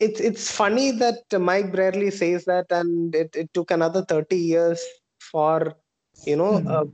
it's 0.00 0.20
it's 0.20 0.50
funny 0.50 0.90
that 0.92 1.22
Mike 1.38 1.72
Brearley 1.72 2.10
says 2.10 2.44
that, 2.46 2.66
and 2.70 3.14
it, 3.14 3.34
it 3.36 3.50
took 3.54 3.70
another 3.70 4.02
30 4.04 4.36
years 4.36 4.82
for 5.20 5.74
you 6.24 6.36
know 6.36 6.62
a, 6.66 6.84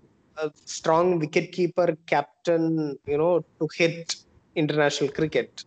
a 0.42 0.50
strong 0.64 1.20
wicketkeeper 1.20 1.96
captain, 2.06 2.96
you 3.06 3.16
know, 3.18 3.40
to 3.60 3.68
hit 3.76 4.14
international 4.54 5.10
cricket. 5.10 5.64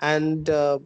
And 0.00 0.48
uh, 0.50 0.78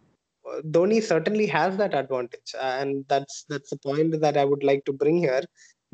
Dhoni 0.70 1.02
certainly 1.02 1.46
has 1.46 1.76
that 1.76 1.94
advantage, 1.94 2.54
and 2.60 3.04
that's 3.08 3.44
that's 3.48 3.70
the 3.70 3.78
point 3.78 4.20
that 4.20 4.36
I 4.36 4.44
would 4.44 4.62
like 4.62 4.84
to 4.86 4.92
bring 4.92 5.18
here. 5.18 5.42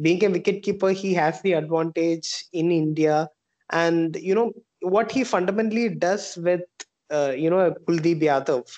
Being 0.00 0.24
a 0.24 0.30
wicketkeeper, 0.30 0.92
he 0.92 1.14
has 1.14 1.40
the 1.42 1.52
advantage 1.52 2.44
in 2.52 2.70
India, 2.72 3.28
and 3.70 4.16
you 4.16 4.34
know 4.34 4.52
what 4.80 5.12
he 5.12 5.24
fundamentally 5.24 5.88
does 5.88 6.36
with 6.36 6.62
uh, 7.10 7.32
you 7.36 7.50
know 7.50 7.60
a 7.60 7.72
Kuldeep 7.72 8.22
Yadav, 8.22 8.68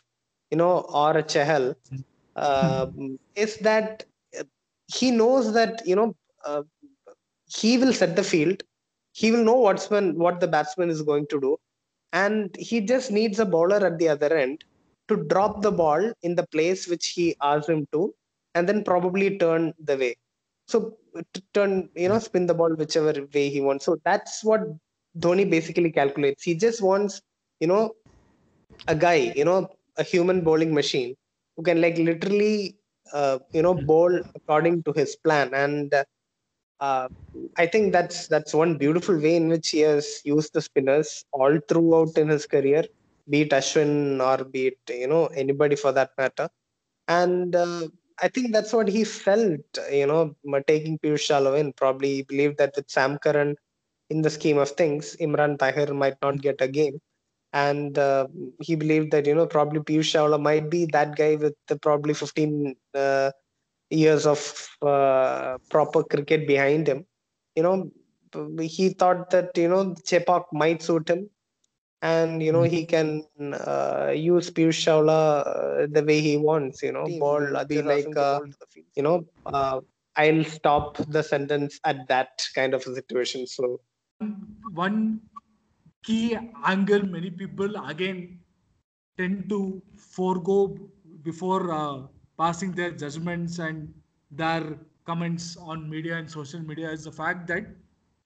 you 0.51 0.59
know, 0.59 0.81
or 0.93 1.17
a 1.17 1.23
Chahal, 1.23 1.75
uh, 2.37 2.87
is 3.35 3.57
that 3.59 4.05
he 4.87 5.11
knows 5.11 5.53
that 5.55 5.83
you 5.87 5.97
know 5.97 6.15
uh, 6.45 6.63
he 7.47 7.79
will 7.79 7.93
set 7.93 8.17
the 8.17 8.25
field. 8.25 8.63
He 9.13 9.33
will 9.33 9.45
know 9.45 9.57
what's 9.57 9.91
when 9.91 10.19
what 10.19 10.41
the 10.41 10.49
batsman 10.49 10.91
is 10.91 11.03
going 11.03 11.27
to 11.29 11.41
do, 11.41 11.57
and 12.13 12.55
he 12.57 12.81
just 12.81 13.11
needs 13.11 13.39
a 13.39 13.47
bowler 13.47 13.85
at 13.87 13.99
the 13.99 14.09
other 14.09 14.37
end 14.37 14.65
to 15.09 15.17
drop 15.25 15.63
the 15.63 15.73
ball 15.73 16.13
in 16.23 16.35
the 16.35 16.47
place 16.49 16.89
which 16.89 17.09
he 17.09 17.37
asks 17.43 17.69
him 17.69 17.87
to, 17.93 18.15
and 18.55 18.69
then 18.69 18.85
probably 18.85 19.39
turn 19.39 19.73
the 19.79 19.97
way. 19.97 20.17
So 20.67 20.99
turn, 21.55 21.89
you 21.95 22.09
know, 22.09 22.19
spin 22.19 22.47
the 22.47 22.55
ball 22.55 22.75
whichever 22.75 23.15
way 23.35 23.49
he 23.49 23.61
wants. 23.61 23.85
So 23.85 23.99
that's 24.05 24.43
what 24.45 24.63
Dhoni 25.19 25.49
basically 25.49 25.91
calculates. 25.93 26.43
He 26.43 26.55
just 26.55 26.83
wants, 26.83 27.21
you 27.61 27.67
know, 27.69 27.95
a 28.89 28.95
guy, 28.95 29.33
you 29.37 29.45
know, 29.45 29.69
a 29.97 30.03
human 30.03 30.43
bowling 30.43 30.75
machine 30.75 31.15
who 31.57 31.63
can 31.63 31.81
like 31.81 31.97
literally, 31.99 32.77
uh, 33.13 33.39
you 33.53 33.63
know, 33.63 33.75
bowl 33.75 34.21
according 34.35 34.83
to 34.85 34.93
his 34.93 35.17
plan. 35.17 35.55
And 35.55 35.93
uh, 36.81 37.09
I 37.57 37.67
think 37.67 37.93
that's 37.93 38.29
that's 38.29 38.55
one 38.55 38.79
beautiful 38.79 39.19
way 39.21 39.37
in 39.37 39.49
which 39.49 39.71
he 39.71 39.81
has 39.81 40.21
used 40.25 40.53
the 40.55 40.63
spinners 40.63 41.25
all 41.33 41.59
throughout 41.69 42.17
in 42.19 42.29
his 42.29 42.47
career, 42.47 42.85
be 43.29 43.43
it 43.43 43.51
Ashwin 43.51 44.21
or 44.21 44.45
be 44.45 44.69
it 44.69 44.79
you 44.89 45.09
know 45.09 45.27
anybody 45.27 45.77
for 45.77 45.93
that 45.93 46.11
matter. 46.19 46.49
And 47.09 47.55
uh, 47.57 47.89
I 48.21 48.29
think 48.29 48.53
that's 48.53 48.73
what 48.73 48.89
he 48.89 49.05
felt, 49.05 49.61
you 49.93 50.07
know, 50.07 50.35
taking 50.67 50.99
Piyush 50.99 51.29
Chawla 51.29 51.59
in. 51.59 51.73
Probably 51.73 52.17
he 52.17 52.23
believed 52.23 52.59
that 52.59 52.75
with 52.77 52.91
Sam 52.91 53.19
Curran 53.19 53.57
in 54.11 54.23
the 54.23 54.31
scheme 54.31 54.59
of 54.59 54.71
things, 54.71 55.17
Imran 55.21 55.59
Tahir 55.59 55.93
might 55.95 56.17
not 56.23 56.41
get 56.41 56.61
a 56.61 56.69
game. 56.69 57.01
And 57.53 57.99
uh, 57.99 58.27
he 58.61 58.77
believed 58.77 59.13
that, 59.13 59.27
you 59.27 59.35
know, 59.35 59.47
probably 59.47 59.81
Piyush 59.81 60.13
Chawla 60.15 60.41
might 60.41 60.71
be 60.71 60.87
that 60.93 61.17
guy 61.17 61.37
with 61.37 61.55
the 61.69 61.79
probably 61.79 62.15
15 62.15 62.77
uh, 62.95 63.31
years 63.91 64.27
of 64.27 64.69
uh, 64.83 65.59
proper 65.71 66.03
cricket 66.05 66.47
behind 66.47 66.89
him. 66.89 67.07
You 67.57 67.63
know, 67.63 67.91
he 68.61 68.91
thought 68.91 69.31
that, 69.31 69.57
you 69.57 69.69
know, 69.69 69.95
Chepauk 70.07 70.45
might 70.53 70.83
suit 70.83 71.09
him. 71.09 71.31
And, 72.03 72.43
you 72.43 72.53
know, 72.53 72.63
he 72.63 72.85
can 72.85 73.25
uh, 73.41 74.13
use 74.15 74.51
Piyush 74.51 74.85
Chawla 74.85 75.47
uh, 75.47 75.87
the 75.91 76.05
way 76.05 76.21
he 76.21 76.37
wants, 76.37 76.83
you 76.83 76.93
know, 76.93 77.07
ball, 77.19 77.65
be 77.67 77.83
like, 77.83 78.15
uh, 78.17 78.41
you 78.95 79.03
know, 79.03 79.25
uh, 79.47 79.81
I'll 80.17 80.45
stop 80.45 80.97
the 81.09 81.23
sentence 81.23 81.81
at 81.85 82.07
that 82.09 82.29
kind 82.55 82.75
of 82.75 82.87
a 82.87 82.95
situation. 82.95 83.47
So, 83.47 83.81
one 84.73 85.21
key 86.03 86.39
angle 86.65 87.05
many 87.05 87.31
people 87.31 87.75
again 87.87 88.39
tend 89.19 89.49
to 89.49 89.83
forego 89.97 90.79
before 91.23 91.73
uh, 91.73 92.03
passing 92.39 92.73
their 92.73 92.93
judgments 92.93 93.59
and 93.59 93.93
their 94.31 94.79
comments 95.05 95.57
on 95.57 95.89
media 95.89 96.17
and 96.17 96.31
social 96.31 96.61
media 96.61 96.91
is 96.91 97.05
the 97.05 97.13
fact 97.13 97.47
that 97.49 97.67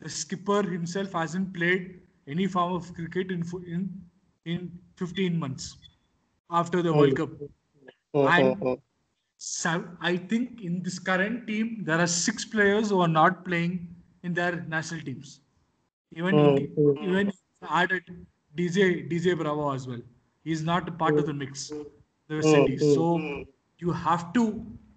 the 0.01 0.09
skipper 0.09 0.62
himself 0.62 1.12
hasn't 1.12 1.53
played 1.55 2.01
any 2.31 2.47
form 2.47 2.72
of 2.74 2.93
cricket 2.95 3.31
in 3.33 3.45
in, 3.76 3.83
in 4.45 4.78
15 4.97 5.39
months 5.39 5.76
after 6.51 6.83
the 6.83 6.95
World 6.95 7.16
Cup. 7.16 7.31
Oh, 8.14 8.26
And 8.26 8.57
so 9.37 9.97
I 10.01 10.16
think 10.16 10.61
in 10.62 10.83
this 10.83 10.99
current 10.99 11.47
team, 11.47 11.85
there 11.85 11.99
are 11.99 12.07
six 12.07 12.45
players 12.45 12.91
who 12.91 13.01
are 13.01 13.09
not 13.09 13.45
playing 13.45 13.97
in 14.22 14.35
their 14.35 14.62
national 14.62 15.01
teams. 15.03 15.41
Even 16.12 16.39
Mm, 16.39 16.97
even 17.01 17.33
added 17.62 18.05
DJ 18.55 19.03
DJ 19.09 19.35
Bravo 19.35 19.72
as 19.72 19.87
well. 19.87 20.03
He's 20.45 20.62
not 20.62 20.99
part 20.99 21.18
of 21.18 21.26
the 21.26 21.35
mix. 21.35 21.72
The 22.28 22.37
West 22.37 22.55
Indies. 22.55 22.93
So 22.93 23.41
you 23.78 23.93
have 23.93 24.33
to 24.35 24.45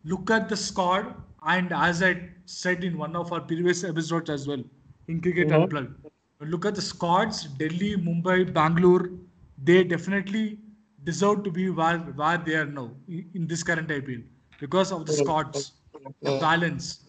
look 0.03 0.29
at 0.31 0.49
the 0.49 0.57
squad, 0.57 1.15
and 1.43 1.71
as 1.73 2.03
I 2.03 2.13
said 2.45 2.83
in 2.83 2.97
one 2.97 3.15
of 3.15 3.31
our 3.31 3.41
previous 3.41 3.83
episodes 3.83 4.29
as 4.29 4.47
well, 4.47 4.63
in 5.07 5.21
Cricket 5.21 5.51
Unplugged, 5.51 5.95
look 6.45 6.65
at 6.65 6.75
the 6.75 6.81
squads. 6.81 7.45
Delhi, 7.45 7.95
Mumbai, 7.97 8.53
Bangalore. 8.53 9.09
They 9.63 9.83
definitely 9.83 10.59
deserve 11.03 11.43
to 11.43 11.51
be 11.51 11.69
where, 11.69 11.97
where 11.97 12.37
they 12.37 12.55
are 12.55 12.65
now 12.65 12.91
in 13.07 13.47
this 13.47 13.63
current 13.63 13.89
IPL 13.89 14.23
because 14.59 14.91
of 14.91 15.05
the 15.05 15.13
squads, 15.13 15.73
the 16.23 16.31
balance 16.31 17.05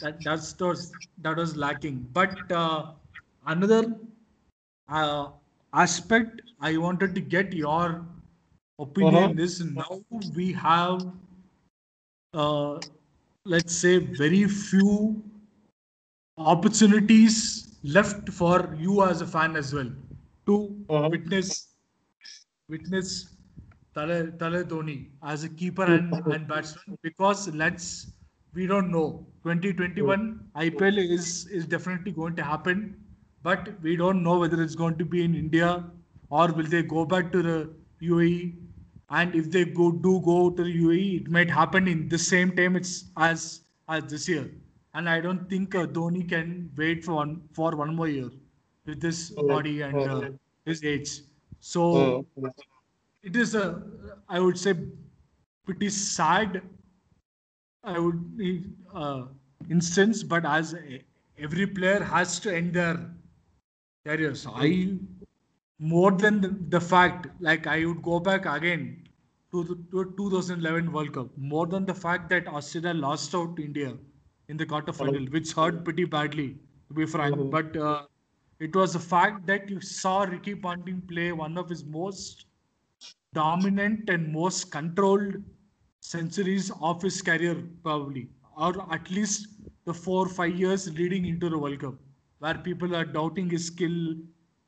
that 0.00 0.22
that's 0.22 0.52
those 0.52 0.94
that 1.18 1.36
was 1.36 1.56
lacking. 1.56 2.06
But 2.12 2.50
uh, 2.52 2.92
another 3.46 3.96
uh, 4.88 5.28
aspect 5.72 6.42
I 6.60 6.76
wanted 6.76 7.14
to 7.14 7.20
get 7.20 7.52
your 7.52 8.04
opinion 8.78 9.38
is 9.38 9.64
now 9.64 10.00
we 10.34 10.52
have 10.52 11.06
uh, 12.34 12.80
let's 13.44 13.74
say 13.74 13.98
very 13.98 14.44
few 14.44 15.22
opportunities 16.36 17.67
left 17.82 18.28
for 18.30 18.74
you 18.78 19.02
as 19.04 19.20
a 19.20 19.26
fan 19.26 19.56
as 19.56 19.72
well 19.74 19.90
to 20.46 20.76
uh-huh. 20.90 21.08
witness 21.10 21.74
witness 22.68 23.34
Thala, 23.94 24.36
Thala 24.38 24.62
Dhoni 24.64 25.08
as 25.22 25.44
a 25.44 25.48
keeper 25.48 25.84
and, 25.84 26.12
and 26.32 26.46
batsman. 26.46 26.96
Because 27.02 27.48
let's 27.48 28.12
we 28.54 28.66
don't 28.66 28.90
know. 28.90 29.26
2021 29.42 30.40
IPL 30.56 30.98
is 30.98 31.46
is 31.46 31.66
definitely 31.66 32.12
going 32.12 32.36
to 32.36 32.42
happen 32.42 32.96
but 33.42 33.68
we 33.82 33.96
don't 33.96 34.22
know 34.22 34.38
whether 34.38 34.62
it's 34.62 34.74
going 34.74 34.96
to 34.98 35.04
be 35.04 35.24
in 35.24 35.34
India 35.34 35.84
or 36.30 36.48
will 36.52 36.66
they 36.66 36.82
go 36.82 37.04
back 37.04 37.32
to 37.32 37.42
the 37.42 37.70
UAE 38.02 38.54
and 39.10 39.34
if 39.34 39.50
they 39.50 39.64
go 39.64 39.90
do 39.90 40.20
go 40.20 40.50
to 40.50 40.64
the 40.64 40.74
UAE 40.84 41.22
it 41.22 41.30
might 41.30 41.50
happen 41.50 41.88
in 41.88 42.08
the 42.08 42.18
same 42.18 42.54
time 42.54 42.76
it's 42.76 43.04
as 43.16 43.62
as 43.88 44.04
this 44.04 44.28
year 44.28 44.50
and 44.94 45.08
I 45.08 45.20
don't 45.20 45.48
think 45.48 45.74
uh, 45.74 45.86
Dhoni 45.86 46.28
can 46.28 46.70
wait 46.76 47.04
for 47.04 47.14
one 47.14 47.48
for 47.52 47.76
one 47.76 47.94
more 47.94 48.08
year 48.08 48.30
with 48.86 49.00
this 49.00 49.30
body 49.30 49.82
and 49.82 50.06
uh, 50.06 50.30
his 50.64 50.84
age. 50.84 51.20
So 51.60 52.26
it 53.22 53.36
is 53.36 53.54
a 53.54 53.64
i 54.28 54.40
would 54.40 54.58
say 54.58 54.74
pretty 55.66 55.88
sad 55.90 56.62
i 57.82 57.98
would 57.98 58.20
uh, 58.94 59.26
instance 59.76 60.22
but 60.22 60.44
as 60.46 60.74
every 61.38 61.66
player 61.66 62.02
has 62.14 62.38
to 62.40 62.54
end 62.60 62.72
their 62.74 62.96
career 64.04 64.34
i 64.66 64.70
more 65.78 66.12
than 66.12 66.40
the, 66.40 66.48
the 66.76 66.80
fact 66.80 67.28
like 67.40 67.66
i 67.66 67.84
would 67.86 68.02
go 68.02 68.18
back 68.20 68.46
again 68.46 68.82
to 69.52 69.64
the 69.64 69.76
to 69.92 70.04
2011 70.16 70.92
world 70.92 71.12
cup. 71.14 71.36
More 71.38 71.66
than 71.66 71.86
the 71.86 71.94
fact 71.94 72.28
that 72.30 72.46
australia 72.48 72.94
lost 72.94 73.34
out 73.34 73.56
to 73.56 73.64
india 73.64 73.92
in 74.48 74.56
the 74.56 74.66
quarterfinal 74.66 75.30
which 75.32 75.52
hurt 75.52 75.84
pretty 75.84 76.04
badly 76.04 76.56
to 76.88 76.94
be 76.94 77.06
frank. 77.06 77.50
But 77.50 77.76
uh, 77.76 78.02
it 78.60 78.74
was 78.74 78.94
the 78.94 78.98
fact 78.98 79.46
that 79.46 79.68
you 79.68 79.80
saw 79.80 80.22
ricky 80.22 80.54
ponting 80.54 81.02
play 81.02 81.32
one 81.32 81.58
of 81.58 81.68
his 81.68 81.84
most 81.84 82.46
dominant 83.34 84.08
and 84.08 84.32
most 84.32 84.70
controlled 84.70 85.36
centuries 86.00 86.70
of 86.80 87.02
his 87.02 87.20
career, 87.22 87.62
probably, 87.82 88.28
or 88.56 88.92
at 88.92 89.10
least 89.10 89.48
the 89.84 89.94
four 89.94 90.26
or 90.26 90.28
five 90.28 90.54
years 90.54 90.88
leading 90.94 91.26
into 91.26 91.48
the 91.48 91.58
World 91.58 91.80
Cup, 91.80 91.94
where 92.38 92.54
people 92.54 92.94
are 92.96 93.04
doubting 93.04 93.50
his 93.50 93.66
skill. 93.66 94.14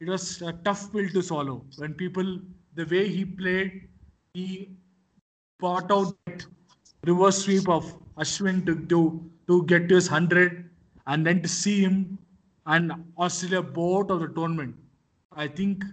It 0.00 0.08
was 0.08 0.42
a 0.42 0.52
tough 0.52 0.92
pill 0.92 1.08
to 1.08 1.22
swallow. 1.22 1.64
When 1.76 1.94
people, 1.94 2.38
the 2.74 2.84
way 2.86 3.08
he 3.08 3.24
played, 3.24 3.88
he 4.34 4.70
brought 5.58 5.90
out 5.90 6.14
that 6.26 6.44
reverse 7.04 7.44
sweep 7.44 7.68
of 7.68 7.94
Ashwin 8.16 8.64
to, 8.66 8.86
to, 8.86 9.29
to 9.51 9.64
get 9.64 9.88
to 9.88 9.96
his 9.96 10.09
100 10.09 10.70
and 11.09 11.26
then 11.26 11.42
to 11.42 11.48
see 11.48 11.80
him 11.80 12.18
and 12.66 12.92
Australia 13.18 13.62
both 13.62 14.11
of 14.11 14.20
the 14.20 14.28
tournament. 14.28 14.76
I 15.32 15.48
think 15.48 15.84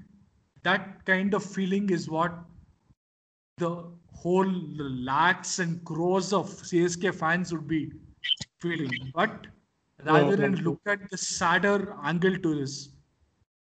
that 0.64 1.04
kind 1.06 1.34
of 1.34 1.44
feeling 1.44 1.90
is 1.90 2.10
what 2.10 2.34
the 3.58 3.72
whole 4.14 4.52
lakhs 5.10 5.58
and 5.60 5.84
crores 5.86 6.34
of 6.34 6.50
CSK 6.50 7.16
fans 7.16 7.52
would 7.52 7.68
be 7.68 7.92
feeling. 8.60 8.92
But 9.16 9.48
rather 10.06 10.36
than 10.36 10.60
oh, 10.60 10.70
look 10.70 10.82
at 10.86 11.10
the 11.10 11.18
sadder 11.18 11.96
angle 12.04 12.38
to 12.38 12.56
this, 12.60 12.90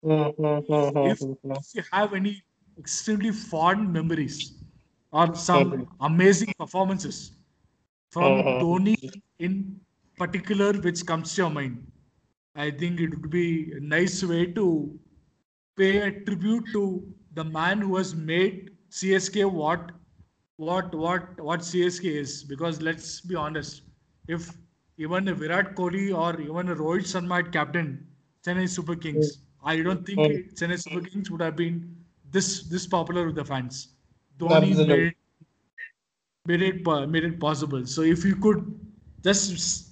if, 0.02 1.22
if 1.44 1.74
you 1.74 1.82
have 1.92 2.14
any 2.14 2.42
extremely 2.78 3.30
fond 3.30 3.92
memories 3.92 4.54
or 5.12 5.34
some 5.36 5.88
amazing 6.00 6.52
performances 6.58 7.32
from 8.10 8.42
Dhoni 8.42 8.96
in 9.38 9.80
particular, 10.16 10.72
which 10.72 11.04
comes 11.06 11.34
to 11.34 11.42
your 11.42 11.50
mind, 11.50 11.90
I 12.54 12.70
think 12.70 13.00
it 13.00 13.10
would 13.10 13.30
be 13.30 13.72
a 13.72 13.80
nice 13.80 14.22
way 14.22 14.46
to 14.46 14.98
pay 15.76 15.98
a 15.98 16.20
tribute 16.20 16.64
to 16.72 17.12
the 17.34 17.44
man 17.44 17.80
who 17.80 17.96
has 17.96 18.14
made 18.14 18.70
CSK 18.90 19.50
what 19.50 19.90
what 20.56 20.94
what 20.94 21.40
what 21.40 21.60
CSK 21.60 22.04
is 22.04 22.44
because 22.44 22.80
let's 22.80 23.20
be 23.20 23.34
honest, 23.34 23.82
if 24.28 24.56
even 24.98 25.26
a 25.28 25.34
Virat 25.34 25.74
Kohli 25.74 26.16
or 26.16 26.40
even 26.40 26.68
a 26.68 26.76
Rohit 26.76 27.02
Sharma 27.12 27.36
had 27.36 27.52
captain 27.52 28.06
Chennai 28.46 28.68
Super 28.68 28.94
Kings, 28.94 29.38
I 29.64 29.82
don't 29.82 30.06
think. 30.06 30.54
Chennai 30.54 30.80
Super 30.80 31.00
Kings 31.00 31.30
would 31.30 31.40
have 31.40 31.56
been 31.56 31.96
this 32.30 32.68
this 32.68 32.86
popular 32.86 33.26
with 33.26 33.34
the 33.34 33.44
fans. 33.44 33.88
Dhoni 34.38 34.86
made 34.86 35.14
made 36.46 36.62
it 36.62 36.86
made 37.08 37.24
it 37.24 37.40
possible. 37.40 37.84
So 37.86 38.02
if 38.02 38.24
you 38.24 38.36
could 38.36 38.83
just 39.24 39.90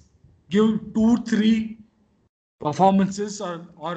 give 0.49 0.69
two 0.95 1.17
three 1.31 1.79
performances 2.59 3.41
or 3.41 3.55
or 3.77 3.95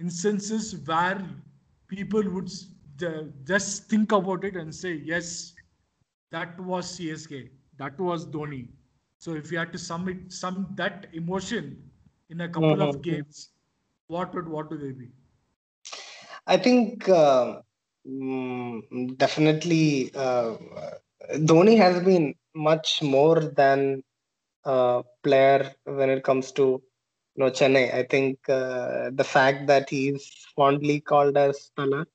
instances 0.00 0.66
where 0.90 1.20
people 1.88 2.22
would 2.36 2.50
just 3.52 3.88
think 3.90 4.12
about 4.12 4.44
it 4.44 4.56
and 4.56 4.74
say 4.74 4.92
yes 5.12 5.30
that 6.30 6.58
was 6.60 6.90
CSK 6.96 7.50
that 7.78 7.98
was 7.98 8.26
Dhoni 8.26 8.68
so 9.18 9.34
if 9.34 9.50
you 9.52 9.58
had 9.58 9.72
to 9.72 9.78
sum 9.78 10.08
it 10.08 10.32
sum 10.32 10.66
that 10.76 11.06
emotion 11.12 11.70
in 12.30 12.40
a 12.40 12.48
couple 12.48 12.82
of 12.82 13.00
Mhm. 13.00 13.10
games 13.10 13.48
what 14.08 14.34
would 14.34 14.48
what 14.48 14.70
would 14.70 14.80
they 14.80 14.92
be 14.92 15.10
I 16.46 16.56
think 16.56 17.08
uh, 17.08 17.60
mm, 18.08 19.16
definitely 19.16 20.10
uh, 20.14 20.56
Dhoni 21.34 21.76
has 21.76 22.02
been 22.02 22.34
much 22.54 23.02
more 23.02 23.40
than 23.40 24.02
a 24.64 25.02
player 25.22 25.72
when 25.84 26.10
it 26.10 26.24
comes 26.24 26.52
to 26.52 26.62
you 27.34 27.38
know 27.44 27.50
Chennai. 27.50 27.94
I 27.94 28.04
think 28.04 28.38
uh, 28.48 29.10
the 29.12 29.24
fact 29.24 29.66
that 29.68 29.88
he's 29.90 30.24
fondly 30.56 31.00
called 31.00 31.36
as 31.36 31.70
Thala 31.78 32.06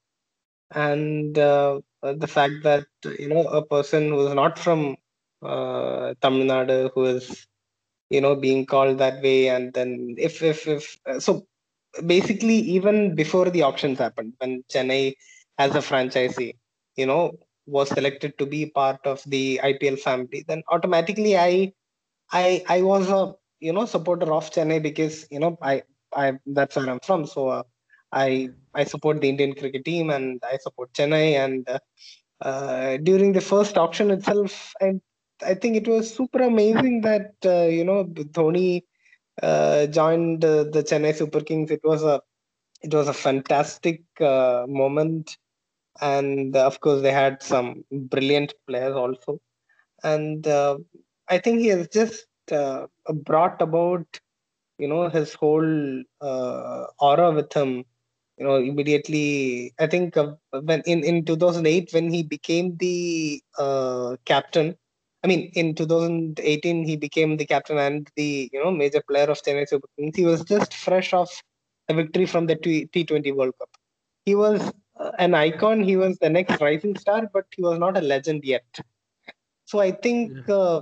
and 0.71 1.37
uh, 1.37 1.79
the 2.01 2.27
fact 2.27 2.55
that 2.63 2.85
you 3.19 3.27
know 3.29 3.43
a 3.47 3.65
person 3.65 4.09
who 4.09 4.27
is 4.27 4.33
not 4.33 4.57
from 4.59 4.95
uh, 5.43 6.13
Tamil 6.21 6.47
Nadu 6.47 6.91
who 6.93 7.05
is 7.05 7.47
you 8.09 8.21
know 8.21 8.35
being 8.35 8.65
called 8.65 8.97
that 8.99 9.21
way 9.21 9.49
and 9.49 9.73
then 9.73 10.15
if 10.17 10.41
if 10.43 10.67
if 10.67 10.97
uh, 11.07 11.19
so 11.19 11.45
basically 12.05 12.55
even 12.77 13.15
before 13.15 13.49
the 13.49 13.61
auctions 13.67 13.99
happened 13.99 14.33
when 14.39 14.53
chennai 14.73 15.13
as 15.57 15.75
a 15.75 15.83
franchisee 15.89 16.53
you 17.01 17.05
know 17.05 17.21
was 17.75 17.89
selected 17.89 18.37
to 18.39 18.45
be 18.45 18.61
part 18.79 18.99
of 19.13 19.21
the 19.35 19.59
ipl 19.69 19.97
family 20.07 20.43
then 20.49 20.61
automatically 20.75 21.33
i 21.37 21.51
i 22.31 22.63
i 22.75 22.81
was 22.81 23.09
a 23.09 23.21
you 23.59 23.73
know 23.73 23.85
supporter 23.85 24.29
of 24.37 24.49
chennai 24.55 24.79
because 24.87 25.27
you 25.31 25.39
know 25.39 25.51
i 25.61 25.75
i 26.23 26.33
that's 26.57 26.75
where 26.75 26.89
i'm 26.91 26.99
from 27.07 27.25
so 27.25 27.47
uh, 27.57 27.63
i 28.11 28.49
i 28.73 28.83
support 28.93 29.19
the 29.21 29.29
indian 29.33 29.53
cricket 29.59 29.83
team 29.89 30.09
and 30.17 30.41
i 30.51 30.57
support 30.65 30.91
chennai 30.99 31.27
and 31.43 31.67
uh, 31.75 31.79
uh, 32.49 32.97
during 33.09 33.31
the 33.33 33.45
first 33.51 33.77
auction 33.85 34.11
itself 34.17 34.73
i 34.81 34.91
i 35.51 35.53
think 35.53 35.75
it 35.81 35.87
was 35.93 36.13
super 36.19 36.41
amazing 36.51 37.01
that 37.09 37.31
uh, 37.55 37.65
you 37.77 37.83
know 37.89 37.99
dhoni 38.37 38.69
uh, 39.41 39.85
joined 39.87 40.43
uh, 40.45 40.63
the 40.65 40.83
Chennai 40.83 41.13
Super 41.15 41.41
Kings. 41.41 41.71
It 41.71 41.81
was 41.83 42.03
a 42.03 42.21
it 42.81 42.93
was 42.93 43.07
a 43.07 43.13
fantastic 43.13 44.01
moment, 44.19 45.37
and 46.01 46.55
of 46.55 46.79
course 46.81 47.01
they 47.01 47.11
had 47.11 47.41
some 47.43 47.83
brilliant 47.91 48.53
players 48.67 48.95
also. 48.95 49.39
And 50.03 50.47
I 51.29 51.37
think 51.39 51.59
he 51.59 51.67
has 51.67 51.87
just 51.89 52.25
uh, 52.51 52.87
brought 53.25 53.61
about 53.61 54.05
you 54.77 54.87
know 54.87 55.09
his 55.09 55.33
whole 55.33 56.03
uh, 56.21 56.85
aura 56.99 57.31
with 57.31 57.53
him. 57.53 57.85
You 58.37 58.45
know, 58.45 58.55
immediately. 58.57 59.73
I 59.79 59.87
think 59.87 60.17
uh, 60.17 60.33
when 60.51 60.81
in 60.85 61.03
in 61.03 61.25
2008 61.25 61.89
when 61.93 62.11
he 62.11 62.23
became 62.23 62.77
the 62.77 63.41
uh, 63.57 64.17
captain. 64.25 64.75
I 65.23 65.27
mean, 65.27 65.51
in 65.55 65.73
2018 65.75 66.83
he 66.85 66.95
became 66.97 67.37
the 67.37 67.45
captain 67.45 67.77
and 67.79 68.09
the 68.15 68.49
you 68.53 68.63
know 68.63 68.71
major 68.71 69.01
player 69.09 69.25
of 69.31 69.41
Chennai 69.41 69.67
Super 69.67 69.87
Kings. 69.97 70.15
He 70.15 70.25
was 70.25 70.43
just 70.43 70.73
fresh 70.73 71.13
off 71.13 71.41
a 71.89 71.93
victory 71.93 72.25
from 72.25 72.47
the 72.47 72.55
T- 72.55 72.87
T20 72.87 73.31
World 73.31 73.53
Cup. 73.59 73.69
He 74.25 74.35
was 74.35 74.71
uh, 74.99 75.11
an 75.19 75.33
icon. 75.33 75.81
He 75.83 75.95
was 75.97 76.17
the 76.19 76.29
next 76.29 76.61
rising 76.61 76.95
star, 76.97 77.29
but 77.33 77.45
he 77.55 77.63
was 77.63 77.79
not 77.79 77.97
a 77.97 78.01
legend 78.01 78.43
yet. 78.43 78.65
So 79.65 79.79
I 79.79 79.91
think 79.91 80.33
uh, 80.49 80.81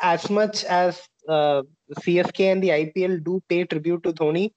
as 0.00 0.30
much 0.30 0.64
as 0.64 1.08
uh, 1.28 1.62
CSK 2.00 2.50
and 2.50 2.62
the 2.62 2.72
IPL 2.72 3.18
do 3.18 3.40
pay 3.48 3.64
tribute 3.64 4.02
to 4.04 4.12
Dhoni, 4.12 4.50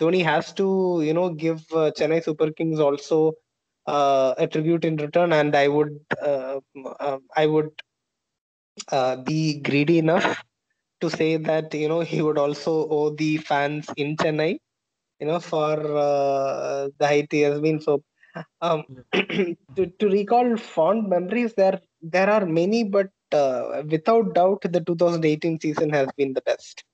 Dhoni 0.00 0.24
has 0.24 0.52
to, 0.54 1.00
you 1.04 1.14
know, 1.14 1.30
give 1.30 1.60
uh, 1.72 1.90
Chennai 1.96 2.22
Super 2.22 2.50
Kings 2.52 2.80
also 2.80 3.32
uh, 3.86 4.34
a 4.38 4.46
tribute 4.46 4.84
in 4.84 4.96
return, 4.96 5.32
and 5.32 5.54
I 5.54 5.68
would, 5.68 5.98
uh, 6.22 6.60
uh, 7.00 7.18
I 7.36 7.46
would 7.46 7.70
uh, 8.92 9.16
be 9.16 9.60
greedy 9.60 9.98
enough 9.98 10.44
to 11.00 11.10
say 11.10 11.36
that 11.36 11.74
you 11.74 11.88
know 11.88 12.00
he 12.00 12.22
would 12.22 12.38
also 12.38 12.88
owe 12.90 13.10
the 13.10 13.36
fans 13.38 13.88
in 13.96 14.16
Chennai, 14.16 14.58
you 15.20 15.26
know, 15.26 15.40
for 15.40 15.74
uh, 15.96 16.88
the 16.98 17.06
height 17.06 17.28
he 17.30 17.40
has 17.42 17.60
been. 17.60 17.80
So, 17.80 18.02
um, 18.60 18.84
to 19.12 19.86
to 19.98 20.08
recall 20.08 20.56
fond 20.56 21.08
memories, 21.08 21.54
there 21.54 21.80
there 22.02 22.30
are 22.30 22.46
many, 22.46 22.84
but 22.84 23.08
uh, 23.34 23.82
without 23.88 24.34
doubt, 24.34 24.62
the 24.62 24.80
2018 24.80 25.60
season 25.60 25.90
has 25.90 26.08
been 26.16 26.32
the 26.34 26.42
best. 26.42 26.84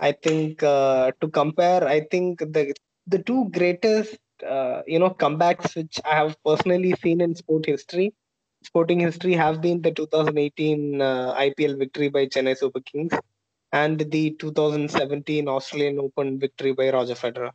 I 0.00 0.12
think 0.12 0.62
uh, 0.62 1.12
to 1.20 1.28
compare, 1.28 1.86
I 1.86 2.00
think 2.10 2.40
the 2.40 2.74
the 3.06 3.18
two 3.22 3.50
greatest 3.50 4.18
uh, 4.46 4.82
you 4.86 4.98
know 4.98 5.10
comebacks 5.10 5.76
which 5.76 6.00
I 6.04 6.14
have 6.16 6.36
personally 6.44 6.94
seen 7.02 7.20
in 7.20 7.34
sport 7.36 7.66
history, 7.66 8.12
sporting 8.64 9.00
history, 9.00 9.34
have 9.34 9.60
been 9.62 9.82
the 9.82 9.92
2018 9.92 11.00
uh, 11.00 11.34
IPL 11.36 11.76
victory 11.76 12.08
by 12.10 12.26
Chennai 12.26 12.56
Super 12.58 12.80
Kings 12.80 13.12
and 13.72 13.98
the 14.10 14.30
2017 14.38 15.48
Australian 15.48 15.98
Open 15.98 16.38
victory 16.38 16.72
by 16.72 16.90
Roger 16.90 17.14
Federer. 17.14 17.50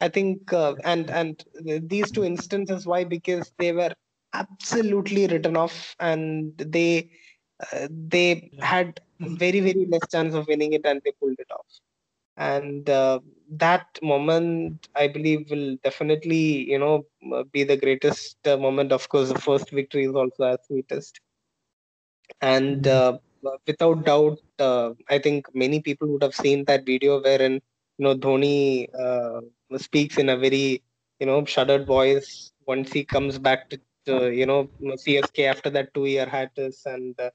I 0.00 0.08
think, 0.08 0.52
uh, 0.52 0.74
and 0.84 1.10
and 1.10 1.44
these 1.88 2.10
two 2.10 2.24
instances, 2.24 2.86
why? 2.86 3.04
Because 3.04 3.52
they 3.58 3.72
were 3.72 3.94
absolutely 4.32 5.26
written 5.26 5.56
off, 5.56 5.94
and 6.00 6.56
they 6.58 7.10
uh, 7.72 7.88
they 7.90 8.50
Yeah. 8.52 8.66
had 8.72 9.00
very 9.20 9.60
very 9.60 9.86
less 9.90 10.06
chance 10.10 10.34
of 10.34 10.46
winning 10.48 10.72
it, 10.72 10.82
and 10.84 11.00
they 11.04 11.12
pulled 11.20 11.38
it 11.38 11.50
off. 11.50 11.66
And 12.36 12.88
uh, 12.88 13.20
that 13.64 13.86
moment 14.02 14.88
i 14.94 15.06
believe 15.08 15.50
will 15.50 15.76
definitely 15.82 16.44
you 16.72 16.78
know 16.78 17.04
uh, 17.34 17.44
be 17.52 17.64
the 17.64 17.76
greatest 17.76 18.36
uh, 18.46 18.56
moment. 18.56 18.92
Of 18.92 19.08
course 19.08 19.28
the 19.28 19.40
first 19.48 19.70
victory 19.70 20.04
is 20.04 20.14
also 20.14 20.44
as 20.44 20.58
sweetest. 20.66 21.20
And 22.40 22.86
uh, 22.86 23.18
without 23.66 24.04
doubt 24.04 24.38
uh, 24.58 24.90
i 25.08 25.18
think 25.24 25.46
many 25.62 25.78
people 25.86 26.06
would 26.08 26.22
have 26.22 26.34
seen 26.44 26.64
that 26.66 26.84
video 26.92 27.12
wherein 27.26 27.54
you 27.98 28.02
know 28.04 28.14
dhoni 28.24 28.88
uh, 29.06 29.40
speaks 29.86 30.16
in 30.22 30.28
a 30.28 30.36
very 30.44 30.82
you 31.20 31.26
know 31.28 31.38
shuddered 31.54 31.86
voice 31.86 32.52
once 32.66 32.92
he 32.92 33.02
comes 33.04 33.38
back 33.38 33.68
to, 33.70 33.76
to 34.06 34.14
you 34.40 34.46
know 34.50 34.60
csk 35.04 35.38
after 35.54 35.70
that 35.76 35.92
two 35.94 36.06
year 36.14 36.26
hiatus 36.34 36.84
and 36.86 37.14
uh, 37.20 37.30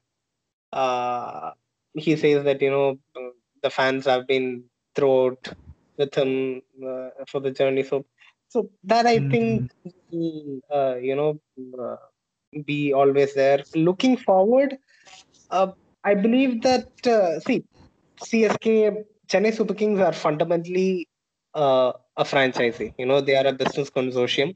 uh, 0.72 1.51
he 1.93 2.15
says 2.15 2.43
that 2.45 2.61
you 2.61 2.72
know 2.72 2.97
the 3.63 3.70
fans 3.70 4.05
have 4.05 4.28
been 4.28 4.63
throughout 4.95 5.47
with 5.97 6.13
him 6.15 6.61
uh, 6.86 7.09
for 7.28 7.39
the 7.41 7.51
journey. 7.51 7.84
So, 7.84 8.05
so 8.47 8.70
that 8.84 9.05
I 9.05 9.20
think 9.20 9.65
Mhm. 9.84 9.93
will, 10.11 10.61
uh, 10.74 10.95
you 10.95 11.15
know 11.15 11.39
uh, 11.80 11.97
be 12.65 12.93
always 12.93 13.34
there. 13.34 13.63
Looking 13.76 14.17
forward, 14.17 14.78
uh, 15.49 15.72
I 16.03 16.13
believe 16.15 16.61
that 16.63 16.88
uh, 17.07 17.39
see 17.39 17.63
CSK 18.24 18.91
Chennai 19.28 19.53
Super 19.53 19.74
Kings 19.74 19.99
are 19.99 20.13
fundamentally 20.13 21.07
uh, 21.53 21.93
a 22.17 22.24
franchisee. 22.24 22.93
You 22.97 23.05
know 23.05 23.22
they 23.22 23.36
are 23.36 23.47
a 23.47 23.53
business 23.53 23.89
consortium. 23.89 24.55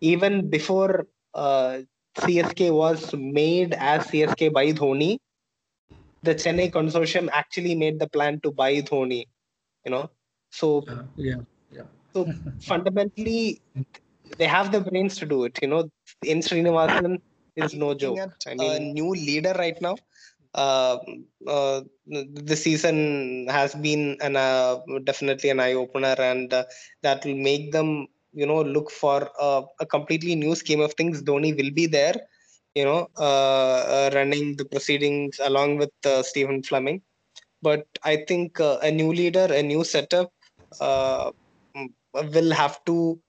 Even 0.00 0.48
before 0.50 1.06
uh, 1.34 1.78
CSK 2.18 2.70
was 2.70 3.14
made 3.14 3.74
as 3.74 4.06
CSK 4.08 4.48
by 4.48 4.72
Dhoni, 4.72 5.18
the 6.22 6.34
Chennai 6.34 6.70
consortium 6.70 7.28
actually 7.32 7.74
made 7.74 7.98
the 7.98 8.08
plan 8.08 8.40
to 8.40 8.50
buy 8.50 8.74
Dhoni, 8.82 9.26
you 9.84 9.90
know. 9.90 10.10
So 10.50 10.84
Yeah. 10.86 11.02
Yeah. 11.16 11.40
Yeah. 11.72 11.88
so 12.14 12.28
fundamentally 12.60 13.60
they 14.38 14.46
have 14.46 14.72
the 14.72 14.80
brains 14.80 15.16
to 15.18 15.26
do 15.26 15.44
it, 15.44 15.58
you 15.62 15.68
know. 15.68 15.90
N. 16.24 16.40
Srinivasan 16.40 17.20
is 17.56 17.74
no 17.74 17.94
joke. 17.94 18.20
I 18.46 18.54
mean, 18.54 18.60
a 18.60 18.78
new 18.78 19.10
leader 19.10 19.54
right 19.58 19.80
now. 19.80 19.96
Uh, 20.54 20.98
uh, 21.46 21.80
the 22.06 22.56
season 22.56 23.46
has 23.48 23.74
been 23.74 24.16
an 24.20 24.36
uh, 24.36 24.78
definitely 25.04 25.50
an 25.50 25.60
eye 25.60 25.74
opener, 25.74 26.14
and 26.18 26.52
uh, 26.52 26.64
that 27.02 27.24
will 27.24 27.36
make 27.36 27.72
them, 27.72 28.08
you 28.32 28.46
know, 28.46 28.62
look 28.62 28.90
for 28.90 29.30
uh, 29.40 29.62
a 29.80 29.86
completely 29.86 30.34
new 30.34 30.54
scheme 30.54 30.80
of 30.80 30.92
things. 30.94 31.22
Dhoni 31.22 31.56
will 31.56 31.70
be 31.70 31.86
there, 31.86 32.14
you 32.74 32.84
know, 32.84 33.08
uh, 33.18 33.80
uh, 33.96 34.10
running 34.14 34.56
the 34.56 34.64
proceedings 34.64 35.40
along 35.42 35.78
with 35.78 35.92
uh, 36.04 36.22
Stephen 36.22 36.62
Fleming. 36.62 37.02
But 37.62 37.86
I 38.04 38.24
think 38.28 38.58
a 38.60 38.90
new 38.90 39.12
leader, 39.12 39.48
a 39.50 39.62
new 39.62 39.84
setup, 39.84 40.32
mm, 40.80 41.32
will 42.14 42.52
have 42.52 42.82
to, 42.86 43.20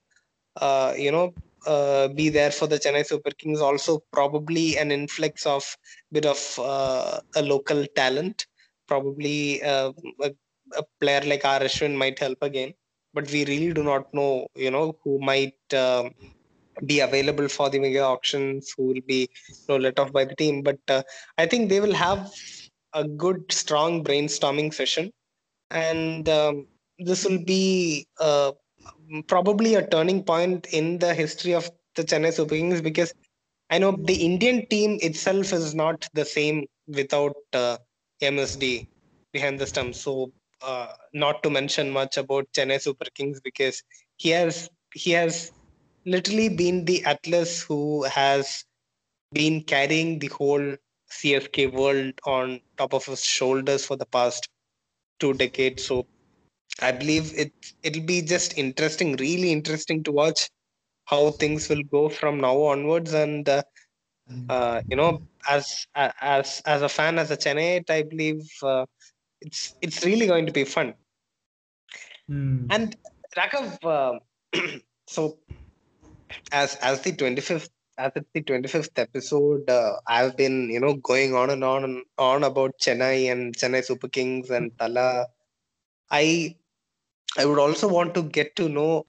you 0.98 1.12
know, 1.12 1.34
uh, 1.68 2.08
be 2.10 2.30
there 2.30 2.52
for 2.52 2.68
the 2.68 2.78
Chennai 2.80 3.06
Super 3.06 3.32
Kings. 3.32 3.62
Also, 3.62 4.02
probably 4.12 4.78
an 4.78 4.92
influx 4.92 5.46
of 5.46 5.64
bit 6.12 6.26
of 6.26 6.60
uh, 6.60 7.20
a 7.36 7.42
local 7.42 7.86
talent. 7.96 8.48
Probably 8.88 9.62
uh, 9.64 9.92
a, 10.22 10.32
a, 10.76 10.84
player 11.00 11.22
like 11.22 11.46
R. 11.46 11.60
Ashwin 11.60 11.96
might 11.96 12.20
help 12.20 12.40
again, 12.42 12.74
but 13.14 13.30
we 13.32 13.46
really 13.46 13.74
do 13.74 13.84
not 13.84 14.14
know. 14.14 14.48
You 14.56 14.72
know 14.72 14.98
who 15.04 15.20
might 15.20 15.74
um, 15.74 16.14
be 16.86 17.00
available 17.00 17.48
for 17.48 17.70
the 17.70 17.80
mega 17.80 18.04
auctions, 18.04 18.74
who 18.76 18.88
will 18.88 19.02
be 19.08 19.30
let 19.68 20.00
off 20.00 20.12
by 20.12 20.26
the 20.26 20.36
team. 20.36 20.62
But 20.62 20.80
uh, 20.88 21.04
I 21.38 21.46
think 21.46 21.70
they 21.70 21.80
will 21.80 21.94
have 21.94 22.32
a 22.94 23.08
good, 23.08 23.52
strong 23.52 24.04
brainstorming 24.04 24.74
session, 24.74 25.12
and 25.70 26.28
um, 26.30 26.68
this 27.00 27.26
will 27.26 27.44
be 27.44 28.08
uh, 28.20 28.52
probably 29.28 29.76
a 29.76 29.88
turning 29.88 30.24
point 30.24 30.68
in 30.68 31.00
the 31.00 31.14
history 31.14 31.54
of 31.54 31.70
the 31.96 32.04
Chennai 32.04 32.34
Super 32.34 32.56
Kings 32.56 32.82
because 32.82 33.14
I 33.70 33.78
know 33.78 33.96
the 33.98 34.16
Indian 34.16 34.66
team 34.68 35.00
itself 35.02 35.54
is 35.54 35.74
not 35.74 36.08
the 36.14 36.26
same 36.26 36.66
without 36.88 37.36
uh, 37.54 37.78
MSD 38.22 38.88
behind 39.32 39.60
the 39.60 39.68
stump. 39.68 39.96
So, 39.96 40.32
uh, 40.62 40.88
not 41.14 41.42
to 41.44 41.50
mention 41.50 41.90
much 41.90 42.18
about 42.18 42.48
Chennai 42.54 42.82
Super 42.82 43.10
Kings 43.16 43.40
because 43.42 43.82
he 44.18 44.30
has 44.30 44.70
he 44.94 45.12
has 45.12 45.52
literally 46.06 46.50
been 46.50 46.86
the 46.86 47.04
Atlas 47.06 47.62
who 47.62 48.04
has 48.04 48.66
been 49.34 49.62
carrying 49.64 50.20
the 50.20 50.28
whole 50.28 50.76
CSK 51.12 51.72
world 51.74 52.14
on 52.26 52.60
top 52.78 52.94
of 52.94 53.06
his 53.06 53.24
shoulders 53.24 53.86
for 53.86 53.96
the 53.96 54.06
past 54.06 54.50
two 55.20 55.34
decades. 55.34 55.86
So 55.86 56.08
I 56.82 56.92
believe 56.92 57.34
it 57.38 57.52
it'll 57.84 58.04
be 58.04 58.22
just 58.22 58.58
interesting, 58.58 59.16
really 59.18 59.52
interesting 59.52 60.04
to 60.04 60.12
watch 60.12 60.50
how 61.06 61.32
things 61.32 61.70
will 61.70 61.84
go 61.84 62.10
from 62.10 62.40
now 62.40 62.58
onwards. 62.62 63.14
And 63.14 63.48
uh, 63.48 63.64
mm. 64.32 64.46
uh, 64.50 64.82
you 64.90 64.96
know, 64.96 65.22
as 65.50 65.88
as 65.96 66.62
as 66.66 66.82
a 66.82 66.90
fan, 66.90 67.20
as 67.20 67.32
a 67.32 67.38
Chennai, 67.38 67.90
I 67.90 68.04
believe 68.04 68.50
uh, 68.64 68.86
it's 69.42 69.76
it's 69.82 70.06
really 70.06 70.28
going 70.28 70.46
to 70.46 70.52
be 70.52 70.64
fun. 70.64 70.94
Mm. 72.30 72.68
And 72.70 72.96
Raghav, 73.38 73.78
uh, 73.84 74.20
so 75.08 75.38
as 76.52 76.76
as 76.78 77.02
the 77.02 77.14
twenty 77.14 77.42
fifth 77.42 77.70
as 77.98 78.12
it's 78.16 78.30
the 78.34 78.42
25th 78.42 78.98
episode, 78.98 79.70
uh, 79.70 79.94
I've 80.08 80.36
been, 80.36 80.70
you 80.70 80.80
know, 80.80 80.96
going 80.96 81.36
on 81.36 81.50
and 81.50 81.64
on 81.64 81.84
and 81.84 82.04
on 82.18 82.44
about 82.44 82.78
Chennai 82.80 83.32
and 83.32 83.56
Chennai 83.56 83.84
Super 83.84 84.08
Kings 84.08 84.50
and 84.50 84.76
thala 84.78 85.26
I 86.10 86.56
I 87.38 87.46
would 87.46 87.60
also 87.60 87.88
want 87.88 88.14
to 88.16 88.24
get 88.24 88.56
to 88.58 88.68
know, 88.70 89.06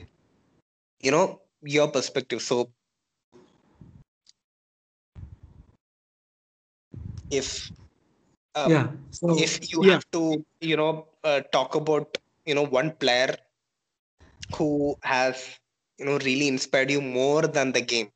you 1.01 1.11
know, 1.11 1.41
your 1.63 1.89
perspective. 1.89 2.43
So, 2.43 2.71
if 7.31 7.71
um, 8.55 8.71
yeah, 8.71 8.89
so, 9.11 9.39
if 9.39 9.73
you 9.73 9.85
yeah. 9.85 9.93
have 9.95 10.05
to, 10.13 10.45
you 10.61 10.77
know, 10.77 11.09
uh, 11.25 11.41
talk 11.53 11.75
about, 11.75 12.19
you 12.45 12.55
know, 12.55 12.63
one 12.65 12.93
player 12.93 13.35
who 14.55 14.97
has, 15.03 15.59
you 16.03 16.11
know, 16.11 16.19
really 16.19 16.49
inspired 16.49 16.91
you 16.91 17.01
more 17.01 17.43
than 17.43 17.73
the 17.73 17.81
game. 17.81 18.11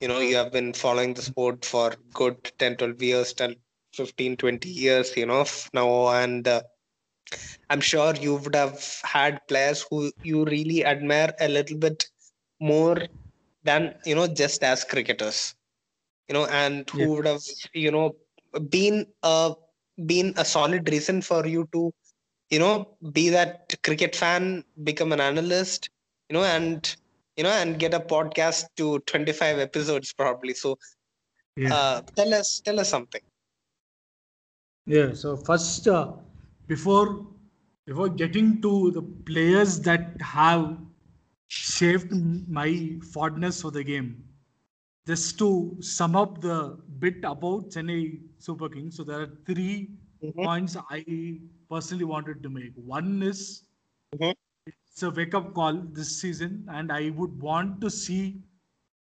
You 0.00 0.08
know, 0.08 0.20
you 0.20 0.36
have 0.36 0.52
been 0.52 0.72
following 0.72 1.14
the 1.14 1.22
sport 1.22 1.64
for 1.64 1.94
good 2.14 2.52
10, 2.58 2.76
12 2.76 3.02
years, 3.02 3.32
10, 3.32 3.56
15, 3.94 4.36
20 4.36 4.68
years, 4.68 5.16
you 5.16 5.26
know, 5.26 5.44
now, 5.72 6.08
and 6.08 6.46
uh, 6.46 6.62
I'm 7.70 7.80
sure 7.80 8.14
you 8.14 8.36
would 8.36 8.54
have 8.54 9.00
had 9.04 9.46
players 9.48 9.84
who 9.90 10.12
you 10.22 10.44
really 10.44 10.84
admire 10.84 11.34
a 11.40 11.48
little 11.48 11.78
bit 11.78 12.06
more 12.60 12.98
than 13.64 13.94
you 14.04 14.14
know 14.14 14.26
just 14.26 14.62
as 14.62 14.84
cricketers 14.84 15.54
you 16.28 16.34
know 16.34 16.46
and 16.46 16.88
who 16.90 17.00
yeah. 17.00 17.06
would 17.08 17.26
have 17.26 17.42
you 17.74 17.90
know 17.90 18.14
been 18.70 19.06
a 19.22 19.54
been 20.06 20.32
a 20.36 20.44
solid 20.44 20.88
reason 20.88 21.20
for 21.20 21.46
you 21.46 21.68
to 21.72 21.92
you 22.50 22.58
know 22.58 22.96
be 23.12 23.28
that 23.28 23.74
cricket 23.82 24.14
fan 24.14 24.64
become 24.84 25.12
an 25.12 25.20
analyst 25.20 25.90
you 26.28 26.34
know 26.34 26.44
and 26.44 26.96
you 27.36 27.44
know 27.44 27.50
and 27.50 27.78
get 27.78 27.94
a 27.94 28.00
podcast 28.00 28.64
to 28.76 28.98
25 29.00 29.58
episodes 29.58 30.12
probably 30.12 30.54
so 30.54 30.78
yeah. 31.56 31.74
uh, 31.74 32.02
tell 32.16 32.34
us 32.34 32.60
tell 32.60 32.80
us 32.80 32.88
something 32.88 33.22
yeah 34.86 35.12
so 35.12 35.36
first 35.36 35.88
uh, 35.88 36.12
before 36.66 37.26
before 37.86 38.08
getting 38.08 38.60
to 38.60 38.90
the 38.90 39.02
players 39.02 39.80
that 39.80 40.20
have 40.20 40.76
shaped 41.48 42.12
my 42.48 42.98
fondness 43.12 43.62
for 43.62 43.70
the 43.70 43.82
game, 43.82 44.24
just 45.06 45.38
to 45.38 45.76
sum 45.80 46.16
up 46.16 46.40
the 46.40 46.78
bit 46.98 47.18
about 47.18 47.70
Chennai 47.70 48.20
Super 48.38 48.68
Kings, 48.68 48.96
so 48.96 49.04
there 49.04 49.20
are 49.20 49.30
3 49.46 49.88
mm-hmm. 50.22 50.42
points 50.42 50.76
I 50.90 51.38
personally 51.70 52.04
wanted 52.04 52.42
to 52.42 52.48
make. 52.48 52.72
One 52.74 53.22
is 53.22 53.62
mm-hmm. 54.14 54.32
It's 54.96 55.02
a 55.02 55.10
wake 55.10 55.34
up 55.34 55.52
call 55.52 55.74
this 55.92 56.08
season, 56.22 56.66
and 56.72 56.90
I 56.90 57.10
would 57.10 57.38
want 57.38 57.82
to 57.82 57.90
see 57.90 58.36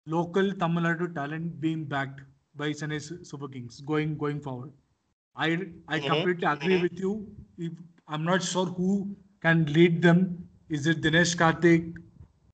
local 0.05 0.53
Tamil 0.53 0.83
Nadu 0.83 1.14
talent 1.14 1.59
being 1.59 1.85
backed 1.85 2.20
by 2.55 2.68
Chennai 2.72 3.26
Super 3.26 3.49
Kings 3.49 3.81
going 3.81 4.18
going 4.18 4.43
forward. 4.43 4.72
I 5.35 5.47
I 5.89 5.99
mm-hmm. 5.99 6.07
completely 6.07 6.47
agree 6.51 6.74
mm-hmm. 6.74 6.83
with 6.83 7.01
you. 7.01 7.12
If, 7.57 7.72
I'm 8.09 8.24
not 8.24 8.43
sure 8.43 8.66
who 8.66 9.16
can 9.41 9.64
lead 9.72 10.03
them. 10.03 10.47
Is 10.68 10.87
it 10.87 11.01
Dinesh 11.01 11.35
Karthik 11.45 11.95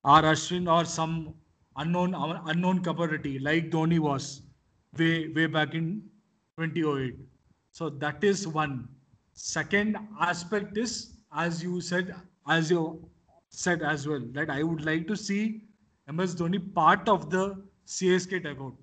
or 0.05 0.21
Ashwin 0.31 0.71
or 0.75 0.85
some 0.85 1.33
unknown 1.75 2.15
unknown 2.53 2.81
capability 2.87 3.39
like 3.39 3.69
Dhoni 3.75 3.99
was 3.99 4.41
way 4.97 5.27
way 5.39 5.47
back 5.57 5.75
in 5.81 5.91
2008. 6.61 7.19
So 7.73 7.89
that 8.05 8.23
is 8.23 8.47
one. 8.47 8.87
Second 9.33 9.97
aspect 10.31 10.77
is 10.77 10.97
as 11.45 11.61
you 11.61 11.81
said 11.91 12.15
as 12.47 12.71
you 12.71 12.87
said 13.49 13.81
as 13.81 14.07
well 14.07 14.21
that 14.33 14.49
I 14.49 14.63
would 14.63 14.85
like 14.85 15.07
to 15.07 15.15
see 15.15 15.63
MS 16.11 16.35
Dhoni 16.35 16.73
part 16.73 17.07
of 17.09 17.29
the 17.29 17.63
CSK 17.85 18.43
dugout 18.43 18.73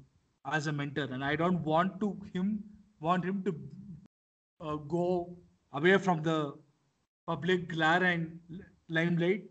as 0.50 0.66
a 0.66 0.72
mentor, 0.72 1.04
and 1.04 1.24
I 1.24 1.36
don't 1.36 1.62
want 1.64 2.00
to 2.00 2.16
him 2.32 2.62
want 3.00 3.24
him 3.24 3.42
to 3.44 3.54
uh, 4.60 4.76
go 4.76 5.36
away 5.72 5.98
from 5.98 6.22
the 6.22 6.54
public 7.26 7.68
glare 7.68 8.02
and 8.04 8.38
limelight 8.88 9.44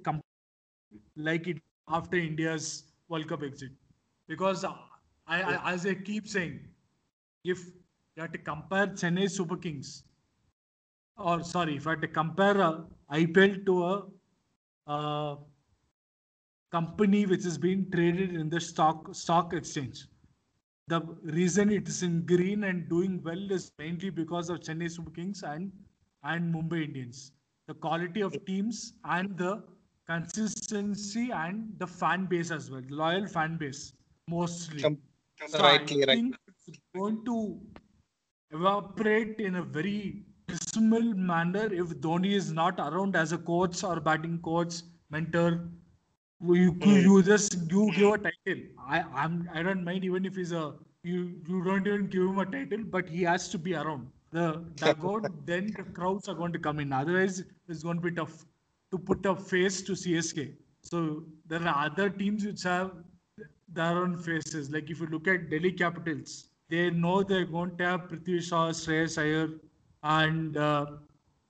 like 1.15 1.47
it 1.47 1.57
after 1.87 2.17
India's 2.17 2.83
World 3.09 3.27
Cup 3.27 3.43
exit. 3.43 3.71
Because 4.27 4.63
I, 4.63 4.73
I, 5.27 5.73
as 5.73 5.85
I 5.85 5.95
keep 5.95 6.27
saying, 6.27 6.59
if 7.43 7.65
you 8.15 8.21
have 8.21 8.31
to 8.31 8.37
compare 8.37 8.87
Chennai 8.87 9.29
Super 9.29 9.57
Kings, 9.57 10.03
or 11.17 11.43
sorry, 11.43 11.75
if 11.77 11.87
I 11.87 11.91
have 11.91 12.01
to 12.01 12.07
compare 12.07 12.55
IPL 13.11 13.65
to 13.65 13.85
a 13.85 14.03
uh, 14.87 15.35
company 16.71 17.25
which 17.25 17.45
is 17.45 17.57
being 17.57 17.89
traded 17.91 18.35
in 18.35 18.49
the 18.49 18.59
stock 18.59 19.13
stock 19.13 19.53
exchange, 19.53 20.05
the 20.87 21.01
reason 21.23 21.71
it 21.71 21.87
is 21.87 22.03
in 22.03 22.25
green 22.25 22.65
and 22.65 22.89
doing 22.89 23.21
well 23.23 23.51
is 23.51 23.71
mainly 23.79 24.09
because 24.09 24.49
of 24.49 24.59
Chennai 24.59 24.91
Super 24.91 25.11
Kings 25.11 25.43
and 25.43 25.71
and 26.23 26.53
Mumbai 26.53 26.85
Indians. 26.85 27.31
The 27.67 27.73
quality 27.73 28.21
of 28.21 28.45
teams 28.45 28.93
and 29.05 29.37
the 29.37 29.63
consistency 30.07 31.31
and 31.31 31.73
the 31.77 31.87
fan 31.87 32.25
base 32.25 32.51
as 32.51 32.69
well, 32.69 32.81
loyal 32.89 33.27
fan 33.27 33.57
base 33.57 33.93
mostly. 34.27 34.81
so 34.81 35.59
rightly, 35.59 36.03
I 36.03 36.15
think 36.15 36.31
right. 36.31 36.55
it's 36.67 36.79
going 36.95 37.23
to 37.25 37.59
evaporate 38.51 39.39
in 39.39 39.55
a 39.55 39.63
very 39.63 40.25
dismal 40.47 41.13
manner 41.13 41.71
if 41.71 41.89
Dhoni 42.05 42.33
is 42.33 42.51
not 42.51 42.79
around 42.79 43.15
as 43.15 43.31
a 43.31 43.37
coach 43.37 43.83
or 43.83 43.99
batting 43.99 44.39
coach, 44.39 44.75
mentor, 45.09 45.69
you 46.41 46.71
hmm. 46.71 46.95
you 47.07 47.23
just 47.23 47.57
you 47.71 47.91
give 47.95 48.13
a 48.13 48.17
title. 48.17 48.63
I 48.87 49.03
I'm 49.13 49.49
I 49.53 49.63
don't 49.63 49.83
mind 49.83 50.03
even 50.05 50.25
if 50.25 50.35
he's 50.35 50.51
a 50.51 50.73
you 51.03 51.35
you 51.47 51.63
don't 51.63 51.87
even 51.87 52.07
give 52.07 52.23
him 52.23 52.39
a 52.39 52.45
title, 52.45 52.83
but 52.83 53.07
he 53.07 53.23
has 53.23 53.49
to 53.49 53.57
be 53.57 53.75
around 53.75 54.09
the 54.31 54.63
dugout. 54.75 55.29
then 55.45 55.71
the 55.77 55.83
crowds 55.83 56.27
are 56.27 56.35
going 56.35 56.53
to 56.53 56.59
come 56.59 56.79
in. 56.79 56.91
Otherwise, 56.91 57.43
it's 57.67 57.83
going 57.83 57.97
to 57.97 58.09
be 58.09 58.11
tough 58.11 58.45
to 58.91 58.97
put 58.97 59.25
a 59.25 59.35
face 59.35 59.81
to 59.81 59.93
CSK. 59.93 60.53
So 60.81 61.23
there 61.47 61.61
are 61.61 61.85
other 61.85 62.09
teams 62.09 62.45
which 62.45 62.63
have 62.63 62.91
their 63.69 63.97
own 64.03 64.17
faces. 64.17 64.69
Like 64.69 64.89
if 64.89 64.99
you 64.99 65.07
look 65.07 65.27
at 65.27 65.49
Delhi 65.49 65.71
Capitals, 65.71 66.45
they 66.69 66.89
know 66.89 67.23
they're 67.23 67.45
going 67.45 67.77
to 67.77 67.85
have 67.85 68.01
Prithvi 68.07 68.41
Shaw, 68.41 68.69
Shreyas 68.69 69.17
Iyer, 69.17 69.49
and 70.03 70.57
uh, 70.57 70.85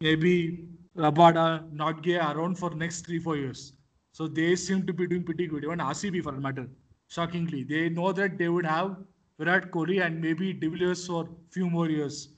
maybe 0.02 0.68
Rabada, 0.98 1.70
Nortje 1.74 2.18
around 2.34 2.58
for 2.58 2.70
next 2.72 3.06
three 3.06 3.20
four 3.20 3.36
years. 3.38 3.74
So 4.12 4.28
they 4.28 4.56
seem 4.56 4.86
to 4.88 4.94
be 4.94 5.08
doing 5.08 5.24
pretty 5.24 5.48
good. 5.48 5.64
Even 5.64 5.80
RCB 5.80 6.24
for 6.24 6.32
that 6.32 6.42
matter. 6.42 6.68
Shockingly, 7.08 7.64
they 7.64 7.90
know 7.90 8.12
that 8.12 8.38
they 8.38 8.50
would 8.50 8.66
have 8.66 8.98
Virat 9.40 9.72
Kohli 9.72 10.06
and 10.06 10.22
maybe 10.22 10.54
De 10.54 10.68
Villiers 10.68 11.08
for 11.08 11.28
few 11.52 11.70
more 11.70 11.90
years, 11.90 12.30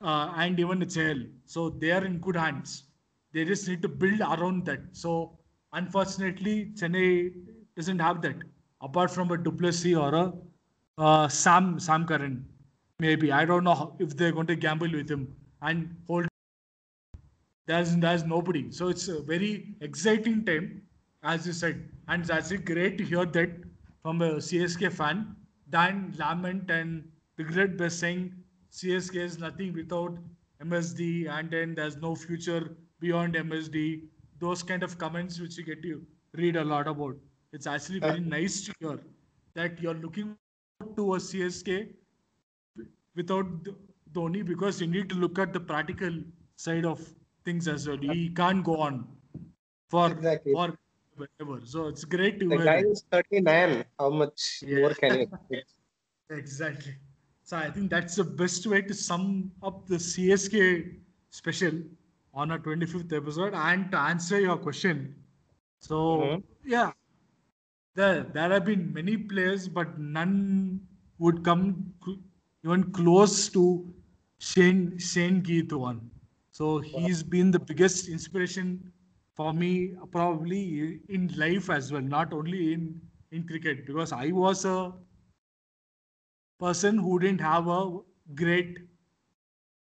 uh, 0.00 0.32
and 0.36 0.58
even 0.58 0.78
the 0.78 0.86
HL. 0.86 1.28
So 1.46 1.70
they 1.70 1.90
are 1.92 2.04
in 2.04 2.18
good 2.18 2.36
hands. 2.36 2.84
They 3.32 3.44
just 3.44 3.68
need 3.68 3.82
to 3.82 3.88
build 3.88 4.20
around 4.20 4.64
that. 4.66 4.80
So 4.92 5.38
unfortunately, 5.72 6.72
Chennai 6.74 7.32
doesn't 7.76 7.98
have 7.98 8.22
that. 8.22 8.36
apart 8.82 9.10
from 9.10 9.30
a 9.30 9.36
du 9.36 9.50
Plessis 9.50 9.94
or 9.96 10.14
a 10.14 10.32
uh, 10.98 11.28
Sam 11.28 11.78
Sam 11.80 12.06
Curran. 12.06 12.44
Maybe 12.98 13.30
I 13.30 13.44
don't 13.44 13.64
know 13.64 13.74
how, 13.74 13.96
if 13.98 14.16
they're 14.16 14.32
going 14.32 14.46
to 14.46 14.56
gamble 14.56 14.90
with 14.90 15.10
him 15.10 15.34
and 15.60 15.94
hold. 16.06 16.28
There's 17.66 17.94
there's 17.96 18.24
nobody, 18.24 18.70
so 18.70 18.88
it's 18.88 19.08
a 19.08 19.20
very 19.20 19.74
exciting 19.80 20.44
time, 20.44 20.82
as 21.22 21.46
you 21.46 21.52
said, 21.52 21.88
and 22.08 22.22
it's 22.22 22.30
actually 22.30 22.58
great 22.58 22.96
to 22.98 23.04
hear 23.04 23.26
that 23.26 23.50
from 24.02 24.22
a 24.22 24.36
CSK 24.36 24.92
fan. 24.92 25.36
Dan 25.68 26.14
Lament 26.16 26.70
and 26.70 27.10
Regret 27.36 27.76
Best 27.76 27.98
saying 27.98 28.32
CSK 28.72 29.16
is 29.16 29.38
nothing 29.38 29.74
without 29.74 30.16
MSD, 30.62 31.28
and 31.28 31.50
then 31.50 31.74
there's 31.74 31.96
no 31.96 32.14
future 32.14 32.76
beyond 33.00 33.34
MSD. 33.34 34.04
Those 34.38 34.62
kind 34.62 34.82
of 34.82 34.96
comments 34.96 35.38
which 35.40 35.58
you 35.58 35.64
get 35.64 35.82
to 35.82 36.00
read 36.34 36.56
a 36.56 36.64
lot 36.64 36.88
about. 36.88 37.16
It's 37.52 37.66
actually 37.66 37.98
very 37.98 38.20
uh, 38.20 38.30
nice 38.36 38.64
to 38.66 38.72
hear 38.80 38.98
that 39.54 39.82
you're 39.82 39.94
looking 39.94 40.36
to 40.96 41.14
a 41.14 41.18
CSK 41.18 41.88
without 43.16 43.46
Dhoni 44.12 44.44
because 44.44 44.80
you 44.80 44.86
need 44.86 45.08
to 45.10 45.16
look 45.16 45.38
at 45.38 45.52
the 45.52 45.60
practical 45.60 46.20
side 46.56 46.84
of 46.84 47.00
things 47.44 47.68
as 47.68 47.88
well. 47.88 47.98
He 47.98 48.30
can't 48.30 48.64
go 48.64 48.76
on 48.78 49.06
for 49.88 50.10
Exactly. 50.12 50.52
for 50.52 50.78
whatever. 51.16 51.60
So 51.66 51.86
it's 51.88 52.04
great 52.04 52.40
to 52.40 52.48
The 52.48 52.58
guy 52.58 52.78
is 52.92 53.04
39. 53.10 53.84
How 53.98 54.10
much 54.10 54.62
Yeah. 54.62 54.80
more 54.80 54.94
can 54.94 55.14
you 55.14 55.20
expect? 55.28 55.70
Exactly. 56.30 56.94
So 57.42 57.56
I 57.56 57.70
think 57.70 57.90
that's 57.90 58.16
the 58.16 58.24
best 58.24 58.66
way 58.66 58.82
to 58.82 58.94
sum 58.94 59.52
up 59.62 59.86
the 59.86 59.98
CSK 59.98 61.00
special 61.30 61.74
on 62.34 62.50
our 62.50 62.58
25th 62.58 63.12
episode 63.12 63.54
and 63.54 63.90
to 63.92 63.98
answer 63.98 64.40
your 64.40 64.58
question. 64.58 65.14
So 65.80 65.96
Mhm. 66.16 66.42
yeah, 66.64 66.92
there 67.94 68.22
there 68.36 68.50
have 68.50 68.64
been 68.64 68.92
many 68.92 69.16
players, 69.16 69.68
but 69.68 69.98
none 69.98 70.80
would 71.18 71.42
come 71.44 71.94
even 72.66 72.90
close 72.92 73.48
to 73.50 73.64
Shane 74.38 74.98
Shane 74.98 75.42
Geeth 75.42 75.72
one. 75.72 76.10
So 76.50 76.78
he's 76.78 77.22
been 77.22 77.50
the 77.50 77.58
biggest 77.58 78.08
inspiration 78.08 78.92
for 79.34 79.52
me, 79.52 79.94
probably 80.10 81.00
in 81.08 81.28
life 81.36 81.70
as 81.70 81.92
well, 81.92 82.02
not 82.02 82.32
only 82.32 82.72
in 82.72 83.00
in 83.30 83.46
cricket, 83.46 83.86
because 83.86 84.12
I 84.12 84.32
was 84.32 84.64
a 84.64 84.92
person 86.58 86.98
who 86.98 87.18
didn't 87.18 87.40
have 87.40 87.68
a 87.68 87.80
great 88.34 88.78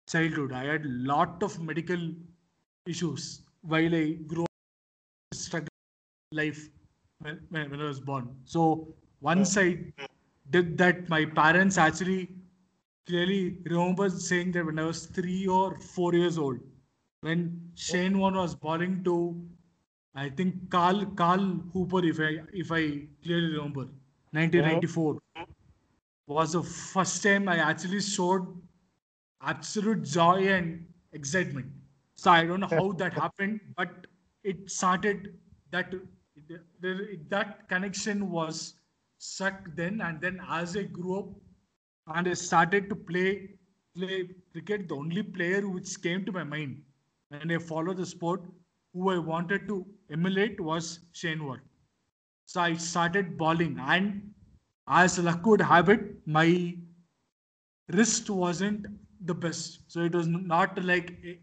childhood. 0.09 0.53
I 0.53 0.65
had 0.65 0.87
lot 0.87 1.43
of 1.43 1.61
medical 1.61 2.09
issues 2.87 3.43
while 3.63 3.95
I 3.95 4.05
grew 4.33 4.43
up 4.43 5.35
struggle 5.35 5.69
life 6.33 6.69
when, 7.21 7.41
when, 7.51 7.71
when 7.71 7.81
I 7.81 7.85
was 7.85 8.01
born. 8.01 8.37
So 8.45 8.95
once 9.21 9.57
I 9.57 9.69
did 10.51 10.77
that, 10.79 11.09
my 11.09 11.25
parents 11.25 11.79
actually 11.79 12.44
clearly 13.07 13.59
remember 13.65 14.09
saying 14.11 14.53
that 14.53 14.65
when 14.65 14.79
I 14.79 14.85
was 14.85 15.07
three 15.07 15.47
or 15.47 15.79
four 15.79 16.15
years 16.15 16.39
old, 16.39 16.61
when 17.21 17.71
Shane 17.75 18.19
Warne 18.19 18.35
was 18.37 18.55
bowling 18.55 19.03
to, 19.05 19.47
I 20.15 20.29
think 20.31 20.71
Carl 20.71 21.07
Carl 21.07 21.45
Hooper, 21.73 22.05
if 22.05 22.21
I 22.21 22.43
if 22.53 22.71
I 22.73 23.09
clearly 23.23 23.55
remember, 23.57 23.89
1994 24.33 25.19
was 26.27 26.53
the 26.53 26.63
first 26.63 27.23
time 27.23 27.49
I 27.49 27.57
actually 27.59 28.01
showed 28.01 28.47
absolute 29.43 30.03
joy 30.03 30.49
and 30.49 30.87
excitement. 31.13 31.67
So 32.15 32.31
I 32.31 32.45
don't 32.45 32.61
know 32.61 32.69
how 32.69 32.93
that 32.93 33.13
happened, 33.25 33.61
but 33.77 34.07
it 34.43 34.71
started 34.71 35.39
that 35.71 35.95
that 37.29 37.69
connection 37.69 38.31
was 38.31 38.75
sucked 39.19 39.77
then, 39.77 40.01
and 40.01 40.21
then 40.21 40.41
as 40.49 40.77
I 40.77 40.85
grew 40.85 41.19
up 41.19 41.29
and 42.07 42.29
I 42.29 42.35
started 42.35 42.89
to 42.91 42.97
play 42.97 43.51
play 43.97 44.29
cricket, 44.53 44.89
the 44.89 44.95
only 44.97 45.23
player 45.23 45.69
which 45.69 46.01
came 46.03 46.25
to 46.25 46.33
my 46.33 46.45
mind 46.45 46.83
when 47.29 47.51
I 47.51 47.59
followed 47.59 47.97
the 47.99 48.07
sport, 48.07 48.43
who 48.93 49.11
I 49.11 49.19
wanted 49.19 49.69
to 49.69 49.87
emulate 50.11 50.61
was 50.61 51.01
Shane 51.13 51.45
Warne. 51.45 51.63
So 52.47 52.61
I 52.61 52.75
started 52.75 53.37
bowling, 53.39 53.79
and 53.79 54.35
as 54.89 55.19
luck 55.19 55.45
would 55.47 55.63
have 55.63 55.89
it, 55.89 56.27
my 56.27 56.77
wrist 57.89 58.29
wasn't 58.29 58.87
the 59.27 59.35
best. 59.35 59.91
So 59.91 60.01
it 60.03 60.15
was 60.15 60.27
not 60.27 60.83
like 60.85 61.19
a- 61.25 61.41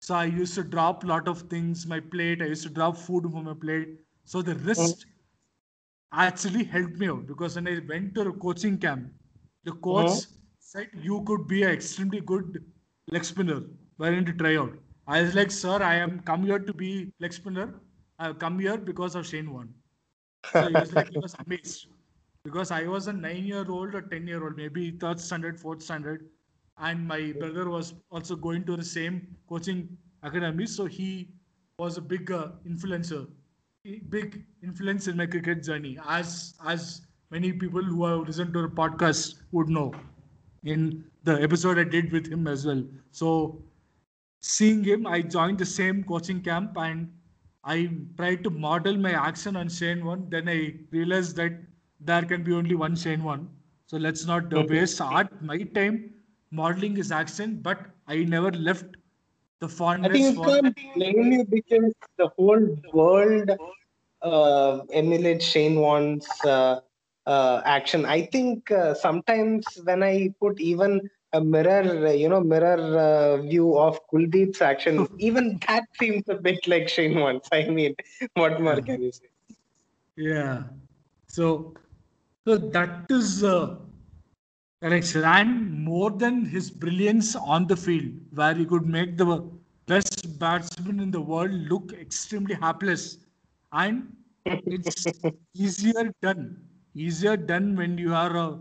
so 0.00 0.14
I 0.14 0.24
used 0.26 0.54
to 0.54 0.62
drop 0.62 1.02
a 1.02 1.06
lot 1.06 1.26
of 1.28 1.42
things, 1.48 1.86
my 1.86 1.98
plate. 2.00 2.42
I 2.42 2.46
used 2.46 2.62
to 2.64 2.68
drop 2.68 2.96
food 2.96 3.24
from 3.30 3.44
my 3.44 3.54
plate. 3.54 3.98
So 4.24 4.42
the 4.42 4.54
wrist 4.54 5.06
oh. 5.06 5.13
Actually 6.12 6.64
helped 6.64 6.98
me 6.98 7.08
out 7.08 7.26
because 7.26 7.56
when 7.56 7.68
I 7.68 7.80
went 7.88 8.14
to 8.14 8.22
a 8.22 8.32
coaching 8.32 8.78
camp, 8.78 9.12
the 9.64 9.72
coach 9.72 10.24
said 10.58 10.88
you 11.00 11.22
could 11.26 11.46
be 11.48 11.62
an 11.62 11.70
extremely 11.70 12.20
good 12.20 12.64
leg 13.10 13.24
spinner. 13.24 13.62
Why 13.96 14.10
don't 14.10 14.26
you 14.26 14.34
try 14.34 14.56
out? 14.56 14.72
I 15.06 15.22
was 15.22 15.34
like, 15.34 15.50
sir, 15.50 15.82
I 15.82 15.96
am 15.96 16.20
come 16.20 16.44
here 16.44 16.58
to 16.58 16.72
be 16.72 17.12
leg 17.20 17.32
spinner. 17.32 17.74
I've 18.18 18.38
come 18.38 18.58
here 18.58 18.78
because 18.78 19.14
of 19.14 19.26
Shane 19.26 19.52
Warne. 19.52 19.74
So 20.52 20.68
he 20.68 20.74
was 20.74 20.92
like, 20.92 21.10
he 21.10 21.18
was 21.18 21.34
amazed 21.46 21.86
because 22.44 22.70
I 22.70 22.84
was 22.84 23.08
a 23.08 23.12
nine-year-old 23.12 23.94
or 23.94 24.02
ten-year-old, 24.02 24.56
maybe 24.56 24.90
third 24.92 25.18
standard, 25.18 25.58
fourth 25.58 25.82
standard, 25.82 26.28
and 26.78 27.06
my 27.06 27.32
brother 27.32 27.68
was 27.68 27.94
also 28.10 28.36
going 28.36 28.64
to 28.64 28.76
the 28.76 28.84
same 28.84 29.36
coaching 29.48 29.96
academy. 30.22 30.66
So 30.66 30.84
he 30.84 31.28
was 31.78 31.96
a 31.96 32.02
big 32.02 32.30
uh, 32.30 32.48
influencer, 32.68 33.26
big 33.84 34.44
influence 34.62 35.08
in 35.08 35.16
my 35.16 35.26
cricket 35.26 35.62
journey, 35.62 35.98
as 36.08 36.54
as 36.66 37.02
many 37.30 37.52
people 37.52 37.82
who 37.82 38.04
have 38.06 38.26
listened 38.26 38.52
to 38.54 38.62
the 38.62 38.68
podcast 38.68 39.42
would 39.52 39.68
know. 39.68 39.94
In 40.64 41.04
the 41.24 41.42
episode 41.42 41.78
I 41.78 41.84
did 41.84 42.10
with 42.10 42.26
him 42.26 42.46
as 42.46 42.64
well. 42.64 42.82
So 43.10 43.62
seeing 44.40 44.82
him, 44.84 45.06
I 45.06 45.20
joined 45.20 45.58
the 45.58 45.66
same 45.66 46.02
coaching 46.04 46.40
camp 46.40 46.76
and 46.78 47.12
I 47.62 47.90
tried 48.16 48.42
to 48.44 48.50
model 48.50 48.96
my 48.96 49.12
action 49.12 49.56
on 49.56 49.68
Shane 49.68 50.04
Warne. 50.04 50.28
Then 50.30 50.48
I 50.48 50.74
realized 50.90 51.36
that 51.36 51.52
there 52.00 52.22
can 52.22 52.42
be 52.42 52.54
only 52.54 52.74
one 52.74 52.96
Shane 52.96 53.22
Warne. 53.22 53.48
So 53.86 53.98
let's 53.98 54.24
not 54.24 54.50
waste 54.70 55.00
art. 55.02 55.42
My 55.42 55.58
time 55.58 56.14
modeling 56.50 56.96
his 56.96 57.12
action, 57.12 57.60
but 57.60 57.80
I 58.08 58.24
never 58.24 58.50
left 58.50 58.86
the 59.60 59.68
I 60.02 60.08
fondness 60.08 60.10
think 60.10 60.36
you 60.36 60.40
for. 60.42 60.46
can't 60.50 60.76
blame 60.94 61.32
you 61.32 61.44
because 61.44 61.92
the 62.18 62.28
whole 62.36 62.66
world 62.92 63.50
uh, 64.22 64.78
emulates 64.92 65.44
Shane 65.44 65.76
Warne's 65.80 66.26
uh, 66.44 66.80
uh, 67.26 67.62
action. 67.64 68.04
I 68.04 68.26
think 68.26 68.70
uh, 68.70 68.94
sometimes 68.94 69.78
when 69.84 70.02
I 70.02 70.30
put 70.40 70.60
even 70.60 71.00
a 71.32 71.40
mirror, 71.40 72.06
uh, 72.06 72.10
you 72.12 72.28
know, 72.28 72.40
mirror 72.40 72.78
uh, 72.98 73.42
view 73.42 73.76
of 73.78 73.98
Kuldeep's 74.12 74.60
action, 74.62 75.08
even 75.18 75.58
that 75.68 75.84
seems 75.98 76.24
a 76.28 76.34
bit 76.34 76.66
like 76.66 76.88
Shane 76.88 77.18
Warne's. 77.18 77.48
I 77.52 77.68
mean, 77.68 77.94
what 78.34 78.60
more 78.60 78.80
can 78.80 79.02
you 79.02 79.12
say? 79.12 79.26
Yeah. 80.16 80.64
So, 81.26 81.74
so 82.46 82.56
that 82.58 83.06
is 83.10 83.44
correction. 84.84 85.24
And 85.24 85.84
more 85.84 86.10
than 86.10 86.44
his 86.44 86.70
brilliance 86.70 87.34
on 87.36 87.66
the 87.66 87.76
field, 87.76 88.12
where 88.34 88.54
he 88.54 88.66
could 88.66 88.86
make 88.86 89.16
the 89.16 89.26
best 89.86 90.38
batsman 90.38 91.00
in 91.00 91.10
the 91.10 91.20
world 91.20 91.52
look 91.72 91.92
extremely 91.92 92.54
hapless. 92.54 93.18
And 93.72 94.14
it's 94.44 95.06
easier 95.54 96.12
done. 96.20 96.56
Easier 96.94 97.36
done 97.36 97.74
when 97.76 97.96
you 97.98 98.14
are 98.14 98.36
a 98.36 98.58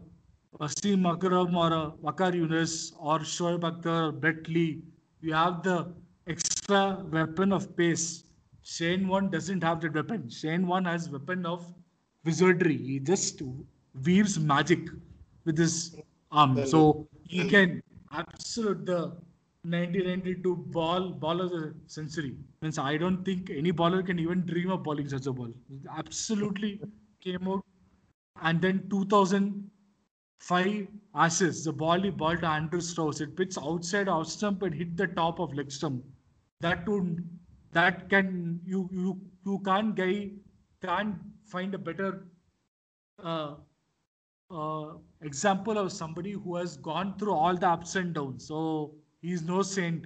Wasim 0.59 1.05
Akram 1.11 1.55
or 1.55 1.74
a 1.74 1.91
Waqar 2.05 2.32
Younis 2.39 2.93
or 2.99 3.19
Shoaib 3.19 3.61
Akhtar 3.69 4.13
or 4.13 4.84
You 5.21 5.34
have 5.34 5.61
the 5.63 5.93
extra 6.28 7.03
weapon 7.11 7.51
of 7.51 7.76
pace. 7.76 8.24
Shane 8.63 9.07
Warne 9.09 9.30
doesn't 9.30 9.61
have 9.61 9.82
that 9.82 9.93
weapon. 9.93 10.30
Shane 10.30 10.65
Warne 10.65 10.86
has 10.86 11.09
weapon 11.09 11.45
of 11.45 11.65
wizardry. 12.24 12.78
He 12.78 12.99
just 12.99 13.41
weaves 14.05 14.39
magic 14.39 14.88
with 15.45 15.57
his 15.57 15.95
arm. 16.34 16.65
So 16.65 17.07
he 17.27 17.49
can 17.49 17.81
absolute 18.11 18.86
the 18.86 19.15
1992 19.65 20.55
ball 20.77 21.11
ball 21.11 21.41
of 21.41 21.51
the 21.51 21.73
century. 21.88 22.36
Means 22.61 22.77
I 22.77 22.97
don't 22.97 23.23
think 23.23 23.49
any 23.49 23.71
bowler 23.71 24.03
can 24.03 24.19
even 24.19 24.45
dream 24.45 24.71
of 24.71 24.84
bowling 24.84 25.07
such 25.07 25.25
a 25.27 25.34
ball. 25.34 25.53
Absolutely 25.97 26.81
came 27.21 27.47
out. 27.47 27.63
And 28.41 28.61
then 28.61 28.89
2005 28.89 30.88
Ashes, 31.15 31.63
the 31.63 31.71
ball 31.71 32.01
he 32.01 32.09
bowled 32.09 32.41
to 32.41 32.47
Andrew 32.47 32.81
Strauss. 32.81 33.21
It 33.21 33.38
pitched 33.38 33.57
outside 33.57 34.09
off 34.09 34.27
stump 34.27 34.63
and 34.63 34.73
hit 34.75 34.97
the 34.97 35.07
top 35.07 35.39
of 35.39 35.53
leg 35.53 35.71
stump. 35.71 36.03
That 36.59 36.88
would 36.89 37.23
that 37.71 38.09
can 38.09 38.59
you 38.65 38.89
you 38.91 39.19
you 39.45 39.59
can't 39.65 39.95
guy 39.95 40.31
can't 40.81 41.15
find 41.45 41.73
a 41.73 41.77
better 41.77 42.27
uh, 43.23 43.55
uh, 44.54 44.97
example 45.22 45.78
of 45.78 45.91
somebody 45.91 46.32
who 46.32 46.56
has 46.56 46.78
gone 46.78 47.18
through 47.18 47.34
all 47.34 47.56
the 47.56 47.68
ups 47.68 47.95
and 47.95 48.14
downs. 48.14 48.47
So 48.47 48.93
he's 49.22 49.43
no 49.43 49.62
saint. 49.62 50.06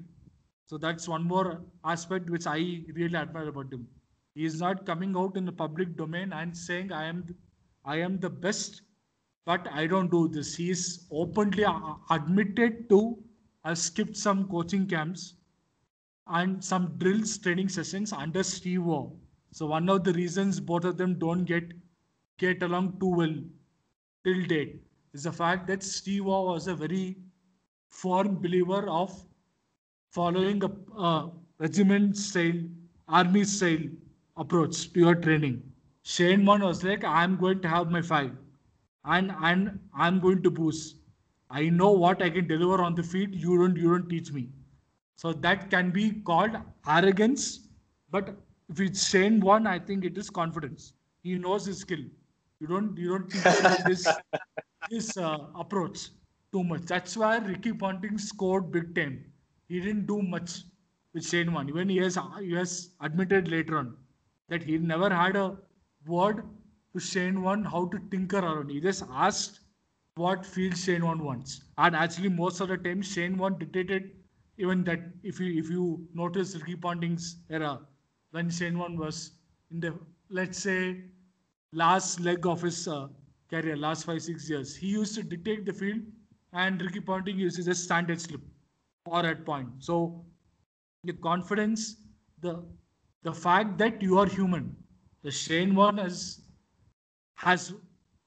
So 0.65 0.77
that's 0.77 1.07
one 1.07 1.23
more 1.23 1.61
aspect 1.85 2.29
which 2.29 2.47
I 2.47 2.57
really 2.93 3.15
admire 3.15 3.49
about 3.49 3.71
him. 3.71 3.87
He 4.35 4.45
is 4.45 4.59
not 4.61 4.85
coming 4.85 5.15
out 5.17 5.37
in 5.37 5.45
the 5.45 5.51
public 5.51 5.97
domain 5.97 6.33
and 6.33 6.55
saying, 6.55 6.91
I 6.91 7.05
am, 7.05 7.35
I 7.85 7.97
am 7.97 8.19
the 8.19 8.29
best, 8.29 8.81
but 9.45 9.67
I 9.71 9.87
don't 9.87 10.11
do 10.11 10.27
this. 10.27 10.55
He 10.55 10.69
is 10.69 11.07
openly 11.11 11.65
uh, 11.65 11.95
admitted 12.09 12.89
to 12.89 13.17
have 13.65 13.77
skipped 13.77 14.15
some 14.15 14.47
coaching 14.47 14.87
camps 14.87 15.35
and 16.27 16.63
some 16.63 16.97
drills 16.97 17.37
training 17.37 17.69
sessions 17.69 18.13
under 18.13 18.43
Steve 18.43 18.83
Waugh. 18.83 19.09
So 19.51 19.65
one 19.65 19.89
of 19.89 20.03
the 20.03 20.13
reasons 20.13 20.59
both 20.59 20.83
of 20.85 20.97
them 20.97 21.17
don't 21.17 21.45
get 21.45 21.73
get 22.37 22.61
along 22.61 22.99
too 22.99 23.09
well 23.09 23.35
till 24.27 24.43
date 24.45 24.81
is 25.13 25.23
the 25.23 25.31
fact 25.31 25.67
that 25.67 25.83
Steve 25.83 26.25
Waugh 26.25 26.43
was 26.53 26.67
a 26.67 26.75
very 26.75 27.17
firm 27.87 28.35
believer 28.41 28.87
of 28.89 29.13
following 30.09 30.61
a 30.63 30.71
uh, 30.97 31.29
regiment 31.59 32.17
style, 32.17 32.61
army 33.07 33.43
style 33.45 33.85
approach 34.35 34.91
to 34.93 34.99
your 34.99 35.15
training. 35.15 35.63
Shane 36.03 36.45
Warne 36.45 36.63
was 36.63 36.83
like, 36.83 37.03
I'm 37.03 37.37
going 37.37 37.61
to 37.61 37.67
have 37.69 37.91
my 37.91 38.01
five 38.01 38.31
and, 39.05 39.33
and 39.41 39.79
I'm 39.93 40.19
going 40.19 40.43
to 40.43 40.51
boost. 40.51 40.97
I 41.49 41.69
know 41.69 41.91
what 41.91 42.21
I 42.21 42.29
can 42.29 42.47
deliver 42.47 42.83
on 42.83 42.95
the 42.95 43.03
field. 43.03 43.33
You 43.33 43.57
don't 43.57 43.77
you 43.77 43.89
don't 43.91 44.09
teach 44.09 44.33
me. 44.33 44.49
So 45.15 45.33
that 45.33 45.69
can 45.71 45.91
be 45.91 46.11
called 46.31 46.57
arrogance, 46.87 47.61
but 48.11 48.35
if 48.69 48.79
it's 48.81 49.07
Shane 49.09 49.39
Warne, 49.39 49.65
I 49.65 49.79
think 49.79 50.03
it 50.05 50.17
is 50.17 50.29
confidence. 50.29 50.93
He 51.23 51.35
knows 51.35 51.65
his 51.65 51.79
skill. 51.79 52.03
You 52.59 52.67
don't 52.67 52.97
you 52.97 53.09
don't 53.09 53.29
teach 53.29 53.43
this 53.85 54.07
this 54.89 55.17
uh, 55.17 55.37
approach 55.55 56.09
too 56.51 56.63
much. 56.63 56.83
That's 56.83 57.15
why 57.17 57.37
Ricky 57.37 57.73
Ponting 57.73 58.17
scored 58.17 58.71
big 58.71 58.95
time. 58.95 59.25
He 59.67 59.79
didn't 59.79 60.05
do 60.07 60.21
much 60.21 60.63
with 61.13 61.25
Shane 61.27 61.53
Warne. 61.53 61.69
Even 61.69 61.89
he 61.89 61.97
has 61.97 62.17
he 62.41 62.53
has 62.53 62.91
admitted 63.01 63.47
later 63.47 63.77
on 63.77 63.95
that 64.49 64.63
he 64.63 64.77
never 64.77 65.09
had 65.13 65.35
a 65.35 65.57
word 66.05 66.43
to 66.93 66.99
Shane 66.99 67.41
Warne 67.41 67.63
how 67.63 67.85
to 67.87 67.99
tinker 68.11 68.39
around. 68.39 68.69
He 68.71 68.79
just 68.79 69.03
asked 69.11 69.59
what 70.15 70.45
field 70.45 70.77
Shane 70.77 71.05
Warne 71.05 71.23
wants. 71.23 71.61
And 71.77 71.95
actually, 71.95 72.29
most 72.29 72.59
of 72.61 72.69
the 72.69 72.77
time, 72.77 73.01
Shane 73.01 73.37
Warne 73.37 73.57
dictated 73.59 74.11
even 74.57 74.83
that. 74.85 75.01
If 75.23 75.39
you 75.39 75.59
if 75.59 75.69
you 75.69 76.07
notice 76.13 76.55
Ricky 76.55 76.75
Ponting's 76.75 77.37
era, 77.49 77.79
when 78.31 78.49
Shane 78.49 78.77
Warne 78.79 78.97
was 78.97 79.31
in 79.71 79.79
the 79.79 79.93
let's 80.29 80.57
say 80.57 81.03
last 81.73 82.19
leg 82.19 82.45
of 82.45 82.61
his 82.61 82.87
uh, 82.87 83.07
career, 83.49 83.75
last 83.77 84.05
five 84.05 84.21
six 84.21 84.49
years, 84.49 84.75
he 84.75 84.87
used 84.87 85.15
to 85.15 85.23
dictate 85.23 85.65
the 85.65 85.73
field, 85.73 86.01
and 86.53 86.81
Ricky 86.81 86.99
Ponting 86.99 87.37
used 87.39 87.57
to 87.57 87.63
just 87.63 87.83
stand 87.83 88.09
and 88.09 88.21
slip 88.21 88.41
or 89.05 89.25
at 89.25 89.45
point. 89.45 89.69
So 89.79 90.25
the 91.03 91.13
confidence, 91.13 91.97
the 92.41 92.63
the 93.23 93.33
fact 93.33 93.77
that 93.77 94.01
you 94.01 94.19
are 94.19 94.25
human, 94.27 94.75
the 95.23 95.31
Shane 95.31 95.75
Warne 95.75 95.97
has 95.97 96.41
has 97.35 97.73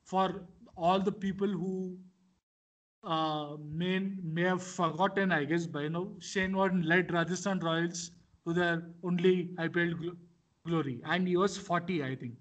for 0.04 0.46
all 0.76 1.00
the 1.00 1.12
people 1.12 1.48
who 1.48 1.98
uh, 3.04 3.56
may 3.60 3.98
may 3.98 4.42
have 4.42 4.62
forgotten, 4.62 5.32
I 5.32 5.44
guess, 5.44 5.66
by 5.66 5.88
now, 5.88 6.08
Shane 6.18 6.56
Warne 6.56 6.82
led 6.82 7.12
Rajasthan 7.12 7.60
Royals 7.60 8.10
to 8.46 8.52
their 8.52 8.82
only 9.02 9.50
IPL 9.58 9.94
gl- 10.02 10.16
glory, 10.66 11.00
and 11.04 11.26
he 11.26 11.36
was 11.36 11.56
40, 11.58 12.02
I 12.04 12.14
think, 12.16 12.34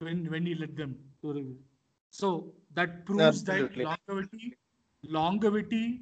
when 0.00 0.24
when 0.30 0.46
he 0.46 0.54
led 0.54 0.76
them 0.76 0.96
to 1.22 1.32
the. 1.34 1.44
So 2.10 2.52
that 2.74 3.04
proves 3.06 3.42
Absolutely. 3.42 3.84
that 3.84 3.98
longevity, 4.08 4.56
longevity, 5.02 6.00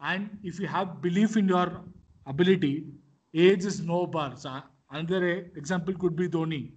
and 0.00 0.38
if 0.42 0.58
you 0.60 0.66
have 0.66 1.00
belief 1.00 1.36
in 1.36 1.48
your 1.48 1.82
ability, 2.26 2.86
age 3.34 3.64
is 3.64 3.80
no 3.80 4.06
bar. 4.06 4.36
So 4.36 4.60
another 4.90 5.50
example 5.56 5.94
could 5.94 6.16
be 6.16 6.28
Dhoni. 6.28 6.72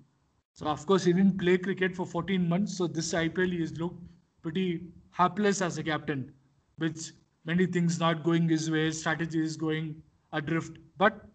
So 0.53 0.68
of 0.68 0.86
course 0.86 1.03
he 1.05 1.13
didn't 1.13 1.38
play 1.39 1.57
cricket 1.57 1.95
for 1.95 2.05
14 2.05 2.47
months. 2.49 2.78
So 2.78 2.88
this 2.88 3.13
IPL 3.13 3.51
he 3.51 3.59
has 3.61 3.78
looked 3.78 4.03
pretty 4.41 4.88
hapless 5.11 5.61
as 5.61 5.78
a 5.78 5.84
captain, 5.84 6.32
which 6.78 7.11
many 7.45 7.65
things 7.65 7.99
not 7.99 8.24
going 8.24 8.49
his 8.49 8.70
way, 8.70 8.91
strategy 8.91 9.41
is 9.41 9.55
going 9.57 10.01
adrift. 10.34 10.78
But 10.97 11.26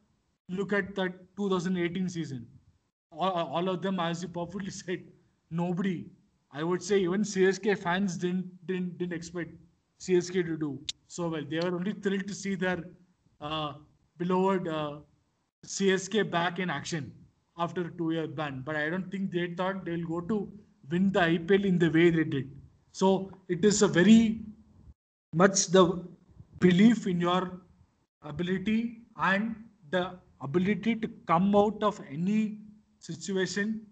look 0.48 0.72
at 0.72 0.94
that 0.96 1.14
2018 1.36 2.08
season. 2.08 2.46
All, 3.10 3.30
all 3.30 3.68
of 3.68 3.82
them, 3.82 4.00
as 4.00 4.22
you 4.22 4.28
perfectly 4.28 4.70
said, 4.82 5.04
nobody. 5.52 6.06
I 6.52 6.62
would 6.62 6.82
say 6.82 7.00
even 7.00 7.22
CSK 7.22 7.78
fans 7.78 8.16
didn't 8.16 8.50
didn't 8.66 8.98
didn't 8.98 9.12
expect 9.12 9.50
CSK 10.00 10.44
to 10.46 10.56
do 10.56 10.78
so 11.06 11.28
well. 11.28 11.44
They 11.48 11.60
were 11.60 11.74
only 11.76 11.92
thrilled 11.92 12.26
to 12.28 12.34
see 12.34 12.54
their 12.54 12.84
uh, 13.40 13.74
beloved 14.18 14.68
uh, 14.68 14.98
CSK 15.66 16.30
back 16.30 16.58
in 16.58 16.70
action 16.70 17.12
after 17.58 17.86
a 17.86 17.90
two-year 17.92 18.26
ban. 18.26 18.62
But 18.64 18.76
I 18.76 18.88
don't 18.90 19.10
think 19.10 19.30
they 19.30 19.54
thought 19.54 19.84
they'll 19.84 20.06
go 20.06 20.20
to 20.20 20.50
win 20.90 21.12
the 21.12 21.20
IPL 21.20 21.64
in 21.64 21.78
the 21.78 21.90
way 21.90 22.10
they 22.10 22.24
did. 22.24 22.50
So 22.92 23.30
it 23.48 23.64
is 23.64 23.82
a 23.82 23.88
very 23.88 24.40
much 25.34 25.68
the 25.68 26.04
belief 26.58 27.06
in 27.06 27.20
your 27.20 27.60
ability 28.22 29.02
and 29.16 29.56
the 29.90 30.18
ability 30.40 30.96
to 30.96 31.08
come 31.26 31.54
out 31.56 31.82
of 31.82 32.00
any 32.10 32.58
situation 32.98 33.86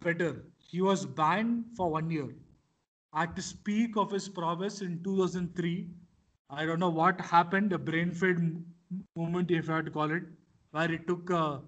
better. 0.00 0.44
He 0.66 0.80
was 0.82 1.06
banned 1.06 1.66
for 1.76 1.90
one 1.90 2.10
year. 2.10 2.34
At 3.14 3.34
the 3.36 3.54
peak 3.64 3.96
of 3.96 4.10
his 4.10 4.28
prowess 4.28 4.82
in 4.82 5.02
2003, 5.02 5.90
I 6.50 6.66
don't 6.66 6.80
know 6.80 6.90
what 6.90 7.20
happened, 7.20 7.72
a 7.72 7.78
brain 7.78 8.12
fade 8.12 8.38
moment, 9.16 9.50
if 9.50 9.70
I 9.70 9.76
had 9.76 9.86
to 9.86 9.90
call 9.90 10.10
it, 10.10 10.24
where 10.72 10.92
it 10.92 11.06
took 11.06 11.30
a 11.30 11.62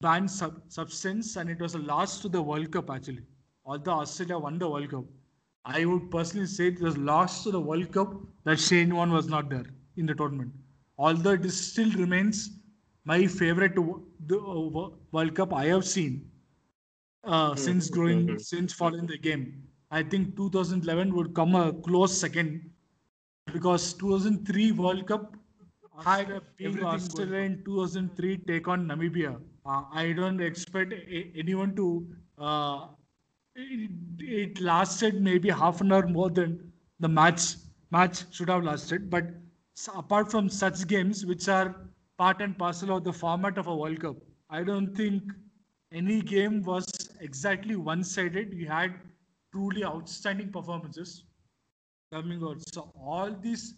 banned 0.00 0.30
sub- 0.30 0.62
substance 0.68 1.36
and 1.36 1.50
it 1.50 1.60
was 1.60 1.74
a 1.74 1.78
loss 1.78 2.20
to 2.20 2.28
the 2.28 2.42
World 2.42 2.70
Cup 2.72 2.90
actually. 2.90 3.24
Although 3.64 4.00
Australia 4.00 4.38
won 4.38 4.58
the 4.58 4.68
World 4.68 4.90
Cup, 4.90 5.04
I 5.64 5.84
would 5.84 6.10
personally 6.10 6.46
say 6.46 6.68
it 6.68 6.80
was 6.80 6.96
lost 6.96 7.44
to 7.44 7.50
the 7.50 7.60
World 7.60 7.92
Cup 7.92 8.14
that 8.44 8.58
Shane 8.60 8.94
Warne 8.94 9.12
was 9.12 9.28
not 9.28 9.48
there 9.50 9.66
in 9.96 10.06
the 10.06 10.14
tournament. 10.14 10.52
Although 10.98 11.32
it 11.32 11.50
still 11.50 11.90
remains 11.92 12.50
my 13.04 13.26
favorite 13.26 13.76
uh, 13.78 13.82
wo- 13.82 14.98
World 15.12 15.34
Cup 15.34 15.52
I 15.52 15.66
have 15.66 15.84
seen 15.84 16.29
uh, 17.24 17.54
since 17.54 17.88
growing 17.90 18.38
since 18.38 18.72
following 18.72 19.06
the 19.06 19.18
game. 19.18 19.62
I 19.90 20.02
think 20.02 20.36
2011 20.36 21.14
would 21.14 21.34
come 21.34 21.54
a 21.54 21.72
close 21.72 22.18
second 22.18 22.70
because 23.52 23.94
2003 23.94 24.72
World 24.72 25.06
Cup 25.06 25.36
had 26.04 26.30
a 26.30 26.42
big 26.56 26.82
Australia 26.82 27.38
in 27.40 27.62
2003 27.64 28.38
take 28.38 28.68
on 28.68 28.86
Namibia. 28.86 29.40
Uh, 29.66 29.82
I 29.92 30.12
don't 30.12 30.40
expect 30.40 30.92
a- 30.92 31.32
anyone 31.36 31.74
to. 31.76 32.06
Uh, 32.38 32.86
it, 33.56 33.90
it 34.20 34.60
lasted 34.60 35.20
maybe 35.20 35.50
half 35.50 35.80
an 35.80 35.92
hour 35.92 36.06
more 36.06 36.30
than 36.30 36.72
the 37.00 37.08
match 37.08 37.56
match 37.90 38.24
should 38.32 38.48
have 38.48 38.64
lasted. 38.64 39.10
But 39.10 39.26
apart 39.94 40.30
from 40.30 40.48
such 40.48 40.86
games, 40.86 41.26
which 41.26 41.48
are 41.48 41.74
part 42.16 42.40
and 42.40 42.56
parcel 42.56 42.96
of 42.96 43.04
the 43.04 43.12
format 43.12 43.58
of 43.58 43.66
a 43.66 43.76
World 43.76 44.00
Cup, 44.00 44.16
I 44.48 44.62
don't 44.62 44.94
think 44.96 45.22
any 45.92 46.20
game 46.22 46.62
was 46.62 46.86
exactly 47.20 47.76
one-sided. 47.76 48.54
We 48.54 48.64
had 48.64 48.94
truly 49.52 49.84
outstanding 49.84 50.50
performances 50.52 51.24
coming 52.12 52.42
out. 52.42 52.60
So 52.72 52.92
all 52.94 53.34
these 53.40 53.74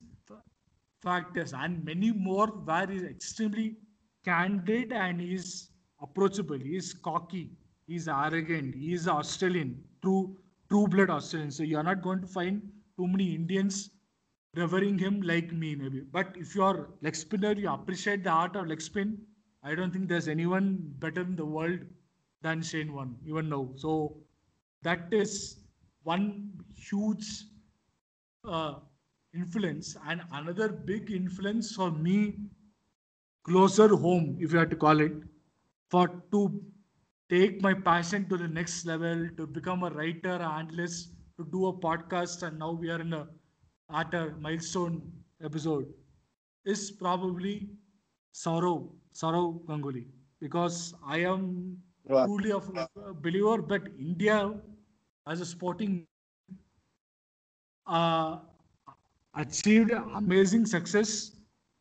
factors 1.02 1.52
and 1.52 1.84
many 1.84 2.12
more 2.12 2.46
where 2.46 2.86
he's 2.86 3.02
extremely 3.02 3.76
candid 4.24 4.92
and 4.92 5.20
he's 5.20 5.70
approachable. 6.00 6.58
He's 6.58 6.92
cocky. 6.92 7.50
He's 7.86 8.08
arrogant. 8.08 8.74
He's 8.74 9.08
Australian, 9.08 9.82
true 10.02 10.36
true 10.70 10.86
blood 10.86 11.10
Australian. 11.10 11.50
So 11.50 11.62
you're 11.62 11.82
not 11.82 12.02
going 12.02 12.20
to 12.20 12.26
find 12.26 12.62
too 12.96 13.06
many 13.08 13.34
Indians 13.34 13.90
revering 14.54 14.98
him 14.98 15.20
like 15.22 15.52
me, 15.52 15.74
maybe. 15.74 16.00
But 16.00 16.36
if 16.36 16.54
you're 16.54 16.90
leg 17.00 17.16
spinner, 17.16 17.52
you 17.52 17.68
appreciate 17.70 18.22
the 18.24 18.30
art 18.30 18.54
of 18.56 18.66
leg 18.68 18.80
spin. 18.80 19.18
I 19.62 19.74
don't 19.74 19.92
think 19.92 20.08
there's 20.08 20.28
anyone 20.28 20.78
better 20.98 21.22
in 21.22 21.36
the 21.36 21.44
world 21.44 21.80
than 22.42 22.62
Shane 22.62 22.92
Warne, 22.92 23.16
even 23.26 23.48
now. 23.48 23.70
So 23.76 24.16
that 24.82 25.12
is 25.12 25.58
one 26.02 26.52
huge 26.76 27.44
uh, 28.46 28.74
influence 29.34 29.96
and 30.08 30.22
another 30.32 30.68
big 30.68 31.10
influence 31.10 31.74
for 31.74 31.90
me 31.90 32.34
closer 33.44 33.88
home 33.88 34.36
if 34.40 34.52
you 34.52 34.58
had 34.58 34.70
to 34.70 34.76
call 34.76 35.00
it 35.00 35.12
for 35.88 36.08
to 36.32 36.40
take 37.30 37.60
my 37.62 37.72
passion 37.74 38.28
to 38.28 38.36
the 38.36 38.48
next 38.48 38.84
level 38.86 39.28
to 39.36 39.46
become 39.46 39.82
a 39.84 39.90
writer 39.90 40.36
analyst 40.50 41.10
to 41.36 41.44
do 41.52 41.66
a 41.66 41.72
podcast 41.72 42.42
and 42.42 42.58
now 42.58 42.70
we 42.72 42.90
are 42.90 43.00
in 43.00 43.12
a 43.12 43.26
at 43.94 44.14
a 44.14 44.22
milestone 44.40 45.00
episode 45.44 45.86
is 46.64 46.90
probably 46.90 47.54
Saurav 48.34 48.88
Saurav 49.14 49.64
Ganguly 49.66 50.06
because 50.40 50.94
I 51.06 51.18
am. 51.18 51.78
Truly 52.08 52.52
of 52.52 52.70
a 52.76 53.14
believer 53.14 53.62
that 53.68 53.88
India 53.98 54.54
as 55.26 55.40
a 55.40 55.46
sporting 55.46 56.06
uh, 57.86 58.38
achieved 59.34 59.90
amazing 60.14 60.66
success 60.66 61.32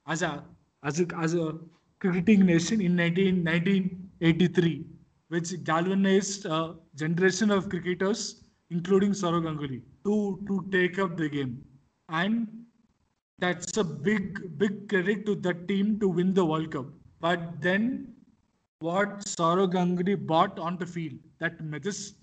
as 0.08 0.22
a 0.22 0.44
as 0.84 1.00
a 1.00 1.06
as 1.20 1.34
a 1.34 1.58
cricketing 2.00 2.46
nation 2.46 2.82
in 2.82 2.96
19, 2.96 3.44
1983 3.44 4.86
which 5.32 5.52
galvanized 5.64 6.46
a 6.46 6.76
generation 6.96 7.52
of 7.52 7.70
cricketers, 7.70 8.44
including 8.70 9.12
Saurav 9.12 9.44
Ganguly, 9.44 9.82
to, 10.04 10.44
to 10.48 10.66
take 10.72 11.00
up 11.00 11.16
the 11.16 11.30
game. 11.30 11.64
And 12.10 12.48
that's 13.40 13.78
a 13.78 13.84
big, 13.84 14.58
big 14.58 14.90
credit 14.90 15.26
to 15.28 15.36
the 15.36 15.54
team 15.54 16.00
to 16.02 16.10
win 16.10 16.34
the 16.34 16.46
World 16.46 16.72
Cup. 16.72 16.88
But 17.22 17.62
then 17.62 18.14
what 18.82 19.20
Saurav 19.20 19.72
Ganguly 19.74 20.16
brought 20.16 20.60
on 20.60 20.78
the 20.78 20.86
field, 20.86 21.20
that 21.40 21.60
majest, 21.64 22.14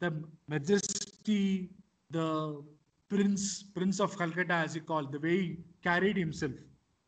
the 0.00 0.12
majesty, 0.48 1.70
the 2.10 2.62
prince, 3.08 3.62
prince 3.62 4.00
of 4.00 4.16
Calcutta, 4.18 4.54
as 4.54 4.74
he 4.74 4.80
called, 4.80 5.12
the 5.12 5.18
way 5.18 5.36
he 5.36 5.58
carried 5.82 6.16
himself. 6.16 6.52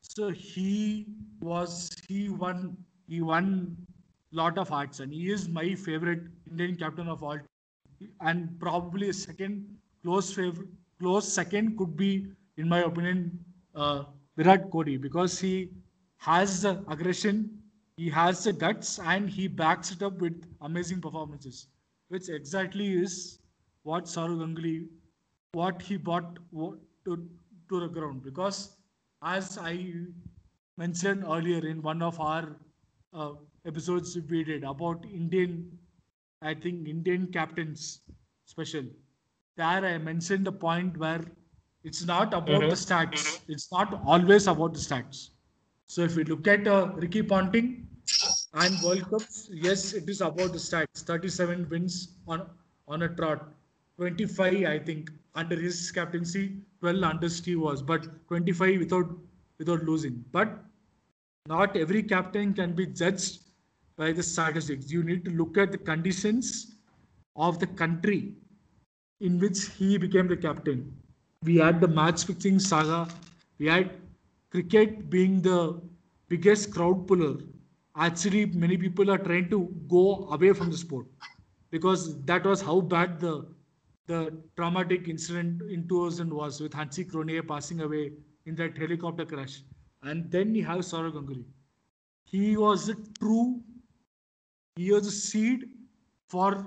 So 0.02 0.30
he 0.30 1.06
was, 1.40 1.90
he 2.08 2.28
won, 2.28 2.76
he 3.08 3.20
won 3.20 3.76
lot 4.32 4.58
of 4.58 4.68
hearts, 4.68 5.00
and 5.00 5.12
he 5.12 5.30
is 5.30 5.48
my 5.48 5.74
favorite 5.74 6.22
Indian 6.50 6.76
captain 6.76 7.08
of 7.08 7.22
all. 7.22 7.38
And 8.20 8.58
probably 8.58 9.12
second 9.12 9.66
close 10.02 10.32
favorite, 10.32 10.68
close 10.98 11.30
second 11.32 11.78
could 11.78 11.96
be, 11.96 12.26
in 12.56 12.68
my 12.68 12.80
opinion, 12.80 13.38
uh, 13.74 14.04
Virat 14.36 14.70
Kohli 14.70 15.00
because 15.00 15.38
he 15.38 15.70
has 16.18 16.62
the 16.62 16.84
aggression, 16.88 17.50
he 17.96 18.08
has 18.10 18.44
the 18.44 18.52
guts, 18.52 18.98
and 18.98 19.28
he 19.28 19.46
backs 19.48 19.90
it 19.92 20.02
up 20.02 20.18
with 20.20 20.44
amazing 20.62 21.00
performances, 21.00 21.68
which 22.08 22.28
exactly 22.28 22.92
is 22.92 23.38
what 23.82 24.04
Saurav 24.04 24.38
Ganguly, 24.38 24.88
what 25.52 25.80
he 25.82 25.96
brought 25.96 26.38
to, 27.04 27.28
to 27.68 27.80
the 27.80 27.88
ground. 27.88 28.22
Because 28.24 28.76
as 29.22 29.58
I 29.58 29.94
mentioned 30.76 31.24
earlier 31.24 31.64
in 31.66 31.82
one 31.82 32.02
of 32.02 32.18
our 32.20 32.56
uh, 33.12 33.32
episodes 33.64 34.16
we 34.28 34.42
did 34.44 34.64
about 34.64 35.04
Indian, 35.04 35.78
I 36.42 36.54
think 36.54 36.88
Indian 36.88 37.28
captains 37.32 38.00
special. 38.44 38.84
There 39.56 39.84
I 39.84 39.98
mentioned 39.98 40.46
the 40.46 40.52
point 40.52 40.96
where 40.98 41.22
it's 41.84 42.04
not 42.04 42.34
about 42.34 42.62
Mhm. 42.62 42.70
the 42.70 42.76
stats. 42.76 43.40
It's 43.48 43.70
not 43.70 43.94
always 44.04 44.46
about 44.48 44.74
the 44.74 44.80
stats. 44.80 45.30
So 45.86 46.02
if 46.02 46.16
we 46.16 46.24
look 46.24 46.48
at 46.48 46.66
uh, 46.66 46.92
Ricky 46.96 47.22
Ponting 47.22 47.83
and 48.54 48.80
World 48.82 49.10
Cups, 49.10 49.48
yes, 49.52 49.92
it 49.92 50.08
is 50.08 50.20
about 50.20 50.52
the 50.52 50.58
stats. 50.58 51.02
37 51.02 51.68
wins 51.68 52.16
on 52.28 52.46
on 52.88 53.02
a 53.02 53.08
trot. 53.08 53.48
25, 53.96 54.64
I 54.64 54.78
think, 54.78 55.10
under 55.34 55.56
his 55.56 55.90
captaincy, 55.92 56.56
12 56.80 57.02
under 57.02 57.28
Steve 57.28 57.60
Waugh, 57.60 57.80
but 57.82 58.06
25 58.28 58.78
without 58.80 59.10
without 59.58 59.84
losing. 59.84 60.24
But 60.32 60.58
not 61.46 61.76
every 61.76 62.02
captain 62.02 62.54
can 62.54 62.74
be 62.74 62.86
judged 62.86 63.40
by 63.96 64.12
the 64.12 64.22
statistics. 64.22 64.90
You 64.90 65.02
need 65.02 65.24
to 65.24 65.30
look 65.30 65.58
at 65.58 65.72
the 65.72 65.78
conditions 65.78 66.76
of 67.36 67.58
the 67.58 67.66
country 67.66 68.34
in 69.20 69.38
which 69.38 69.66
he 69.78 69.98
became 69.98 70.28
the 70.28 70.36
captain. 70.36 70.92
We 71.42 71.56
had 71.56 71.80
the 71.80 71.88
match 71.88 72.24
fixing 72.24 72.58
saga. 72.58 73.08
We 73.58 73.66
had 73.66 73.90
cricket 74.50 75.10
being 75.10 75.42
the 75.42 75.80
biggest 76.28 76.72
crowd 76.72 77.06
puller. 77.06 77.36
Actually, 77.96 78.46
many 78.46 78.76
people 78.76 79.10
are 79.10 79.18
trying 79.18 79.48
to 79.50 79.68
go 79.88 80.28
away 80.30 80.52
from 80.52 80.70
the 80.70 80.76
sport 80.76 81.06
because 81.70 82.22
that 82.24 82.44
was 82.44 82.60
how 82.60 82.80
bad 82.80 83.20
the 83.20 83.46
the 84.06 84.36
traumatic 84.56 85.08
incident 85.08 85.62
in 85.62 85.88
2000 85.88 86.32
was 86.34 86.60
with 86.60 86.74
Hansi 86.74 87.04
Cronje 87.06 87.46
passing 87.48 87.80
away 87.80 88.12
in 88.46 88.54
that 88.56 88.76
helicopter 88.76 89.24
crash. 89.24 89.62
And 90.02 90.30
then 90.30 90.54
you 90.54 90.64
have 90.66 90.80
Saurav 90.80 91.14
Ganguly. 91.14 91.44
He 92.26 92.56
was 92.56 92.88
a 92.90 92.94
true, 93.18 93.62
he 94.76 94.92
was 94.92 95.06
a 95.06 95.10
seed 95.10 95.70
for 96.28 96.66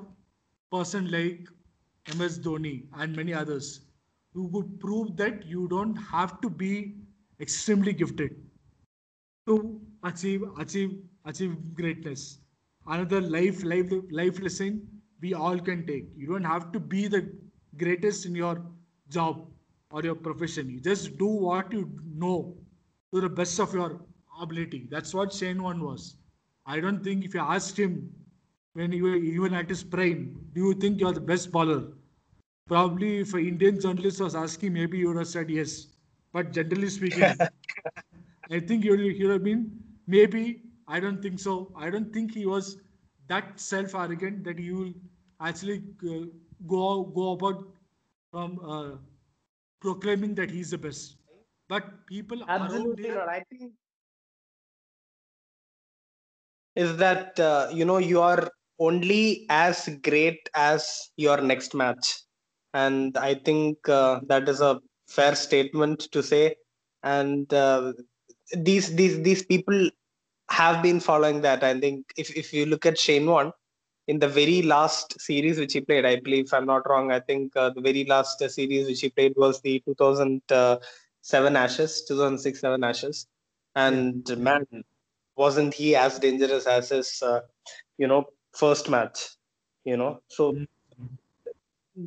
person 0.72 1.12
like 1.12 1.48
MS 2.18 2.40
Dhoni 2.40 2.88
and 2.94 3.16
many 3.16 3.34
others 3.34 3.82
who 4.34 4.50
could 4.52 4.80
prove 4.80 5.16
that 5.18 5.46
you 5.46 5.68
don't 5.68 5.96
have 5.96 6.42
to 6.42 6.50
be 6.50 6.96
extremely 7.40 7.94
gifted 7.94 8.36
to 9.48 9.80
achieve 10.04 10.44
achieve 10.58 10.98
achieve 11.28 11.56
greatness. 11.76 12.40
Another 12.88 13.22
life 13.22 13.64
life 13.64 13.92
life 14.12 14.40
lesson 14.42 14.82
we 15.22 15.34
all 15.34 15.60
can 15.60 15.86
take. 15.88 16.10
You 16.16 16.28
don't 16.28 16.44
have 16.54 16.72
to 16.74 16.80
be 16.80 17.08
the 17.08 17.22
greatest 17.78 18.26
in 18.26 18.36
your 18.36 18.62
job 19.10 19.46
or 19.92 20.04
your 20.04 20.16
profession. 20.16 20.70
You 20.70 20.80
just 20.82 21.18
do 21.18 21.28
what 21.28 21.72
you 21.74 21.90
know 22.16 22.56
to 23.14 23.22
the 23.22 23.30
best 23.30 23.60
of 23.60 23.74
your 23.74 24.02
ability. 24.42 24.88
That's 24.92 25.14
what 25.14 25.34
Shane 25.34 25.62
Warne 25.64 25.84
was. 25.84 26.16
I 26.66 26.80
don't 26.80 27.04
think 27.04 27.26
if 27.26 27.34
you 27.34 27.42
asked 27.42 27.78
him 27.80 28.14
when 28.74 28.92
he 28.92 29.02
was 29.02 29.16
even 29.24 29.54
at 29.54 29.70
his 29.70 29.84
prime, 29.84 30.24
do 30.54 30.62
you 30.68 30.74
think 30.76 31.00
you're 31.00 31.14
the 31.14 31.22
best 31.34 31.52
bowler? 31.52 31.84
Probably 32.68 33.20
if 33.20 33.34
an 33.34 33.48
Indian 33.48 33.80
journalist 33.80 34.22
was 34.22 34.36
asking, 34.36 34.74
maybe 34.74 34.98
you 35.00 35.08
would 35.08 35.18
have 35.18 35.28
said 35.28 35.50
yes. 35.50 35.88
But 36.34 36.52
generally 36.52 36.90
speaking, 36.90 37.24
I 38.52 38.60
think 38.60 38.84
you 38.86 38.92
would 38.92 39.00
he 39.00 39.24
would 39.26 39.34
have 39.34 39.44
been 39.44 39.72
maybe. 40.08 40.64
I 40.88 41.00
don't 41.00 41.22
think 41.22 41.40
so. 41.40 41.72
I 41.76 41.90
don't 41.90 42.12
think 42.14 42.34
he 42.34 42.46
was 42.46 42.78
that 43.28 43.60
self 43.60 43.94
arrogant 43.96 44.44
that 44.46 44.58
he 44.60 44.72
will 44.72 44.94
actually 45.40 45.84
uh, 46.10 46.26
go 46.66 47.04
go 47.04 47.32
about 47.34 47.66
um, 48.34 48.60
uh, 48.64 48.98
proclaiming 49.82 50.36
that 50.36 50.50
he's 50.52 50.72
the 50.72 50.78
best. 50.78 51.18
But 51.68 52.06
people 52.08 52.44
around 52.56 53.00
Absolutely 53.00 53.00
him, 53.00 53.16
not. 53.16 53.30
I 53.30 53.44
think 53.50 53.74
is 56.76 56.98
that 56.98 57.40
uh, 57.40 57.68
you 57.72 57.86
know 57.86 57.98
you 57.98 58.22
are 58.22 58.50
only 58.80 59.46
as 59.50 59.90
great 60.04 60.50
as 60.56 61.10
your 61.18 61.42
next 61.42 61.74
match, 61.74 62.08
and 62.74 63.18
I 63.18 63.36
think 63.36 63.88
uh, 63.90 64.20
that 64.28 64.48
is 64.48 64.62
a 64.62 64.80
fair 65.08 65.36
statement 65.36 66.12
to 66.12 66.22
say. 66.24 66.56
And 67.04 67.52
uh, 67.54 67.94
these 68.56 68.96
these 68.96 69.22
these 69.22 69.44
people 69.46 69.90
have 70.50 70.82
been 70.84 71.00
following 71.00 71.42
that. 71.42 71.64
I 71.64 71.80
think 71.80 72.06
if 72.18 72.36
if 72.36 72.54
you 72.54 72.66
look 72.66 72.86
at 72.86 73.00
Shane 73.00 73.26
Warne 73.26 73.52
in 74.08 74.20
the 74.20 74.28
very 74.28 74.62
last 74.62 75.20
series 75.20 75.60
which 75.60 75.74
he 75.74 75.82
played, 75.82 76.06
I 76.06 76.18
believe 76.20 76.46
if 76.46 76.54
I'm 76.54 76.66
not 76.66 76.90
wrong, 76.90 77.12
I 77.12 77.20
think 77.20 77.56
uh, 77.56 77.70
the 77.72 77.82
very 77.82 78.06
last 78.06 78.42
uh, 78.42 78.50
series 78.50 78.88
which 78.88 79.02
he 79.02 79.10
played 79.10 79.34
was 79.36 79.62
the 79.62 79.82
2007 79.86 81.56
Ashes, 81.56 82.04
2006 82.08 82.60
7 82.62 82.84
Ashes, 82.84 83.28
and 83.76 84.28
man, 84.38 84.66
wasn't 85.36 85.74
he 85.74 85.96
as 85.96 86.20
dangerous 86.20 86.68
as 86.68 86.90
his 86.90 87.22
uh, 87.22 87.42
you 87.98 88.08
know 88.08 88.26
first 88.54 88.90
match? 88.90 89.20
You 89.86 89.98
know, 89.98 90.22
so 90.28 90.54
Mm. 90.54 90.68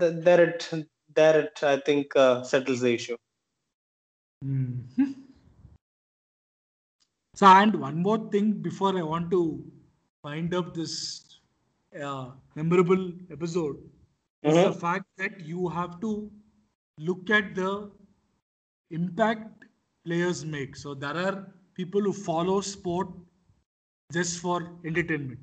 th- 0.00 0.24
there 0.24 0.42
it 0.48 0.70
there 1.14 1.40
it 1.40 1.62
I 1.62 1.76
think 1.80 2.14
uh, 2.16 2.42
settles 2.42 2.80
the 2.80 2.94
issue. 2.94 3.16
Mhm. 4.44 5.29
So, 7.40 7.46
and 7.46 7.74
one 7.80 8.02
more 8.02 8.18
thing 8.30 8.52
before 8.62 8.96
I 8.98 9.02
want 9.02 9.30
to 9.30 9.64
wind 10.24 10.54
up 10.54 10.74
this 10.74 11.40
uh, 12.00 12.32
memorable 12.54 13.12
episode 13.30 13.78
is 14.42 14.60
the 14.60 14.72
Mhm. 14.72 14.80
fact 14.82 15.06
that 15.16 15.40
you 15.52 15.68
have 15.68 16.00
to 16.02 16.12
look 16.98 17.30
at 17.38 17.54
the 17.54 17.70
impact 18.90 19.64
players 20.04 20.44
make. 20.44 20.76
So, 20.76 20.94
there 20.94 21.16
are 21.16 21.52
people 21.74 22.02
who 22.02 22.12
follow 22.12 22.60
sport 22.60 23.08
just 24.12 24.40
for 24.40 24.78
entertainment. 24.84 25.40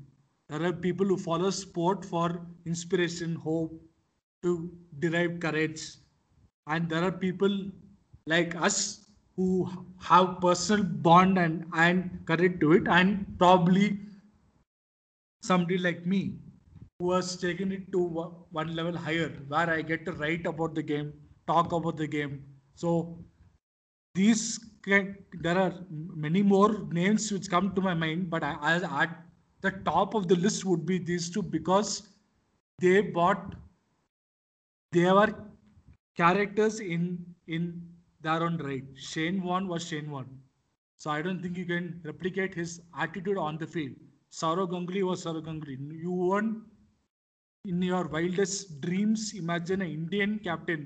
There 0.50 0.64
are 0.64 0.74
people 0.74 1.06
who 1.06 1.18
follow 1.18 1.50
sport 1.52 2.06
for 2.06 2.46
inspiration, 2.66 3.36
hope, 3.36 3.82
to 4.44 4.72
derive 5.00 5.40
courage. 5.40 5.82
And 6.68 6.90
there 6.90 7.04
are 7.04 7.12
people 7.12 7.72
like 8.28 8.56
us 8.56 9.07
who 9.38 9.70
have 10.02 10.42
personal 10.42 10.84
bond 10.84 11.38
and, 11.38 12.20
courage 12.26 12.60
to 12.60 12.74
it, 12.74 12.88
and 12.88 13.26
probably 13.38 14.00
somebody 15.42 15.78
like 15.78 16.06
me 16.06 16.40
who 17.00 17.12
has 17.12 17.38
taken 17.38 17.72
it 17.72 17.92
to 17.92 18.00
one 18.52 18.76
level 18.76 18.98
higher, 18.98 19.30
where 19.48 19.70
I 19.70 19.82
get 19.84 20.06
to 20.06 20.12
write 20.14 20.48
about 20.48 20.74
the 20.74 20.82
game, 20.82 21.14
talk 21.46 21.72
about 21.72 21.98
the 21.98 22.08
game. 22.08 22.44
So 22.76 23.20
these 24.16 24.60
can, 24.82 25.16
there 25.42 25.58
are 25.58 25.74
many 25.90 26.42
more 26.42 26.88
names 26.92 27.32
which 27.32 27.50
come 27.50 27.76
to 27.76 27.82
my 27.82 27.94
mind, 27.94 28.32
but 28.32 28.44
I, 28.44 28.56
I, 28.62 29.04
at 29.04 29.10
the 29.62 29.72
top 29.86 30.16
of 30.16 30.28
the 30.28 30.36
list 30.36 30.66
would 30.66 30.86
be 30.86 30.98
these 30.98 31.30
two 31.30 31.44
because 31.44 32.10
they 32.80 33.02
bought 33.02 33.56
they 34.92 35.12
were 35.12 35.34
characters 36.16 36.80
in 36.80 37.26
in 37.48 37.82
their 38.28 38.44
own 38.48 38.58
right. 38.70 38.86
Shane 39.10 39.42
Warne 39.44 39.68
was 39.68 39.88
Shane 39.88 40.12
Warne. 40.12 40.40
So 40.98 41.12
I 41.12 41.22
don't 41.22 41.42
think 41.42 41.58
you 41.58 41.66
can 41.66 42.02
replicate 42.06 42.54
his 42.56 42.82
attitude 42.98 43.38
on 43.38 43.58
the 43.58 43.68
field. 43.68 43.96
Saurav 44.32 44.70
Ganguly 44.72 45.04
was 45.04 45.24
Saurav 45.26 45.46
Ganguly. 45.46 45.78
You 46.08 46.12
won't 46.12 46.64
in 47.66 47.82
your 47.82 48.08
wildest 48.08 48.82
dreams 48.82 49.34
imagine 49.36 49.82
an 49.82 49.92
Indian 49.92 50.40
captain 50.40 50.84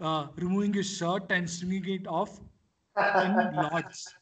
uh, 0.00 0.28
removing 0.36 0.72
his 0.74 0.96
shirt 0.96 1.30
and 1.30 1.48
swinging 1.50 2.00
it 2.00 2.06
off 2.06 2.40
in 3.24 3.34
Lord's, 3.54 4.14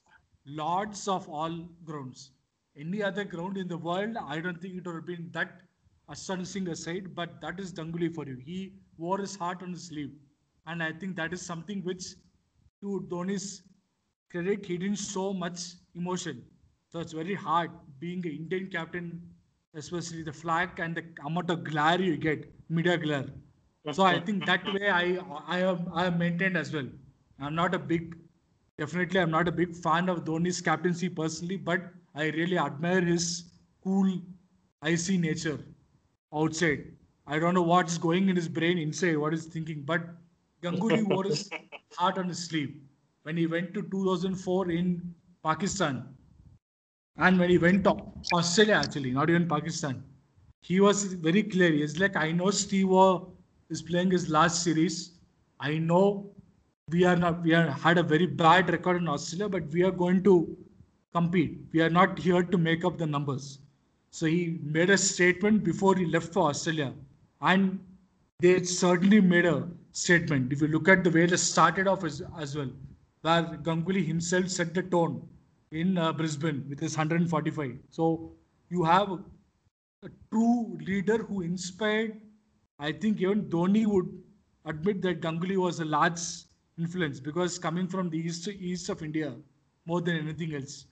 Lord's 0.47 1.09
of 1.09 1.29
all 1.29 1.57
grounds. 1.85 2.31
any 2.77 3.03
other 3.03 3.25
ground 3.25 3.57
in 3.59 3.69
the 3.69 3.79
world, 3.79 4.17
I 4.17 4.41
don't 4.41 4.61
think 4.61 4.75
it 4.77 4.87
would 4.87 4.97
have 4.97 5.07
been 5.07 5.31
that 5.33 5.63
astonishing 6.09 6.69
a 6.69 6.77
sight. 6.77 7.15
But 7.15 7.41
that 7.43 7.61
is 7.61 7.73
Ganguly 7.73 8.15
for 8.15 8.27
you. 8.27 8.37
He 8.37 8.75
wore 8.99 9.19
his 9.19 9.37
heart 9.37 9.63
on 9.63 9.71
his 9.73 9.89
sleeve, 9.89 10.13
and 10.67 10.83
I 10.83 10.93
think 10.93 11.17
that 11.17 11.33
is 11.33 11.43
something 11.43 11.83
which, 11.83 12.05
to 12.81 13.07
Dhoni's 13.11 13.63
credit, 14.31 14.65
he 14.67 14.79
didn't 14.79 14.99
show 14.99 15.33
much 15.33 15.61
emotion. 15.95 16.45
So 16.89 17.01
it's 17.01 17.13
very 17.13 17.35
hard 17.35 17.71
being 18.01 18.25
an 18.27 18.33
Indian 18.33 18.71
captain, 18.71 19.31
especially 19.75 20.23
the 20.23 20.33
flag 20.33 20.79
and 20.79 20.95
the 20.97 21.05
amount 21.25 21.51
of 21.51 21.65
glare 21.65 22.01
you 22.01 22.17
get, 22.17 22.53
media 22.69 22.99
glare. 22.99 23.27
So 23.91 24.05
I 24.05 24.21
think 24.21 24.47
that 24.47 24.65
way 24.73 24.89
I 24.91 25.19
I 25.47 25.59
am 25.61 25.89
I 25.93 26.07
am 26.07 26.19
maintained 26.19 26.57
as 26.57 26.73
well. 26.73 26.89
I'm 27.41 27.55
not 27.55 27.75
a 27.75 27.79
big 27.79 28.17
definitely 28.79 29.21
I'm 29.21 29.31
not 29.31 29.49
a 29.49 29.53
big 29.53 29.75
fan 29.77 30.09
of 30.09 30.25
Dhoni's 30.25 30.61
captaincy 30.61 31.09
personally, 31.09 31.57
but 31.57 31.83
I 32.15 32.29
really 32.31 32.59
admire 32.59 33.01
his 33.01 33.53
cool, 33.83 34.21
icy 34.83 35.19
nature 35.19 35.59
outside. 36.35 36.85
I 37.27 37.39
don't 37.39 37.55
know 37.55 37.63
what's 37.63 37.99
going 37.99 38.29
in 38.29 38.37
his 38.37 38.49
brain 38.49 38.79
inside, 38.79 39.17
what 39.17 39.33
he's 39.33 39.47
thinking, 39.47 39.83
but 39.83 40.03
Ganguly 40.63 41.03
wore 41.03 41.25
his 41.25 41.51
heart 41.97 42.19
on 42.19 42.29
his 42.29 42.45
sleeve 42.45 42.75
when 43.25 43.37
he 43.37 43.47
went 43.47 43.75
to 43.75 43.83
2004 43.83 44.71
in 44.71 45.15
Pakistan 45.45 46.15
and 47.17 47.39
when 47.39 47.51
he 47.51 47.59
went 47.59 47.85
to 47.85 47.91
Australia, 48.33 48.75
actually, 48.75 49.11
not 49.11 49.29
even 49.29 49.49
Pakistan. 49.49 50.03
He 50.61 50.81
was 50.81 51.05
very 51.15 51.43
clear. 51.43 51.73
He's 51.73 51.99
like, 51.99 52.17
I 52.17 52.33
know 52.33 52.51
Steve 52.51 52.91
is 53.69 53.83
playing 53.83 54.11
his 54.13 54.29
last 54.29 54.63
series. 54.63 55.19
I 55.61 55.79
know 55.79 56.31
we 56.91 57.05
are 57.05 57.17
not 57.17 57.43
we 57.43 57.55
are 57.55 57.71
had 57.71 57.99
a 57.99 58.03
very 58.03 58.27
bad 58.27 58.71
record 58.71 58.97
in 58.97 59.09
Australia, 59.09 59.49
but 59.49 59.69
we 59.73 59.83
are 59.83 59.91
going 59.91 60.23
to 60.25 60.57
compete. 61.13 61.59
We 61.73 61.83
are 61.83 61.91
not 61.91 62.19
here 62.19 62.43
to 62.43 62.59
make 62.59 62.85
up 62.85 62.99
the 62.99 63.07
numbers. 63.07 63.59
So 64.11 64.27
he 64.27 64.59
made 64.63 64.91
a 64.91 64.99
statement 64.99 65.65
before 65.65 65.97
he 65.97 66.07
left 66.07 66.33
for 66.33 66.49
Australia, 66.49 66.93
and 67.41 67.79
they 68.41 68.63
certainly 68.63 69.21
made 69.21 69.47
a 69.47 69.69
statement. 69.93 70.53
If 70.53 70.61
you 70.61 70.69
look 70.69 70.89
at 70.89 71.05
the 71.05 71.11
way 71.11 71.27
they 71.27 71.37
started 71.37 71.87
off 71.87 72.05
as, 72.05 72.23
as 72.39 72.57
well, 72.57 72.71
where 73.23 73.43
Ganguly 73.63 74.05
himself 74.05 74.49
set 74.49 74.75
the 74.75 74.83
tone 74.83 75.29
in 75.71 75.97
uh, 75.97 76.13
Brisbane 76.13 76.65
with 76.69 76.81
his 76.81 76.97
145. 76.97 77.79
So 77.91 78.33
you 78.69 78.85
have 78.85 79.11
a, 79.11 79.19
a 80.05 80.09
true 80.31 80.79
leader 80.81 81.19
who 81.19 81.43
inspired. 81.43 82.21
I 82.79 82.93
think 82.93 83.21
even 83.21 83.45
Dhoni 83.49 83.87
would 83.87 84.09
admit 84.65 85.03
that 85.03 85.21
Ganguly 85.21 85.57
was 85.57 85.81
a 85.81 85.85
large 85.85 86.21
influence 86.79 87.21
because 87.21 87.59
coming 87.59 87.87
from 87.87 88.11
the 88.11 88.19
east 88.19 88.49
east 88.49 88.89
of 88.89 89.03
India 89.03 89.35
more 89.87 90.01
than 90.01 90.17
anything 90.17 90.55
else. 90.55 90.87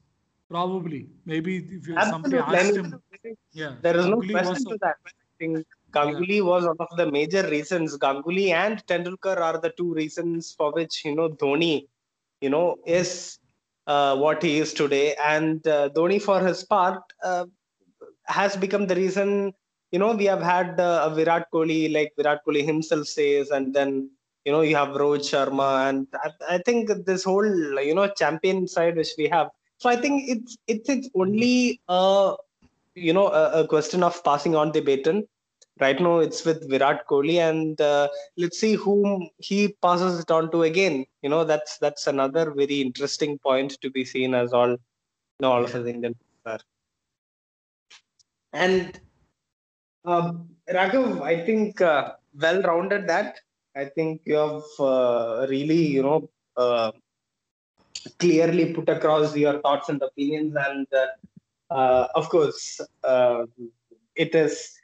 Probably, 0.48 1.08
maybe 1.24 1.58
if 1.58 1.86
you 1.86 1.96
somebody 2.02 2.36
asked 2.38 2.76
him, 2.76 3.00
yeah, 3.52 3.76
there 3.82 3.96
is 3.96 4.06
Ganguly 4.06 4.32
no 4.34 4.42
question 4.42 4.68
to 4.68 4.78
that. 4.82 4.96
I 5.06 5.10
think 5.38 5.66
Ganguly 5.92 6.36
yeah. 6.36 6.42
was 6.42 6.64
one 6.64 6.76
of 6.78 6.96
the 6.96 7.10
major 7.10 7.48
reasons. 7.48 7.96
Ganguly 7.98 8.50
and 8.50 8.84
Tendulkar 8.86 9.38
are 9.38 9.58
the 9.58 9.72
two 9.76 9.92
reasons 9.94 10.54
for 10.56 10.72
which 10.72 11.04
you 11.04 11.14
know 11.14 11.28
Dhoni, 11.30 11.86
you 12.40 12.50
know, 12.50 12.76
is 12.86 13.38
uh, 13.86 14.16
what 14.16 14.42
he 14.42 14.58
is 14.58 14.72
today. 14.72 15.14
And 15.22 15.66
uh, 15.66 15.90
Dhoni, 15.90 16.20
for 16.20 16.40
his 16.40 16.64
part, 16.64 17.02
uh, 17.24 17.46
has 18.24 18.56
become 18.56 18.86
the 18.86 18.96
reason. 18.96 19.52
You 19.90 19.98
know, 19.98 20.14
we 20.14 20.26
have 20.26 20.42
had 20.42 20.78
uh, 20.78 21.08
a 21.10 21.14
Virat 21.14 21.46
Kohli, 21.52 21.92
like 21.92 22.12
Virat 22.16 22.40
Kohli 22.46 22.64
himself 22.64 23.06
says, 23.06 23.50
and 23.50 23.74
then 23.74 24.10
you 24.44 24.52
know 24.52 24.60
you 24.60 24.76
have 24.76 24.90
Rohit 24.90 25.24
Sharma, 25.30 25.88
and 25.88 26.06
I, 26.14 26.54
I 26.54 26.58
think 26.58 26.90
this 27.04 27.24
whole 27.24 27.44
you 27.80 27.94
know 27.94 28.08
champion 28.16 28.68
side 28.68 28.96
which 28.96 29.10
we 29.18 29.28
have. 29.28 29.48
So 29.78 29.88
I 29.88 29.96
think 29.96 30.28
it's 30.28 30.56
it's 30.66 30.88
it's 30.88 31.08
only 31.14 31.80
a 31.88 32.34
you 32.94 33.12
know 33.12 33.28
a, 33.28 33.62
a 33.62 33.66
question 33.66 34.02
of 34.02 34.22
passing 34.22 34.54
on 34.54 34.72
the 34.72 34.80
baton. 34.80 35.26
Right 35.80 35.98
now 35.98 36.18
it's 36.18 36.44
with 36.44 36.68
Virat 36.68 37.06
Kohli, 37.06 37.38
and 37.38 37.80
uh, 37.80 38.08
let's 38.36 38.58
see 38.58 38.74
whom 38.74 39.28
he 39.38 39.74
passes 39.82 40.20
it 40.20 40.30
on 40.30 40.50
to 40.50 40.64
again. 40.64 41.06
You 41.22 41.30
know 41.30 41.44
that's 41.44 41.78
that's 41.78 42.06
another 42.06 42.50
very 42.50 42.82
interesting 42.82 43.38
point 43.38 43.80
to 43.80 43.90
be 43.90 44.04
seen 44.04 44.34
as 44.34 44.52
all 44.52 44.70
you 44.70 44.78
know, 45.40 45.52
all 45.52 45.64
of 45.64 45.74
us 45.74 45.86
Indian 45.86 46.14
are. 46.44 46.60
And 48.52 49.00
um, 50.04 50.50
Raghav, 50.68 51.22
I 51.22 51.44
think 51.44 51.80
uh, 51.80 52.12
well 52.38 52.62
rounded 52.62 53.08
that 53.08 53.40
I 53.74 53.86
think 53.86 54.22
you 54.24 54.34
have 54.34 54.62
uh, 54.78 55.46
really, 55.48 55.86
you 55.86 56.02
know, 56.02 56.28
uh, 56.56 56.92
clearly 58.18 58.74
put 58.74 58.88
across 58.88 59.36
your 59.36 59.60
thoughts 59.60 59.88
and 59.88 60.02
opinions, 60.02 60.56
and 60.56 60.86
uh, 60.92 61.72
uh 61.72 62.08
of 62.14 62.28
course, 62.28 62.80
uh, 63.04 63.46
it 64.16 64.34
is 64.34 64.79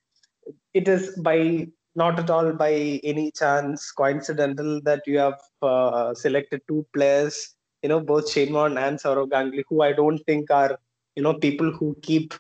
it 0.79 0.89
is 0.89 1.17
by 1.29 1.67
not 1.95 2.19
at 2.19 2.31
all 2.31 2.53
by 2.53 2.73
any 3.13 3.31
chance 3.33 3.91
coincidental 3.93 4.81
that 4.83 5.03
you 5.07 5.19
have 5.19 5.41
uh, 5.63 6.15
selected 6.15 6.61
two 6.69 6.87
players, 6.95 7.55
you 7.83 7.89
know, 7.89 8.01
both 8.01 8.35
Warne 8.37 8.77
and 8.79 8.99
Sourav 8.99 9.31
Ganguly, 9.31 9.65
who 9.69 9.83
I 9.83 9.93
don't 9.93 10.19
think 10.27 10.51
are, 10.51 10.79
you 11.17 11.23
know, 11.23 11.35
people 11.35 11.73
who 11.73 11.97
keep 12.03 12.35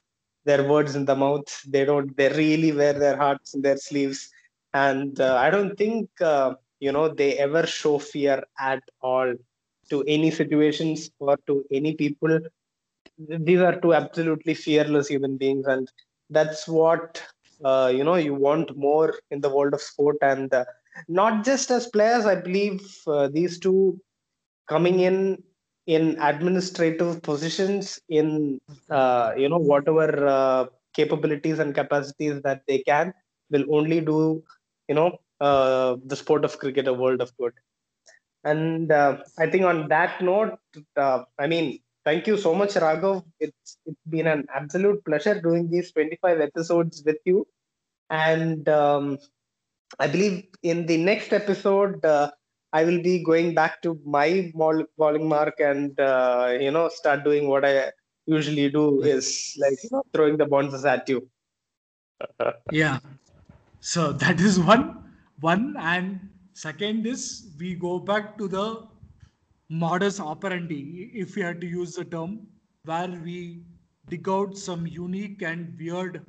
their 0.45 0.69
words 0.69 0.95
in 0.95 1.05
the 1.07 1.17
mouth. 1.17 1.49
They 1.67 1.85
don't. 1.85 2.17
They 2.17 2.29
really 2.31 2.73
wear 2.73 2.93
their 2.93 3.17
hearts 3.17 3.55
in 3.55 3.63
their 3.63 3.79
sleeves 3.79 4.31
and 4.75 5.21
uh, 5.21 5.37
i 5.37 5.49
don't 5.55 5.77
think 5.83 6.09
uh, 6.33 6.55
you 6.81 6.93
know 6.93 7.09
they 7.21 7.31
ever 7.47 7.67
show 7.67 7.99
fear 7.99 8.43
at 8.59 8.83
all 9.01 9.33
to 9.91 10.03
any 10.17 10.31
situations 10.31 11.11
or 11.19 11.37
to 11.47 11.65
any 11.71 11.95
people 11.95 12.39
these 13.49 13.61
are 13.61 13.81
two 13.81 13.95
absolutely 13.95 14.55
fearless 14.55 15.09
human 15.09 15.37
beings 15.37 15.67
and 15.67 15.91
that's 16.31 16.67
what 16.69 17.23
uh, 17.65 17.93
you 17.95 18.05
know 18.05 18.17
you 18.17 18.35
want 18.35 18.77
more 18.77 19.15
in 19.31 19.41
the 19.41 19.49
world 19.49 19.75
of 19.75 19.81
sport 19.81 20.17
and 20.23 20.53
uh, 20.53 20.65
not 21.09 21.45
just 21.45 21.71
as 21.71 21.87
players 21.89 22.27
i 22.27 22.35
believe 22.35 22.81
uh, 23.07 23.29
these 23.29 23.59
two 23.59 23.99
coming 24.69 25.01
in 25.01 25.43
in 25.87 26.17
administrative 26.21 27.23
positions 27.23 28.01
in 28.09 28.59
uh, 28.91 29.33
you 29.37 29.49
know 29.49 29.59
whatever 29.59 30.69
capabilities 30.95 31.59
and 31.59 31.75
capacities 31.75 32.41
that 32.43 32.63
they 32.67 32.79
can 32.79 33.13
will 33.51 33.65
only 33.79 34.01
do 34.01 34.43
you 34.89 34.95
know 34.95 35.11
uh, 35.41 35.97
the 36.07 36.17
sport 36.17 36.45
of 36.45 36.59
cricket 36.59 36.89
a 36.89 36.93
world 36.95 37.21
of 37.21 37.37
good. 37.37 37.53
And 38.45 38.93
uh, 38.93 39.19
i 39.41 39.47
think 39.51 39.65
on 39.65 39.89
that 39.89 40.23
note 40.23 40.59
uh, 40.97 41.25
i 41.39 41.47
mean 41.53 41.81
thank 42.07 42.27
you 42.27 42.37
so 42.39 42.55
much 42.55 42.75
raghav. 42.87 43.25
It's 43.41 43.79
it's 43.85 44.05
been 44.17 44.29
an 44.35 44.47
absolute 44.61 45.05
pleasure 45.05 45.39
doing 45.41 45.71
these 45.71 45.93
25 45.93 46.41
episodes 46.49 47.03
with 47.05 47.21
you. 47.25 47.47
And 48.11 48.69
um, 48.69 49.19
i 50.01 50.07
believe 50.07 50.45
in 50.63 50.85
the 50.87 50.97
next 50.97 51.33
episode 51.33 52.05
uh, 52.05 52.31
i 52.73 52.85
will 52.85 53.01
be 53.03 53.23
going 53.23 53.55
back 53.55 53.81
to 53.83 53.99
my 54.05 54.53
bowling 54.55 55.29
mark 55.29 55.61
and 55.61 56.01
uh, 56.01 56.57
you 56.61 56.71
know 56.71 56.89
start 56.89 57.23
doing 57.25 57.49
what 57.49 57.65
i 57.65 57.91
usually 58.27 58.69
do 58.69 59.03
is 59.03 59.57
like 59.59 59.79
you 59.83 59.89
know, 59.93 60.03
throwing 60.13 60.37
the 60.37 60.47
bounces 60.47 60.85
at 60.85 61.09
you. 61.09 61.29
Yeah. 62.73 62.99
So 63.81 64.13
that 64.13 64.41
is 64.41 64.59
one 64.59 65.05
one. 65.41 65.77
And 65.79 66.29
second 66.55 67.07
is 67.07 67.53
we 67.59 67.75
go 67.75 67.99
back 68.01 68.37
to 68.39 68.49
the 68.49 68.89
modus 69.69 70.21
operandi 70.21 71.11
if 71.15 71.37
we 71.37 71.43
had 71.43 71.61
to 71.61 71.67
use 71.67 71.95
the 71.95 72.05
term 72.05 72.47
where 72.85 73.09
we 73.29 73.65
dig 74.09 74.29
out 74.29 74.57
some 74.57 74.87
unique 74.87 75.43
and 75.43 75.79
weird 75.79 76.25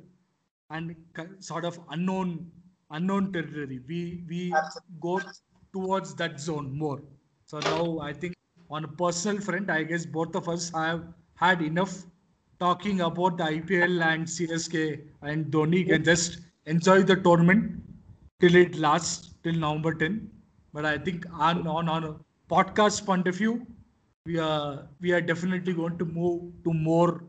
and 0.70 0.96
sort 1.38 1.64
of 1.64 1.78
unknown 1.90 2.50
unknown 2.90 3.32
territory. 3.32 3.78
We 3.86 4.24
we 4.28 4.62
go 5.00 5.20
towards 5.72 6.14
that 6.16 6.40
zone 6.40 6.76
more. 6.76 7.02
So 7.46 7.60
now 7.60 7.98
i 8.00 8.12
think 8.12 8.34
on 8.70 8.84
a 8.84 8.88
personal 8.88 9.40
front 9.40 9.70
i 9.70 9.82
guess 9.82 10.04
both 10.04 10.34
of 10.34 10.48
us 10.48 10.70
have 10.74 11.14
had 11.36 11.62
enough 11.62 11.94
talking 12.60 13.00
about 13.00 13.38
the 13.38 13.44
ipl 13.58 14.02
and 14.10 14.26
csk 14.26 14.82
and 15.22 15.46
dhoni 15.46 15.86
can 15.88 16.04
just 16.04 16.40
enjoy 16.66 17.02
the 17.02 17.16
tournament 17.16 17.82
till 18.40 18.54
it 18.54 18.76
lasts 18.76 19.34
till 19.42 19.54
November 19.54 19.94
10. 19.94 20.30
But 20.72 20.84
I 20.84 20.98
think 20.98 21.24
on 21.32 21.66
on 21.66 21.88
on 21.88 22.24
podcast 22.48 23.04
point 23.06 23.26
of 23.28 23.36
view, 23.36 23.66
we 24.26 24.38
are 24.38 24.88
we 25.00 25.12
are 25.12 25.20
definitely 25.20 25.72
going 25.74 25.98
to 25.98 26.04
move 26.04 26.52
to 26.64 26.72
more, 26.72 27.24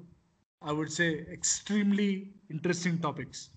I 0.62 0.72
would 0.72 0.92
say, 0.92 1.10
extremely 1.38 2.34
interesting 2.50 3.00
topics, 3.00 3.50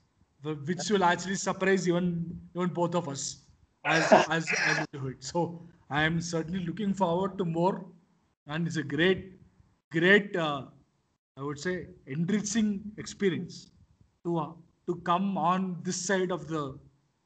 which 0.42 0.90
will 0.90 1.04
actually 1.04 1.36
surprise 1.36 1.88
even 1.88 2.40
even 2.54 2.68
both 2.68 2.94
of 2.94 3.08
us 3.08 3.46
as 3.84 4.12
as 4.28 4.52
as 4.64 4.80
we 4.80 4.86
do 4.98 5.06
it. 5.08 5.22
So 5.24 5.68
I 5.90 6.02
am 6.02 6.20
certainly 6.20 6.64
looking 6.64 6.94
forward 6.94 7.38
to 7.38 7.44
more, 7.44 7.86
and 8.46 8.66
it's 8.66 8.76
a 8.76 8.82
great 8.82 9.40
great 9.90 10.36
uh, 10.36 10.66
I 11.36 11.42
would 11.42 11.58
say 11.58 11.88
enriching 12.06 12.92
experience 12.98 13.70
to 14.24 14.38
uh, 14.38 14.52
to 14.86 14.96
come 15.10 15.36
on 15.38 15.80
this 15.82 15.96
side 15.96 16.30
of 16.30 16.48
the 16.48 16.78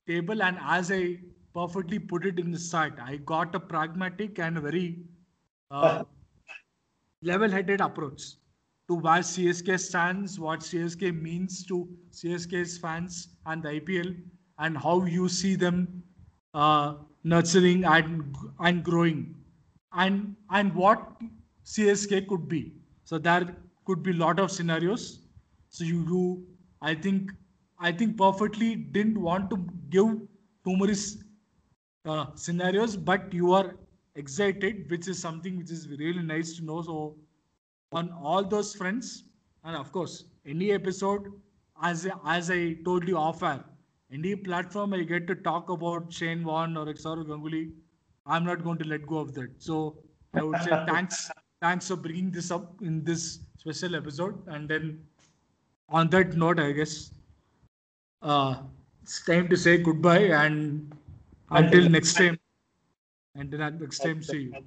table. 0.06 0.42
And 0.42 0.58
as 0.62 0.90
I 0.92 1.18
perfectly 1.56 1.98
put 1.98 2.26
it 2.26 2.38
in 2.38 2.50
the 2.50 2.58
start, 2.58 2.98
I 3.02 3.16
got 3.16 3.54
a 3.54 3.60
pragmatic 3.60 4.38
and 4.38 4.58
a 4.58 4.60
very 4.60 4.98
uh, 5.70 6.04
level 7.22 7.50
headed 7.50 7.80
approach. 7.80 8.24
to 8.88 8.96
where 9.04 9.22
CSK 9.28 9.76
stands, 9.80 10.38
what 10.38 10.60
CSK 10.60 11.08
means 11.20 11.64
to 11.70 11.88
CSK's 12.12 12.78
fans 12.82 13.28
and 13.46 13.62
the 13.62 13.70
IPL, 13.80 14.14
and 14.58 14.78
how 14.78 15.04
you 15.14 15.28
see 15.28 15.54
them 15.62 15.80
uh, 16.54 16.94
nurturing 17.24 17.84
and 17.84 18.36
and 18.60 18.84
growing, 18.84 19.34
and 20.04 20.36
and 20.50 20.74
what 20.82 21.02
CSK 21.64 22.28
could 22.28 22.46
be. 22.52 22.62
So 23.04 23.18
there 23.18 23.56
could 23.86 24.04
be 24.04 24.12
a 24.12 24.20
lot 24.20 24.44
of 24.44 24.52
scenarios. 24.58 25.08
So 25.68 25.84
you 25.84 26.04
do, 26.12 26.22
I 26.80 26.94
think, 26.94 27.32
I 27.80 27.92
think 27.92 28.16
perfectly 28.16 28.70
didn't 28.76 29.20
want 29.20 29.50
to 29.50 29.58
give 29.90 30.14
too 30.68 30.76
many 30.84 30.94
uh, 32.06 32.26
scenarios, 32.34 32.96
but 32.96 33.32
you 33.32 33.52
are 33.52 33.76
excited, 34.14 34.90
which 34.90 35.08
is 35.08 35.18
something 35.18 35.58
which 35.58 35.70
is 35.70 35.88
really 35.88 36.22
nice 36.22 36.56
to 36.56 36.64
know. 36.64 36.82
So 36.82 37.16
on 37.92 38.10
all 38.12 38.44
those 38.44 38.74
fronts, 38.74 39.24
and 39.64 39.76
of 39.76 39.92
course, 39.92 40.24
any 40.46 40.72
episode, 40.72 41.32
as 41.82 42.08
as 42.24 42.50
I 42.50 42.74
told 42.84 43.08
you 43.08 43.18
off 43.18 43.42
air, 43.42 43.64
any 44.12 44.34
platform 44.36 44.94
I 44.94 45.02
get 45.02 45.26
to 45.26 45.34
talk 45.34 45.68
about 45.68 46.12
Shane 46.12 46.44
Warne 46.44 46.76
or 46.76 46.86
Saurav 46.86 47.26
Ganguly, 47.26 47.72
I'm 48.24 48.44
not 48.44 48.62
going 48.62 48.78
to 48.78 48.88
let 48.88 49.06
go 49.06 49.18
of 49.18 49.34
that. 49.34 49.50
So 49.58 49.96
I 50.34 50.42
would 50.42 50.60
say 50.62 50.84
thanks, 50.86 51.30
thanks 51.60 51.88
for 51.88 51.96
bringing 51.96 52.30
this 52.30 52.50
up 52.50 52.80
in 52.82 53.04
this 53.04 53.40
special 53.58 53.96
episode. 53.96 54.42
And 54.46 54.68
then 54.68 55.00
on 55.88 56.08
that 56.10 56.36
note, 56.36 56.60
I 56.60 56.72
guess 56.72 57.10
uh, 58.22 58.62
it's 59.02 59.24
time 59.24 59.48
to 59.48 59.56
say 59.56 59.78
goodbye 59.78 60.30
and 60.44 60.95
until 61.50 61.88
next 61.88 62.14
time. 62.16 62.38
Until 63.34 63.60
next 63.72 64.00
time, 64.00 64.22
see 64.22 64.38
you. 64.40 64.58